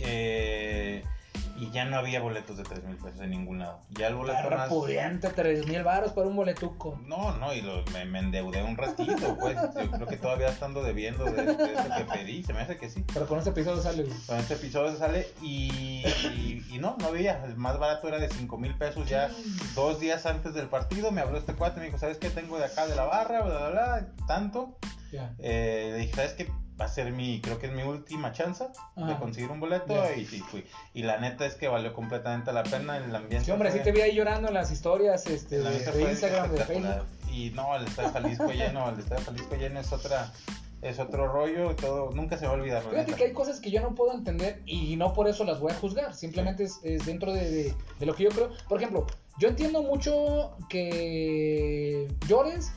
eh, 0.00 1.02
y 1.56 1.70
ya 1.70 1.84
no 1.84 1.96
había 1.98 2.20
boletos 2.20 2.56
de 2.56 2.62
3 2.64 2.84
mil 2.84 2.96
pesos 2.96 3.20
en 3.20 3.30
ningún 3.30 3.58
lado. 3.60 3.80
Ya 3.90 4.08
el 4.08 4.14
boleto 4.16 4.38
Perra 4.42 4.56
más... 4.56 4.68
pudiente, 4.68 5.28
tres 5.30 5.66
mil 5.66 5.82
baros 5.84 6.12
para 6.12 6.26
un 6.26 6.34
boletuco. 6.36 7.00
No, 7.06 7.36
no, 7.38 7.52
y 7.54 7.60
lo- 7.62 7.84
me, 7.92 8.04
me 8.06 8.18
endeudé 8.18 8.62
un 8.62 8.76
ratito, 8.76 9.36
pues. 9.38 9.56
Yo 9.80 9.90
creo 9.90 10.06
que 10.06 10.16
todavía 10.16 10.48
estando 10.48 10.82
debiendo 10.82 11.24
de, 11.24 11.32
de 11.44 11.52
eso 11.74 11.84
que 11.96 12.04
pedí. 12.12 12.42
Se 12.42 12.52
me 12.52 12.60
hace 12.60 12.76
que 12.76 12.90
sí. 12.90 13.04
Pero 13.12 13.26
con 13.26 13.38
este 13.38 13.50
episodio 13.50 13.80
sale. 13.82 14.04
Con 14.26 14.38
este 14.38 14.54
episodio 14.54 14.90
se 14.92 14.98
sale 14.98 15.28
y, 15.42 16.02
y, 16.34 16.64
y 16.72 16.78
no, 16.78 16.96
no 16.98 17.06
había. 17.08 17.44
El 17.44 17.56
más 17.56 17.78
barato 17.78 18.08
era 18.08 18.18
de 18.18 18.28
5 18.28 18.58
mil 18.58 18.74
pesos 18.76 19.08
ya 19.08 19.30
dos 19.74 20.00
días 20.00 20.26
antes 20.26 20.54
del 20.54 20.66
partido. 20.68 21.10
Me 21.12 21.20
habló 21.20 21.38
este 21.38 21.54
cuate, 21.54 21.78
me 21.80 21.86
dijo, 21.86 21.98
¿sabes 21.98 22.18
qué? 22.18 22.30
Tengo 22.30 22.58
de 22.58 22.64
acá 22.64 22.86
de 22.86 22.96
la 22.96 23.04
barra, 23.04 23.42
bla, 23.42 23.56
bla, 23.58 23.70
bla, 23.70 24.06
tanto. 24.26 24.76
Ya. 25.12 25.32
Eh, 25.38 25.90
le 25.92 25.98
dije, 25.98 26.14
¿sabes 26.14 26.32
qué? 26.32 26.50
Va 26.80 26.86
a 26.86 26.88
ser 26.88 27.12
mi, 27.12 27.40
creo 27.40 27.58
que 27.60 27.66
es 27.66 27.72
mi 27.72 27.82
última 27.84 28.32
chance 28.32 28.64
de 28.96 29.16
conseguir 29.18 29.48
un 29.50 29.60
boleto 29.60 29.94
y 30.16 30.24
sí 30.26 30.40
fui. 30.40 30.64
Y 30.92 31.02
la 31.04 31.18
neta 31.18 31.46
es 31.46 31.54
que 31.54 31.68
valió 31.68 31.92
completamente 31.92 32.52
la 32.52 32.64
pena 32.64 32.96
el 32.96 33.14
ambiente. 33.14 33.44
Sí, 33.44 33.50
hombre, 33.52 33.70
sí 33.70 33.78
te 33.80 33.92
vi 33.92 34.00
ahí 34.00 34.14
llorando 34.16 34.48
en 34.48 34.54
las 34.54 34.72
historias 34.72 35.24
este, 35.26 35.56
el 35.56 35.64
de, 35.64 35.70
de 35.92 36.10
Instagram, 36.10 36.50
de. 36.50 36.64
Facebook. 36.64 37.06
Y 37.30 37.50
no, 37.50 37.76
el 37.76 37.84
Estadio 37.86 38.10
Jalisco 38.12 38.50
lleno, 38.52 38.88
el 38.88 38.98
Estadio 38.98 39.24
Jalisco 39.24 39.54
lleno 39.54 39.78
es 39.80 39.92
otra, 39.92 40.32
es 40.82 40.98
otro 40.98 41.28
rollo 41.28 41.70
y 41.70 41.74
todo, 41.76 42.10
nunca 42.12 42.36
se 42.38 42.46
va 42.46 42.52
a 42.52 42.54
olvidar. 42.56 42.84
la 42.84 42.90
Fíjate 42.90 43.14
que 43.14 43.24
hay 43.24 43.32
cosas 43.32 43.60
que 43.60 43.70
yo 43.70 43.80
no 43.80 43.94
puedo 43.94 44.12
entender 44.12 44.60
y 44.66 44.96
no 44.96 45.12
por 45.12 45.28
eso 45.28 45.44
las 45.44 45.60
voy 45.60 45.70
a 45.70 45.76
juzgar. 45.76 46.12
Simplemente 46.14 46.64
es, 46.64 46.80
es 46.82 47.06
dentro 47.06 47.32
de, 47.32 47.48
de- 47.50 47.74
de 48.00 48.06
lo 48.06 48.14
que 48.16 48.24
yo 48.24 48.30
creo. 48.30 48.50
Por 48.68 48.78
ejemplo, 48.80 49.06
yo 49.38 49.48
entiendo 49.48 49.82
mucho 49.82 50.56
que 50.68 52.08
llores 52.28 52.72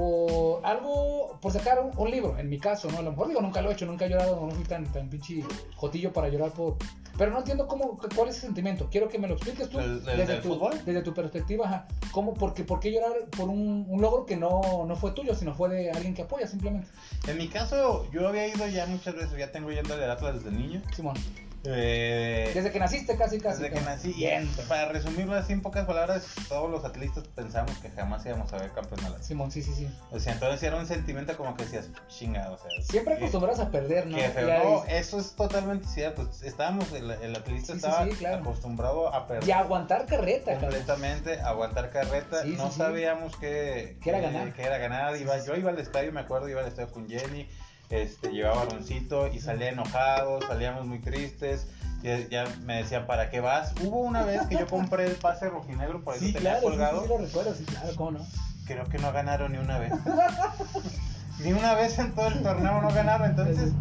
por 0.00 0.64
algo, 0.64 1.38
por 1.42 1.52
sacar 1.52 1.78
un, 1.78 1.90
un 1.96 2.10
libro, 2.10 2.38
en 2.38 2.48
mi 2.48 2.58
caso, 2.58 2.90
¿no? 2.90 2.98
A 2.98 3.02
lo 3.02 3.10
mejor 3.10 3.28
digo, 3.28 3.40
nunca 3.42 3.60
lo 3.60 3.70
he 3.70 3.74
hecho, 3.74 3.84
nunca 3.84 4.06
he 4.06 4.08
llorado, 4.08 4.46
no 4.46 4.50
fui 4.52 4.64
tan, 4.64 4.84
tan 4.90 5.10
pinche 5.10 5.44
jotillo 5.76 6.12
para 6.12 6.28
llorar 6.28 6.52
por... 6.52 6.76
Pero 7.18 7.32
no 7.32 7.38
entiendo 7.38 7.66
cómo, 7.66 7.98
cuál 8.16 8.30
es 8.30 8.36
ese 8.38 8.46
sentimiento. 8.46 8.88
Quiero 8.90 9.08
que 9.10 9.18
me 9.18 9.28
lo 9.28 9.34
expliques 9.34 9.68
tú. 9.68 9.78
¿El- 9.78 10.08
el 10.08 10.16
desde, 10.16 10.36
tu, 10.36 10.48
fútbol? 10.54 10.72
desde 10.86 11.02
tu 11.02 11.12
perspectiva, 11.12 11.66
ajá. 11.66 11.86
¿Cómo, 12.12 12.32
porque, 12.32 12.64
¿Por 12.64 12.80
qué 12.80 12.90
llorar 12.92 13.12
por 13.36 13.50
un, 13.50 13.84
un 13.90 14.00
logro 14.00 14.24
que 14.24 14.36
no, 14.38 14.86
no 14.86 14.96
fue 14.96 15.10
tuyo, 15.10 15.34
sino 15.34 15.52
fue 15.54 15.68
de 15.68 15.90
alguien 15.90 16.14
que 16.14 16.22
apoya 16.22 16.46
simplemente? 16.46 16.88
En 17.28 17.36
mi 17.36 17.48
caso, 17.48 18.06
yo 18.10 18.26
había 18.26 18.46
ido 18.48 18.66
ya 18.68 18.86
muchas 18.86 19.14
veces, 19.14 19.36
ya 19.38 19.52
tengo 19.52 19.70
yendo 19.70 19.92
al 19.94 20.10
Atlas 20.10 20.42
desde 20.42 20.56
niño. 20.56 20.80
Simón. 20.96 21.16
Eh, 21.64 22.50
Desde 22.54 22.70
que 22.72 22.78
naciste 22.78 23.16
casi, 23.16 23.38
casi. 23.38 23.62
desde 23.62 23.74
que 23.74 23.80
nací. 23.84 24.12
Bien. 24.14 24.48
Para 24.68 24.86
resumirlo 24.88 25.34
así 25.34 25.52
en 25.52 25.60
pocas 25.60 25.84
palabras, 25.86 26.24
todos 26.48 26.70
los 26.70 26.84
atletas 26.84 27.24
pensamos 27.34 27.76
que 27.78 27.90
jamás 27.90 28.24
íbamos 28.24 28.50
a 28.52 28.58
ver 28.58 28.70
campeón 28.72 29.04
a 29.04 29.10
la 29.10 29.22
Simón, 29.22 29.50
sí, 29.50 29.62
sí, 29.62 29.72
sí. 29.74 29.88
O 30.10 30.18
sea, 30.18 30.32
entonces 30.32 30.62
era 30.62 30.76
un 30.76 30.86
sentimiento 30.86 31.36
como 31.36 31.54
que 31.56 31.64
decías, 31.64 31.90
chingado, 32.08 32.54
o 32.54 32.58
sea. 32.58 32.70
Siempre 32.82 33.14
acostumbras 33.14 33.60
a 33.60 33.70
perder, 33.70 34.06
¿no? 34.06 34.16
que 34.16 34.28
feo. 34.30 34.64
No, 34.64 34.84
eso 34.86 35.18
es 35.20 35.32
totalmente 35.32 35.86
cierto. 35.86 36.28
Estábamos, 36.42 36.90
el, 36.92 37.10
el 37.10 37.36
atleta 37.36 37.66
Sí, 37.66 37.72
estaba 37.72 38.04
sí, 38.06 38.10
claro. 38.12 38.40
acostumbrado 38.42 39.14
a 39.14 39.26
perder. 39.26 39.48
Y 39.48 39.52
aguantar 39.52 40.06
carreta, 40.06 40.58
completamente 40.58 41.40
aguantar 41.40 41.90
carreta 41.90 42.44
no 42.44 42.70
sabíamos 42.70 43.36
que, 43.36 43.98
Que 44.02 44.10
era 44.10 44.20
ganar. 44.20 44.52
que 44.54 44.62
era 44.62 44.78
ganar 44.78 45.16
iba, 45.16 45.36
yo 45.44 45.54
iba 45.56 45.70
al 45.70 45.78
estadio 45.78 46.10
me 46.12 46.20
acuerdo 46.20 46.48
iba 46.48 46.60
al 46.60 46.68
estadio 46.68 46.90
con 46.90 47.08
Jenny 47.08 47.48
este 47.90 48.30
llevaba 48.32 48.64
baroncito 48.64 49.26
y 49.28 49.40
salía 49.40 49.68
enojado 49.70 50.40
salíamos 50.46 50.86
muy 50.86 50.98
tristes 51.00 51.66
ya, 52.02 52.18
ya 52.28 52.44
me 52.62 52.76
decían 52.76 53.06
para 53.06 53.30
qué 53.30 53.40
vas 53.40 53.74
hubo 53.82 54.00
una 54.00 54.24
vez 54.24 54.46
que 54.46 54.56
yo 54.56 54.66
compré 54.66 55.04
el 55.06 55.16
pase 55.16 55.48
rojinegro 55.50 56.02
por 56.02 56.14
ahí 56.14 56.20
Sí, 56.20 56.26
lo 56.28 56.32
tenía 56.34 56.50
claro, 56.52 56.66
colgado 56.68 56.98
sí, 57.00 57.02
sí, 57.02 57.08
lo 57.12 57.18
recuerdo, 57.18 57.54
sí, 57.54 57.64
claro, 57.64 57.88
cómo 57.96 58.10
no. 58.12 58.26
creo 58.66 58.84
que 58.86 58.98
no 58.98 59.12
ganaron 59.12 59.52
ni 59.52 59.58
una 59.58 59.78
vez. 59.78 59.92
Ni 61.40 61.52
una 61.54 61.72
vez 61.74 61.98
en 61.98 62.14
todo 62.14 62.28
el 62.28 62.42
torneo 62.42 62.82
no 62.82 62.90
ganaron 62.92 63.30
entonces 63.30 63.72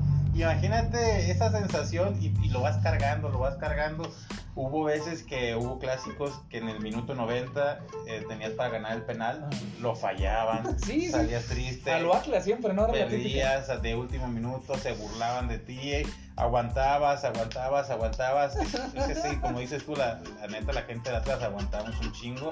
imagínate 0.42 1.32
esa 1.32 1.52
sensación 1.52 2.18
y, 2.22 2.28
y 2.46 2.50
lo 2.50 2.62
vas 2.62 2.78
cargando 2.78 3.30
lo 3.30 3.40
vas 3.40 3.58
cargando 3.58 4.12
Hubo 4.56 4.84
veces 4.84 5.24
que 5.24 5.56
hubo 5.56 5.80
clásicos 5.80 6.42
que 6.50 6.58
en 6.58 6.68
el 6.68 6.82
minuto 6.82 7.16
90 7.16 7.80
eh, 8.08 8.26
tenías 8.28 8.52
para 8.52 8.72
ganar 8.72 8.92
el 8.94 9.04
penal, 9.04 9.48
Ajá. 9.50 9.62
lo 9.80 9.96
fallaban, 9.96 10.78
Sí, 10.84 11.10
salías 11.10 11.46
triste, 11.46 11.92
A 11.92 12.00
lo 12.00 12.14
Atlas 12.14 12.44
siempre, 12.44 12.74
¿no? 12.74 12.88
Perdías 12.88 13.82
de 13.82 13.96
último 13.96 14.28
minuto, 14.28 14.78
se 14.78 14.92
burlaban 14.92 15.48
de 15.48 15.60
ti, 15.60 15.94
aguantabas, 16.36 17.24
aguantabas, 17.24 17.90
aguantabas. 17.90 18.56
Sí, 18.56 19.38
como 19.40 19.60
dices 19.60 19.86
tú, 19.86 19.96
la, 19.96 20.20
la 20.42 20.48
neta, 20.48 20.74
la 20.74 20.82
gente 20.82 21.10
de 21.10 21.16
Atlas 21.16 21.42
aguantamos 21.42 21.98
un 22.02 22.12
chingo. 22.12 22.52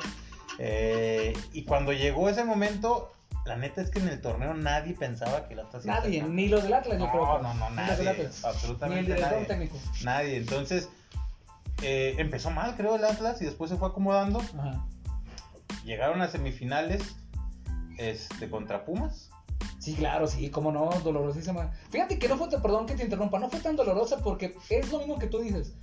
Eh, 0.60 1.38
y 1.52 1.66
cuando 1.66 1.92
llegó 1.92 2.30
ese 2.30 2.46
momento, 2.46 3.12
la 3.48 3.56
neta 3.56 3.82
es 3.82 3.90
que 3.90 4.00
en 4.00 4.10
el 4.10 4.22
torneo 4.22 4.54
nadie 4.54 4.94
pensaba 4.94 5.48
que 5.48 5.54
el 5.54 5.62
Atlas 5.62 5.86
iba 5.86 5.96
a 5.96 6.02
ser 6.02 6.12
Nadie, 6.12 6.24
ni 6.24 6.48
los 6.50 6.64
del 6.64 6.74
Atlas, 6.74 7.00
yo 7.00 7.06
No, 7.06 7.12
creo. 7.12 7.42
no, 7.42 7.54
no, 7.54 7.66
del 7.68 7.76
nadie, 7.76 8.30
absolutamente 8.44 8.88
Ni 8.88 9.00
el 9.00 9.06
director 9.06 9.32
nadie. 9.32 9.46
técnico. 9.46 9.78
Nadie. 10.04 10.38
Entonces, 10.38 10.90
eh, 11.82 12.16
empezó 12.18 12.52
mal, 12.52 12.76
creo, 12.76 12.96
el 12.96 13.06
Atlas 13.06 13.42
y 13.42 13.46
después 13.46 13.70
se 13.72 13.78
fue 13.78 13.88
acomodando. 13.88 14.40
Ajá. 14.40 14.86
Llegaron 15.86 16.22
a 16.22 16.28
semifinales 16.28 17.16
este, 17.98 18.50
contra 18.50 18.84
Pumas. 18.86 19.30
Sí, 19.80 19.96
claro, 19.96 20.28
sí, 20.28 20.50
cómo 20.50 20.72
no, 20.72 20.90
dolorosísima. 21.04 21.72
Fíjate 21.90 22.20
que 22.20 22.28
no 22.28 22.38
fue, 22.38 22.50
perdón 22.62 22.86
que 22.86 22.96
te 22.96 23.04
interrumpa, 23.04 23.40
no 23.40 23.50
fue 23.50 23.62
tan 23.62 23.76
dolorosa 23.78 24.18
porque 24.18 24.58
es 24.70 24.92
lo 24.92 25.00
mismo 25.00 25.18
que 25.18 25.28
tú 25.28 25.40
dices. 25.40 25.74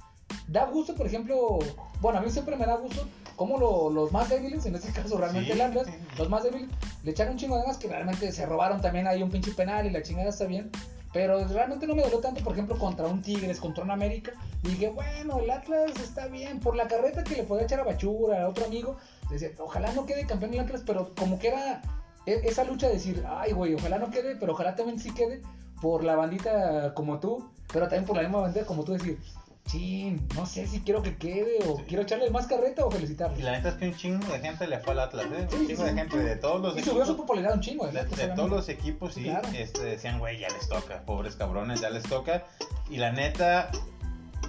Da 0.46 0.66
gusto, 0.66 0.94
por 0.94 1.06
ejemplo, 1.06 1.58
bueno, 2.00 2.18
a 2.18 2.22
mí 2.22 2.28
siempre 2.28 2.56
me 2.56 2.66
da 2.66 2.76
gusto 2.76 3.08
como 3.36 3.58
lo- 3.58 3.90
los 3.90 4.12
más 4.12 4.28
débiles, 4.28 4.64
en 4.66 4.74
este 4.74 4.92
caso 4.92 5.16
realmente 5.18 5.52
el 5.52 5.60
Atlas, 5.60 5.86
los 6.18 6.28
más 6.28 6.42
débiles, 6.44 6.68
le 7.02 7.10
echaron 7.10 7.32
un 7.34 7.38
chingo 7.38 7.56
de 7.56 7.62
ganas 7.62 7.78
que 7.78 7.88
realmente 7.88 8.30
se 8.32 8.46
robaron 8.46 8.80
también 8.80 9.06
ahí 9.06 9.22
un 9.22 9.30
pinche 9.30 9.52
penal 9.52 9.86
y 9.86 9.90
la 9.90 10.02
chingada 10.02 10.28
está 10.30 10.44
bien. 10.46 10.70
Pero 11.12 11.46
realmente 11.46 11.86
no 11.86 11.94
me 11.94 12.02
dolió 12.02 12.18
tanto, 12.18 12.42
por 12.42 12.54
ejemplo, 12.54 12.76
contra 12.76 13.06
un 13.06 13.22
Tigres, 13.22 13.60
contra 13.60 13.84
un 13.84 13.92
América. 13.92 14.32
Y 14.64 14.70
dije, 14.70 14.88
bueno, 14.88 15.38
el 15.38 15.48
Atlas 15.48 15.92
está 16.02 16.26
bien. 16.26 16.58
Por 16.58 16.74
la 16.74 16.88
carreta 16.88 17.22
que 17.22 17.36
le 17.36 17.44
podía 17.44 17.62
echar 17.64 17.78
a 17.78 17.84
Bachura, 17.84 18.42
a 18.42 18.48
otro 18.48 18.64
amigo, 18.64 18.96
decía, 19.30 19.50
ojalá 19.60 19.92
no 19.92 20.06
quede 20.06 20.26
campeón 20.26 20.54
el 20.54 20.60
Atlas, 20.60 20.82
pero 20.84 21.12
como 21.16 21.38
que 21.38 21.48
era 21.48 21.82
e- 22.26 22.40
esa 22.44 22.64
lucha 22.64 22.88
de 22.88 22.94
decir, 22.94 23.24
ay, 23.28 23.52
güey, 23.52 23.74
ojalá 23.74 23.98
no 24.00 24.10
quede, 24.10 24.34
pero 24.34 24.54
ojalá 24.54 24.74
también 24.74 24.98
sí 24.98 25.12
quede 25.14 25.40
por 25.80 26.02
la 26.02 26.16
bandita 26.16 26.94
como 26.94 27.20
tú, 27.20 27.48
pero 27.72 27.84
también 27.86 28.06
por 28.06 28.16
la 28.16 28.22
misma 28.22 28.40
bandera 28.40 28.66
como 28.66 28.82
tú, 28.82 28.94
decir, 28.94 29.20
chin, 29.66 30.26
no 30.34 30.44
sé 30.46 30.66
si 30.66 30.80
quiero 30.80 31.02
que 31.02 31.16
quede 31.16 31.58
o 31.66 31.76
quiero 31.86 32.02
echarle 32.02 32.30
más 32.30 32.46
carreta 32.46 32.84
o 32.84 32.90
Y 32.90 32.94
felicitarlo. 32.94 33.36
la 33.38 33.52
neta 33.52 33.70
es 33.70 33.74
que 33.76 33.88
un 33.88 33.96
chingo 33.96 34.26
de 34.32 34.38
gente 34.40 34.66
le 34.66 34.78
fue 34.78 34.92
al 34.92 35.00
Atlas, 35.00 35.26
¿eh? 35.26 35.46
Sí, 35.50 35.56
Un 35.56 35.66
chingo 35.66 35.82
sí, 35.82 35.84
de 35.84 35.90
sí. 35.90 35.96
gente 35.96 36.18
de 36.18 36.36
todos 36.36 36.60
los 36.60 36.76
Y 36.76 36.80
subió 36.82 36.92
su 37.04 37.12
equipos. 37.12 37.16
popularidad 37.16 37.54
un 37.54 37.60
chingo, 37.60 37.86
De, 37.88 38.00
¿eh? 38.00 38.04
de 38.04 38.28
todos 38.28 38.50
los 38.50 38.68
equipos, 38.68 39.14
sí, 39.14 39.24
Claro. 39.24 39.48
este, 39.54 39.82
decían, 39.82 40.18
güey, 40.18 40.38
ya 40.38 40.48
les 40.50 40.68
toca, 40.68 41.00
pobres 41.06 41.36
cabrones, 41.36 41.80
ya 41.80 41.90
les 41.90 42.02
toca. 42.04 42.44
Y 42.90 42.96
la 42.98 43.12
neta, 43.12 43.70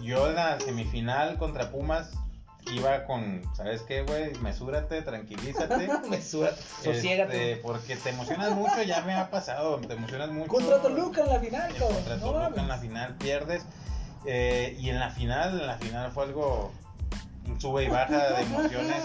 yo 0.04 0.28
en 0.28 0.36
la 0.36 0.60
semifinal 0.60 1.38
contra 1.38 1.72
Pumas 1.72 2.12
iba 2.74 3.06
con, 3.06 3.42
¿sabes 3.56 3.84
qué, 3.84 4.02
güey? 4.02 4.34
Mesúrate, 4.40 5.02
tranquilízate. 5.02 5.88
Mesura, 6.10 6.52
sosiégate. 6.84 7.52
Este, 7.54 7.62
porque 7.64 7.96
te 7.96 8.10
emocionas 8.10 8.52
mucho, 8.52 8.82
ya 8.84 9.02
me 9.04 9.14
ha 9.14 9.30
pasado, 9.30 9.78
te 9.80 9.94
emocionas 9.94 10.30
mucho. 10.32 10.50
Contra 10.50 10.82
Toluca 10.82 11.22
en 11.22 11.30
la 11.30 11.40
final, 11.40 11.72
Y 11.72 11.74
cabrón. 11.80 11.96
Contra 11.96 12.18
no 12.18 12.32
Toluca 12.32 12.62
en 12.62 12.68
la 12.68 12.78
final 12.80 13.16
pierdes. 13.16 13.64
Eh, 14.28 14.76
y 14.80 14.90
en 14.90 15.00
la 15.00 15.10
final, 15.12 15.60
en 15.62 15.68
la 15.68 15.78
final 15.78 16.12
fue 16.12 16.24
algo 16.26 16.72
sube 17.60 17.84
y 17.86 17.88
baja 17.88 18.30
de 18.34 18.42
emociones 18.44 19.04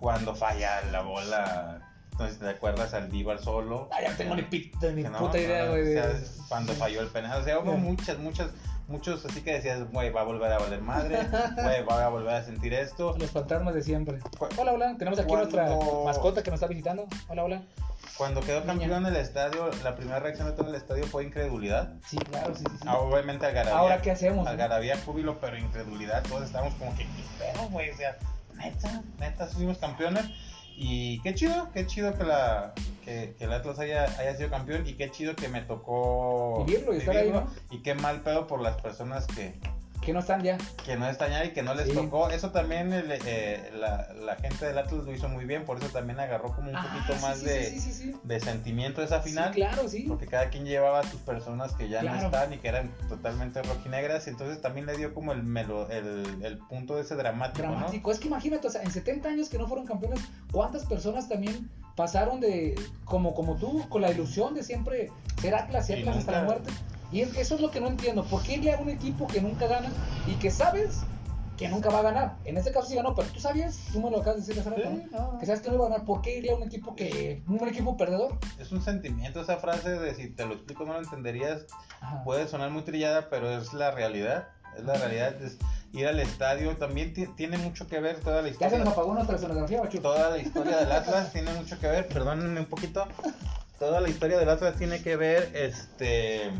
cuando 0.00 0.34
falla 0.34 0.82
la 0.92 1.02
bola. 1.02 1.80
Entonces, 2.12 2.38
¿te 2.40 2.48
acuerdas 2.48 2.94
al 2.94 3.10
Díbar 3.10 3.38
solo? 3.38 3.88
Ah, 3.92 4.02
ya 4.02 4.16
tengo 4.16 4.34
ni, 4.34 4.42
no, 4.42 5.18
puta 5.18 5.38
idea, 5.38 5.66
no, 5.66 5.70
güey. 5.70 5.82
o 5.82 5.84
de- 5.84 5.94
sea, 6.20 6.44
cuando 6.48 6.72
falló 6.74 7.00
el 7.00 7.08
penal. 7.08 7.40
O 7.40 7.44
sea, 7.44 7.60
hubo 7.60 7.76
muchas, 7.76 8.18
muchas, 8.18 8.50
muchos 8.88 9.24
así 9.24 9.40
que 9.42 9.52
decías, 9.52 9.88
güey, 9.92 10.10
va 10.10 10.22
a 10.22 10.24
volver 10.24 10.50
a 10.52 10.58
valer 10.58 10.82
madre, 10.82 11.18
güey, 11.62 11.82
va 11.84 12.04
a 12.06 12.08
volver 12.08 12.34
a 12.34 12.42
sentir 12.44 12.74
esto. 12.74 13.14
Los 13.18 13.30
fantasmas 13.30 13.72
de 13.74 13.82
siempre. 13.82 14.18
Hola, 14.58 14.72
hola. 14.72 14.94
Tenemos 14.98 15.18
aquí 15.20 15.28
Cuando- 15.28 15.48
nuestra 15.56 16.04
mascota 16.04 16.42
que 16.42 16.50
nos 16.50 16.58
está 16.58 16.66
visitando. 16.66 17.06
Hola, 17.28 17.44
hola. 17.44 17.62
Cuando 18.16 18.40
quedó 18.40 18.64
campeón 18.64 19.06
en 19.06 19.14
el 19.14 19.16
estadio, 19.16 19.70
la 19.84 19.94
primera 19.94 20.18
reacción 20.18 20.48
de 20.48 20.54
todo 20.54 20.68
el 20.68 20.74
estadio 20.74 21.06
fue 21.06 21.24
incredulidad. 21.24 21.94
Sí, 22.06 22.16
claro, 22.16 22.54
sí, 22.54 22.64
sí. 22.68 22.76
sí. 22.80 22.84
Ah, 22.86 22.98
Obviamente 22.98 23.46
algarabía. 23.46 23.78
Ahora, 23.78 24.02
¿qué 24.02 24.10
hacemos? 24.10 24.46
Algarabía, 24.46 24.98
júbilo, 25.04 25.38
pero 25.40 25.56
incredulidad. 25.56 26.22
Todos 26.24 26.44
estábamos 26.44 26.74
como 26.74 26.94
que, 26.96 27.04
¿qué 27.04 27.22
pedo, 27.38 27.68
güey? 27.68 27.90
O 27.90 27.96
sea, 27.96 28.16
neta, 28.56 29.02
neta, 29.18 29.46
fuimos 29.46 29.78
campeones. 29.78 30.24
Y 30.80 31.20
qué 31.22 31.34
chido, 31.34 31.70
qué 31.72 31.86
chido 31.86 32.16
que, 32.16 32.22
la, 32.22 32.72
que, 33.04 33.34
que 33.36 33.44
el 33.44 33.52
Atlas 33.52 33.80
haya, 33.80 34.04
haya 34.04 34.36
sido 34.36 34.48
campeón 34.48 34.86
y 34.86 34.94
qué 34.94 35.10
chido 35.10 35.34
que 35.34 35.48
me 35.48 35.60
tocó 35.62 36.64
Vivirlo 36.64 36.94
y 36.94 36.98
estar 36.98 37.16
ahí, 37.16 37.32
¿no? 37.32 37.48
Y 37.70 37.82
qué 37.82 37.94
mal 37.94 38.20
pedo 38.20 38.46
por 38.46 38.60
las 38.60 38.80
personas 38.80 39.26
que, 39.26 39.58
Que 40.02 40.12
no 40.12 40.20
están 40.20 40.42
ya. 40.42 40.56
que 40.84 40.96
no 40.96 41.06
están 41.08 41.32
allá 41.32 41.44
y 41.44 41.52
que 41.52 41.62
no 41.62 41.74
les 41.74 41.86
Sí. 41.88 41.92
tocó. 41.94 42.30
Eso 42.30 42.50
también 42.50 42.92
el, 42.92 43.10
eh, 43.26 43.70
la, 43.78 44.12
la 44.14 44.36
gente 44.36 44.64
del 44.66 44.78
Atlas 44.78 45.04
lo 45.04 45.12
hizo 45.12 45.28
muy 45.28 45.44
bien, 45.44 45.64
por 45.64 45.76
eso 45.78 45.88
también 45.88 46.18
agarró 46.20 46.54
como 46.54 46.70
un 46.70 46.76
Ah, 46.76 46.82
poquito 46.90 47.14
sí, 47.18 47.22
más 47.22 47.38
sí, 47.40 47.44
de, 47.44 48.16
de 48.22 48.40
sentimiento 48.40 49.02
esa 49.02 49.20
final. 49.20 49.50
Claro, 49.52 49.88
sí. 49.88 50.04
Porque 50.08 50.26
cada 50.26 50.48
quien 50.48 50.64
llevaba 50.64 51.00
a 51.00 51.02
sus 51.02 51.20
personas 51.20 51.72
que 51.74 51.88
ya 51.88 52.02
no 52.02 52.14
están 52.14 52.52
y 52.52 52.58
que 52.58 52.68
eran 52.68 52.90
totalmente 53.08 53.62
rojinegras. 53.62 54.26
Y 54.26 54.30
entonces 54.30 54.62
también 54.62 54.86
le 54.86 54.96
dio 54.96 55.12
como 55.12 55.32
el, 55.32 55.42
melo, 55.42 55.90
el, 55.90 56.24
el 56.42 56.58
punto 56.58 56.96
de 56.96 57.02
ese 57.02 57.14
dramático, 57.16 57.66
Dramático. 57.66 58.10
Es 58.10 58.18
que 58.18 58.28
imagínate, 58.28 58.66
o 58.66 58.70
sea, 58.70 58.82
en 58.82 58.90
70 58.90 59.28
años 59.28 59.48
que 59.50 59.58
no 59.58 59.66
fueron 59.66 59.84
campeones, 59.86 60.20
¿cuántas 60.52 60.86
personas 60.86 61.28
también 61.28 61.68
pasaron 61.96 62.40
de, 62.40 62.74
como, 63.04 63.34
como 63.34 63.56
tú, 63.56 63.86
con 63.88 64.00
la 64.02 64.10
ilusión 64.10 64.54
de 64.54 64.62
siempre 64.62 65.10
ser 65.40 65.54
Atlas 65.54 65.90
y 65.90 65.94
Atlas 65.94 66.16
hasta 66.18 66.32
la 66.32 66.42
muerte? 66.42 66.70
Y 67.12 67.20
es- 67.22 67.36
eso 67.36 67.54
es 67.54 67.60
lo 67.60 67.70
que 67.70 67.80
no 67.80 67.88
entiendo. 67.88 68.24
¿Por 68.24 68.42
qué 68.42 68.54
irle 68.54 68.72
a 68.74 68.78
un 68.78 68.88
equipo 68.88 69.26
que 69.26 69.40
nunca 69.40 69.66
gana 69.66 69.90
y 70.26 70.34
que 70.34 70.50
sabes 70.50 71.00
que 71.56 71.68
nunca 71.68 71.88
va 71.90 72.00
a 72.00 72.02
ganar? 72.02 72.36
En 72.44 72.56
este 72.56 72.70
caso 72.70 72.86
sí 72.88 72.94
ganó, 72.94 73.14
pero 73.14 73.28
tú 73.28 73.40
sabías, 73.40 73.78
tú 73.92 74.00
me 74.00 74.10
lo 74.10 74.20
acabas 74.20 74.46
de 74.46 74.46
decir 74.54 74.60
hace 74.60 74.70
rato, 74.70 74.82
Sí, 74.90 75.08
¿no? 75.10 75.32
no. 75.32 75.38
que 75.38 75.46
sabes 75.46 75.60
que 75.60 75.68
no 75.70 75.76
iba 75.76 75.86
a 75.86 75.88
ganar. 75.90 76.04
¿Por 76.06 76.20
qué 76.22 76.38
irle 76.38 76.52
a 76.52 76.56
un 76.56 76.62
equipo 76.62 76.94
que, 76.94 77.42
un 77.48 77.66
equipo 77.68 77.96
perdedor? 77.96 78.36
Es 78.58 78.70
un 78.72 78.82
sentimiento 78.82 79.40
esa 79.40 79.56
frase 79.56 79.90
de 79.90 80.14
si 80.14 80.28
te 80.28 80.46
lo 80.46 80.54
explico 80.54 80.84
no 80.84 80.92
lo 80.94 81.00
entenderías. 81.00 81.66
Ajá. 82.00 82.22
Puede 82.24 82.46
sonar 82.46 82.70
muy 82.70 82.82
trillada, 82.82 83.28
pero 83.30 83.50
es 83.50 83.72
la 83.72 83.90
realidad. 83.90 84.48
Es 84.76 84.84
la 84.84 84.94
realidad. 84.94 85.34
Es 85.42 85.56
ir 85.92 86.06
al 86.06 86.20
estadio 86.20 86.76
también 86.76 87.12
ti- 87.14 87.26
tiene 87.36 87.56
mucho 87.58 87.88
que 87.88 87.98
ver 87.98 88.20
toda 88.20 88.42
la 88.42 88.48
Ya 88.50 88.54
se 88.58 88.64
historia. 88.66 88.78
nos 88.84 88.92
apagó 88.92 89.14
nuestra 89.14 89.38
sonografía. 89.38 89.82
Toda 90.00 90.30
la 90.30 90.38
historia 90.38 90.76
del 90.76 90.92
Atlas 90.92 91.32
tiene 91.32 91.52
mucho 91.54 91.78
que 91.80 91.86
ver. 91.88 92.06
Perdónenme 92.06 92.60
un 92.60 92.66
poquito. 92.66 93.08
Toda 93.80 94.00
la 94.00 94.08
historia 94.08 94.38
del 94.38 94.48
Atlas 94.50 94.76
tiene 94.76 95.02
que 95.02 95.16
ver, 95.16 95.50
este... 95.54 96.50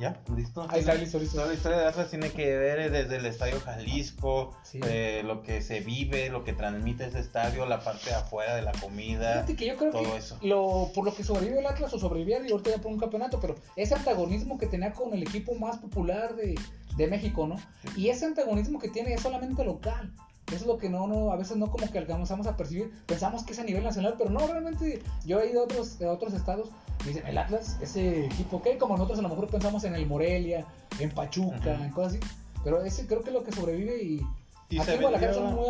¿Ya? 0.00 0.18
¿Listo? 0.34 0.66
Ahí 0.70 0.80
está, 0.80 0.94
listo, 0.94 1.18
listo. 1.18 1.36
Toda 1.36 1.48
la 1.48 1.54
historia 1.54 1.78
de 1.78 1.86
Atlas 1.86 2.08
tiene 2.08 2.30
que 2.30 2.56
ver 2.56 2.90
desde 2.90 3.16
el 3.16 3.26
Estadio 3.26 3.60
Jalisco, 3.60 4.56
Sí. 4.62 4.80
eh, 4.86 5.20
lo 5.26 5.42
que 5.42 5.60
se 5.60 5.80
vive, 5.80 6.30
lo 6.30 6.42
que 6.42 6.54
transmite 6.54 7.04
ese 7.04 7.20
estadio, 7.20 7.66
la 7.66 7.80
parte 7.80 8.08
de 8.08 8.16
afuera 8.16 8.56
de 8.56 8.62
la 8.62 8.72
comida. 8.72 9.32
Fíjate 9.34 9.56
que 9.56 9.66
yo 9.66 9.76
creo 9.76 9.90
todo 9.92 10.02
que 10.04 10.16
eso. 10.16 10.38
lo, 10.40 10.90
por 10.94 11.04
lo 11.04 11.14
que 11.14 11.22
sobrevive 11.22 11.58
el 11.60 11.66
Atlas 11.66 11.92
o 11.92 11.98
sobrevivía, 11.98 12.38
y 12.46 12.50
ahorita 12.50 12.70
ya 12.70 12.78
por 12.78 12.90
un 12.90 12.98
campeonato, 12.98 13.38
pero 13.40 13.56
ese 13.76 13.94
antagonismo 13.94 14.56
que 14.58 14.66
tenía 14.66 14.92
con 14.94 15.12
el 15.12 15.22
equipo 15.22 15.54
más 15.54 15.76
popular 15.76 16.34
de, 16.34 16.54
de 16.96 17.06
México, 17.06 17.46
¿no? 17.46 17.56
Y 17.94 18.08
ese 18.08 18.24
antagonismo 18.24 18.78
que 18.78 18.88
tiene 18.88 19.12
es 19.12 19.20
solamente 19.20 19.62
local. 19.64 20.10
Eso 20.50 20.56
es 20.64 20.66
lo 20.66 20.78
que 20.78 20.88
no, 20.88 21.06
no, 21.06 21.32
a 21.32 21.36
veces 21.36 21.56
no 21.56 21.70
como 21.70 21.90
que 21.90 21.98
alcanzamos 21.98 22.46
a 22.46 22.56
percibir. 22.56 22.92
Pensamos 23.06 23.44
que 23.44 23.52
es 23.52 23.58
a 23.58 23.64
nivel 23.64 23.84
nacional, 23.84 24.14
pero 24.18 24.30
no, 24.30 24.46
realmente 24.46 25.02
yo 25.24 25.40
he 25.40 25.50
ido 25.50 25.60
a 25.60 25.64
otros, 25.64 26.00
a 26.02 26.10
otros 26.10 26.34
estados 26.34 26.68
y 27.04 27.08
dicen, 27.08 27.26
el 27.26 27.38
Atlas, 27.38 27.76
ese 27.80 28.26
equipo, 28.26 28.60
que 28.62 28.76
como 28.78 28.94
nosotros 28.94 29.18
a 29.20 29.22
lo 29.22 29.28
mejor 29.28 29.46
pensamos 29.48 29.84
en 29.84 29.94
el 29.94 30.06
Morelia, 30.06 30.66
en 30.98 31.10
Pachuca, 31.10 31.74
en 31.74 31.90
cosas 31.90 32.14
así. 32.14 32.20
Pero 32.64 32.82
ese 32.84 33.06
creo 33.06 33.22
que 33.22 33.30
es 33.30 33.34
lo 33.34 33.44
que 33.44 33.52
sobrevive 33.52 34.02
y, 34.02 34.20
Y 34.68 34.78
aquí 34.78 34.90
en 34.92 35.00
Guadalajara 35.00 35.34
son 35.34 35.54
muy, 35.54 35.66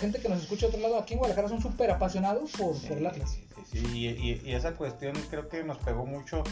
gente 0.00 0.20
que 0.20 0.28
nos 0.28 0.40
escucha 0.42 0.66
de 0.66 0.76
otro 0.76 0.80
lado, 0.80 0.98
aquí 0.98 1.14
en 1.14 1.18
Guadalajara 1.18 1.48
son 1.48 1.60
súper 1.60 1.90
apasionados 1.90 2.50
por, 2.52 2.80
por 2.80 2.96
el 2.98 3.06
Atlas. 3.06 3.30
Sí, 3.30 3.46
sí, 3.72 3.78
sí, 3.80 3.98
Y, 3.98 4.06
y- 4.08 4.42
y 4.44 4.52
esa 4.54 4.72
cuestión 4.72 5.14
creo 5.28 5.48
que 5.48 5.62
nos 5.64 5.78
pegó 5.78 6.06
mucho 6.06 6.42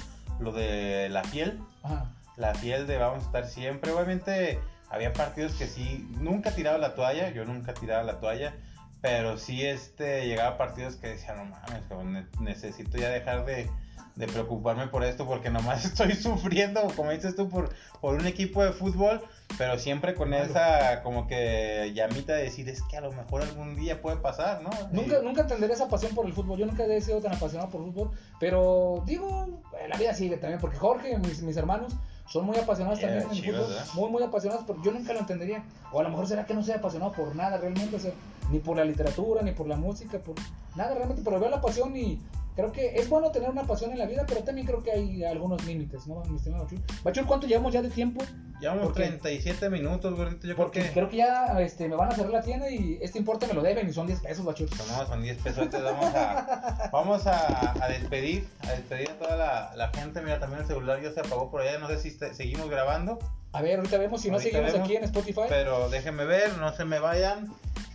lo 0.41 0.53
de 0.53 1.09
la 1.09 1.23
piel. 1.23 1.59
Ajá. 1.83 2.13
La 2.37 2.53
piel 2.53 2.87
de 2.87 2.99
vamos 2.99 3.25
a 3.25 3.27
estar 3.27 3.47
siempre. 3.49 3.91
Obviamente 3.93 4.61
había 4.91 5.13
partidos 5.13 5.53
que 5.55 5.67
sí, 5.67 6.09
nunca 6.21 6.51
tiraba 6.53 6.79
la 6.79 6.95
toalla, 6.95 7.31
yo 7.31 7.45
nunca 7.45 7.75
tiraba 7.75 8.03
la 8.03 8.21
toalla, 8.21 8.55
pero 9.01 9.39
sí 9.39 9.65
este, 9.65 10.27
llegaba 10.27 10.51
a 10.51 10.59
partidos 10.59 10.97
que 10.97 11.09
decía, 11.09 11.35
no 11.35 11.45
mames, 11.45 12.27
necesito 12.41 12.99
ya 12.99 13.11
dejar 13.11 13.45
de, 13.45 13.71
de 14.17 14.27
preocuparme 14.27 14.89
por 14.89 15.05
esto 15.05 15.25
porque 15.27 15.51
nomás 15.51 15.85
estoy 15.85 16.15
sufriendo, 16.15 16.83
como 16.97 17.11
dices 17.13 17.37
tú, 17.37 17.49
por, 17.49 17.71
por 18.01 18.15
un 18.15 18.27
equipo 18.27 18.65
de 18.65 18.73
fútbol, 18.73 19.23
pero 19.57 19.79
siempre 19.79 20.15
con 20.15 20.29
Claro. 20.31 20.45
esa 20.45 21.03
como 21.03 21.27
que 21.29 21.93
llamita 21.95 22.33
de 22.35 22.45
decir, 22.45 22.69
es 22.69 22.83
que 22.83 22.97
a 22.97 23.01
lo 23.01 23.13
mejor 23.13 23.43
algún 23.43 23.77
día 23.77 24.01
puede 24.03 24.17
pasar, 24.17 24.63
¿no? 24.63 24.71
Nunca, 24.91 25.19
Y- 25.21 25.25
nunca 25.25 25.43
entenderé 25.43 25.75
esa 25.75 25.89
pasión 25.89 26.15
por 26.15 26.27
el 26.27 26.33
fútbol. 26.33 26.59
Yo 26.59 26.67
nunca 26.67 26.85
he 26.85 27.01
sido 27.01 27.21
tan 27.21 27.35
apasionado 27.35 27.71
por 27.71 27.81
el 27.83 27.93
fútbol. 27.93 28.11
Pero 28.41 29.03
digo, 29.07 29.63
la 29.89 29.97
vida 29.97 30.13
sigue 30.15 30.37
también. 30.37 30.61
Porque 30.61 30.77
Jorge, 30.77 31.17
mis, 31.19 31.41
mis 31.43 31.57
hermanos, 31.57 31.95
son 32.29 32.45
muy 32.45 32.57
apasionados 32.57 33.01
también 33.01 33.23
en 33.23 33.31
el 33.31 33.45
fútbol. 33.45 33.77
Muy, 33.95 34.11
muy 34.11 34.23
apasionados. 34.23 34.65
Pero 34.67 34.83
yo 34.83 34.93
nunca 34.93 35.13
lo 35.13 35.21
entendería. 35.21 35.65
O 35.93 36.01
a 36.01 36.03
lo 36.03 36.11
mejor 36.11 36.27
será 36.27 36.45
que 36.45 36.55
no 36.55 36.63
soy 36.63 36.75
apasionado 36.75 37.13
por 37.13 37.35
nada 37.35 37.57
realmente. 37.57 37.97
O 37.97 37.99
sea, 37.99 38.13
ni 38.51 38.59
por 38.59 38.77
la 38.77 38.85
literatura, 38.85 39.43
ni 39.43 39.53
por 39.53 39.67
la 39.67 39.77
música, 39.77 40.19
por 40.19 40.35
nada 40.77 40.95
realmente. 40.95 41.23
Pero 41.25 41.41
veo 41.41 41.49
la 41.49 41.61
pasión 41.61 41.97
y 41.97 42.21
creo 42.59 42.73
que 42.73 42.97
es 42.97 43.09
bueno 43.09 43.31
tener 43.31 43.49
una 43.51 43.63
pasión 43.63 43.93
en 43.93 43.99
la 44.01 44.07
vida. 44.07 44.25
Pero 44.27 44.43
también 44.43 44.67
creo 44.67 44.83
que 44.83 44.91
hay 44.91 45.25
algunos 45.25 45.65
límites, 45.65 46.09
¿no, 46.09 46.23
mi 46.25 46.37
estimado 46.37 46.65
Bachur? 46.65 46.81
Bachur, 47.05 47.25
¿cuánto 47.27 47.47
llevamos 47.47 47.73
ya 47.73 47.83
de 47.83 47.89
tiempo? 47.89 48.21
Llevamos 48.61 48.87
¿Por 48.87 48.95
qué? 48.95 49.03
37 49.05 49.71
minutos, 49.71 50.17
gordito, 50.17 50.49
yo 50.49 50.55
creo 50.55 50.67
Porque 50.67 50.83
que... 50.83 50.91
creo 50.91 51.09
que 51.09 51.19
ya 51.19 51.61
este, 51.61 51.89
me 51.89 51.95
van 51.95 52.11
a 52.11 52.15
cerrar 52.17 52.33
la 52.33 52.43
tienda 52.43 52.69
y 52.69 52.99
este 53.01 53.17
importe 53.21 53.47
me 53.47 53.55
lo 53.55 53.63
deben 53.63 53.89
y 53.89 53.93
son 53.93 54.09
10 54.09 54.19
pesos, 54.21 54.45
Bachur. 54.45 54.69
No, 54.89 55.07
son 55.07 55.23
10 55.23 55.39
pesos. 55.39 55.59
Entonces 55.63 55.85
vamos 55.89 56.13
a, 56.17 56.91
vamos 56.93 57.27
a, 57.29 57.75
a 57.85 57.89
despedir, 57.89 58.49
a 58.63 58.73
despedir 58.73 59.11
a 59.11 59.15
toda 59.19 59.37
la, 59.37 59.73
la 59.77 59.89
gente. 59.91 60.21
Mira, 60.21 60.41
también 60.41 60.63
el 60.63 60.67
celular 60.67 61.01
ya 61.01 61.13
se 61.13 61.21
apagó 61.21 61.51
por 61.53 61.61
allá. 61.61 61.79
No 61.79 61.87
sé 61.87 61.99
si 62.01 62.09
este- 62.09 62.35
seguimos 62.35 62.69
grabando, 62.69 63.21
A 63.53 63.63
ver, 63.63 63.77
ahorita 63.79 63.97
vemos 63.99 64.21
si 64.23 64.31
no 64.33 64.41
seguimos 64.41 64.73
vemos. 64.73 64.85
aquí 64.85 64.97
en 64.97 65.05
Spotify. 65.05 65.43
pero 65.49 65.89
déjenme 65.91 66.25
ver, 66.25 66.59
no 66.59 66.73
se 66.75 66.85
me 66.85 66.99
vayan. 66.99 67.47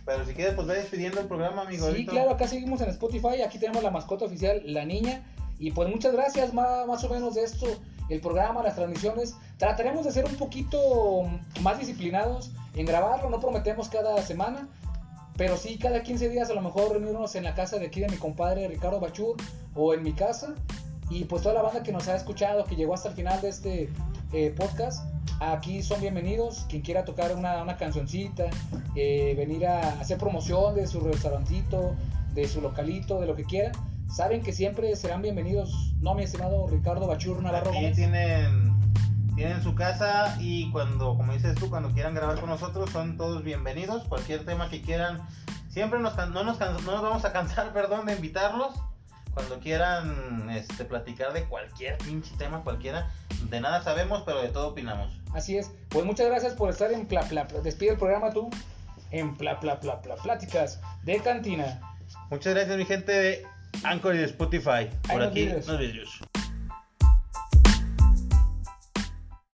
Pero 0.04 0.24
si 0.26 0.34
quieres, 0.34 0.54
pues 0.54 0.66
ve 0.66 0.74
despidiendo 0.74 1.20
el 1.20 1.26
programa, 1.26 1.62
amigo. 1.62 1.84
Sí, 1.84 1.90
ahorita. 1.90 2.12
claro, 2.12 2.30
acá 2.30 2.46
seguimos 2.46 2.80
en 2.82 2.90
Spotify. 2.90 3.42
Aquí 3.42 3.58
tenemos 3.58 3.82
la 3.82 3.90
mascota 3.90 4.26
oficial, 4.26 4.62
la 4.66 4.84
niña. 4.84 5.24
Y 5.58 5.70
pues 5.70 5.88
muchas 5.88 6.12
gracias, 6.12 6.52
más, 6.52 6.86
más 6.86 7.02
o 7.04 7.08
menos 7.08 7.34
de 7.34 7.44
esto, 7.44 7.66
el 8.08 8.20
programa, 8.20 8.62
las 8.62 8.74
transmisiones. 8.74 9.34
Trataremos 9.56 10.04
de 10.04 10.12
ser 10.12 10.24
un 10.26 10.34
poquito 10.34 11.22
más 11.62 11.78
disciplinados 11.78 12.50
en 12.74 12.86
grabarlo. 12.86 13.30
No 13.30 13.40
prometemos 13.40 13.88
cada 13.88 14.20
semana, 14.22 14.68
pero 15.36 15.56
sí 15.56 15.78
cada 15.78 16.02
15 16.02 16.28
días 16.28 16.50
a 16.50 16.54
lo 16.54 16.60
mejor 16.60 16.92
reunirnos 16.92 17.34
en 17.34 17.44
la 17.44 17.54
casa 17.54 17.78
de 17.78 17.86
aquí 17.86 18.00
de 18.00 18.08
mi 18.08 18.16
compadre 18.16 18.68
Ricardo 18.68 19.00
Bachur 19.00 19.36
o 19.74 19.94
en 19.94 20.02
mi 20.02 20.12
casa. 20.12 20.54
Y 21.08 21.24
pues 21.24 21.42
toda 21.42 21.54
la 21.54 21.62
banda 21.62 21.82
que 21.82 21.92
nos 21.92 22.08
ha 22.08 22.16
escuchado, 22.16 22.64
que 22.64 22.76
llegó 22.76 22.94
hasta 22.94 23.10
el 23.10 23.14
final 23.14 23.40
de 23.40 23.48
este 23.48 23.90
eh, 24.32 24.54
podcast, 24.56 25.06
aquí 25.40 25.82
son 25.82 26.00
bienvenidos. 26.00 26.66
Quien 26.68 26.82
quiera 26.82 27.04
tocar 27.04 27.34
una, 27.34 27.62
una 27.62 27.76
cancioncita, 27.76 28.44
eh, 28.94 29.34
venir 29.36 29.66
a 29.66 30.00
hacer 30.00 30.18
promoción 30.18 30.74
de 30.74 30.86
su 30.86 31.00
restaurantito, 31.00 31.94
de 32.34 32.48
su 32.48 32.60
localito, 32.60 33.20
de 33.20 33.26
lo 33.26 33.36
que 33.36 33.44
quieran, 33.44 33.72
saben 34.08 34.42
que 34.42 34.52
siempre 34.52 34.94
serán 34.96 35.22
bienvenidos. 35.22 35.94
No, 36.00 36.14
mi 36.14 36.24
estimado 36.24 36.66
Ricardo 36.68 37.06
Bachur 37.06 37.42
Navarro 37.42 37.70
Aquí 37.70 37.78
Gómez. 37.78 37.96
tienen, 37.96 38.72
tienen 39.34 39.62
su 39.62 39.74
casa 39.74 40.36
y 40.40 40.70
cuando, 40.70 41.16
como 41.16 41.32
dices 41.32 41.54
tú, 41.56 41.68
cuando 41.70 41.90
quieran 41.90 42.14
grabar 42.14 42.38
con 42.40 42.48
nosotros, 42.48 42.90
son 42.90 43.16
todos 43.16 43.42
bienvenidos. 43.42 44.04
Cualquier 44.04 44.44
tema 44.44 44.68
que 44.68 44.82
quieran, 44.82 45.20
siempre 45.68 45.98
nos, 46.00 46.16
no, 46.16 46.44
nos 46.44 46.58
no 46.60 46.92
nos 46.92 47.02
vamos 47.02 47.24
a 47.24 47.32
cansar, 47.32 47.72
perdón, 47.74 48.06
de 48.06 48.14
invitarlos. 48.14 48.74
Cuando 49.34 49.58
quieran 49.58 50.48
este, 50.50 50.84
platicar 50.84 51.32
de 51.32 51.44
cualquier 51.44 51.98
pinche 51.98 52.34
tema, 52.38 52.62
cualquiera, 52.62 53.10
de 53.50 53.60
nada 53.60 53.82
sabemos, 53.82 54.22
pero 54.24 54.40
de 54.42 54.48
todo 54.48 54.68
opinamos. 54.68 55.12
Así 55.34 55.56
es. 55.58 55.70
Pues 55.88 56.04
muchas 56.04 56.26
gracias 56.28 56.54
por 56.54 56.70
estar 56.70 56.92
en 56.92 57.06
Pla 57.06 57.22
Pla 57.22 57.46
Pla- 57.48 57.60
Despide 57.60 57.92
el 57.92 57.98
programa 57.98 58.32
tú 58.32 58.48
en 59.10 59.36
Pla 59.36 59.58
Pla 59.60 59.80
Pla 59.80 60.00
Pla 60.00 60.14
Pláticas 60.16 60.80
de 61.02 61.18
Cantina. 61.18 61.80
Muchas 62.30 62.54
gracias, 62.54 62.76
mi 62.78 62.84
gente 62.84 63.12
de 63.12 63.46
Anchor 63.82 64.14
y 64.14 64.18
de 64.18 64.24
Spotify. 64.26 64.88
Por 65.08 65.18
nos 65.18 65.28
aquí, 65.28 65.46
los 65.46 65.78
vidrios. 65.78 66.20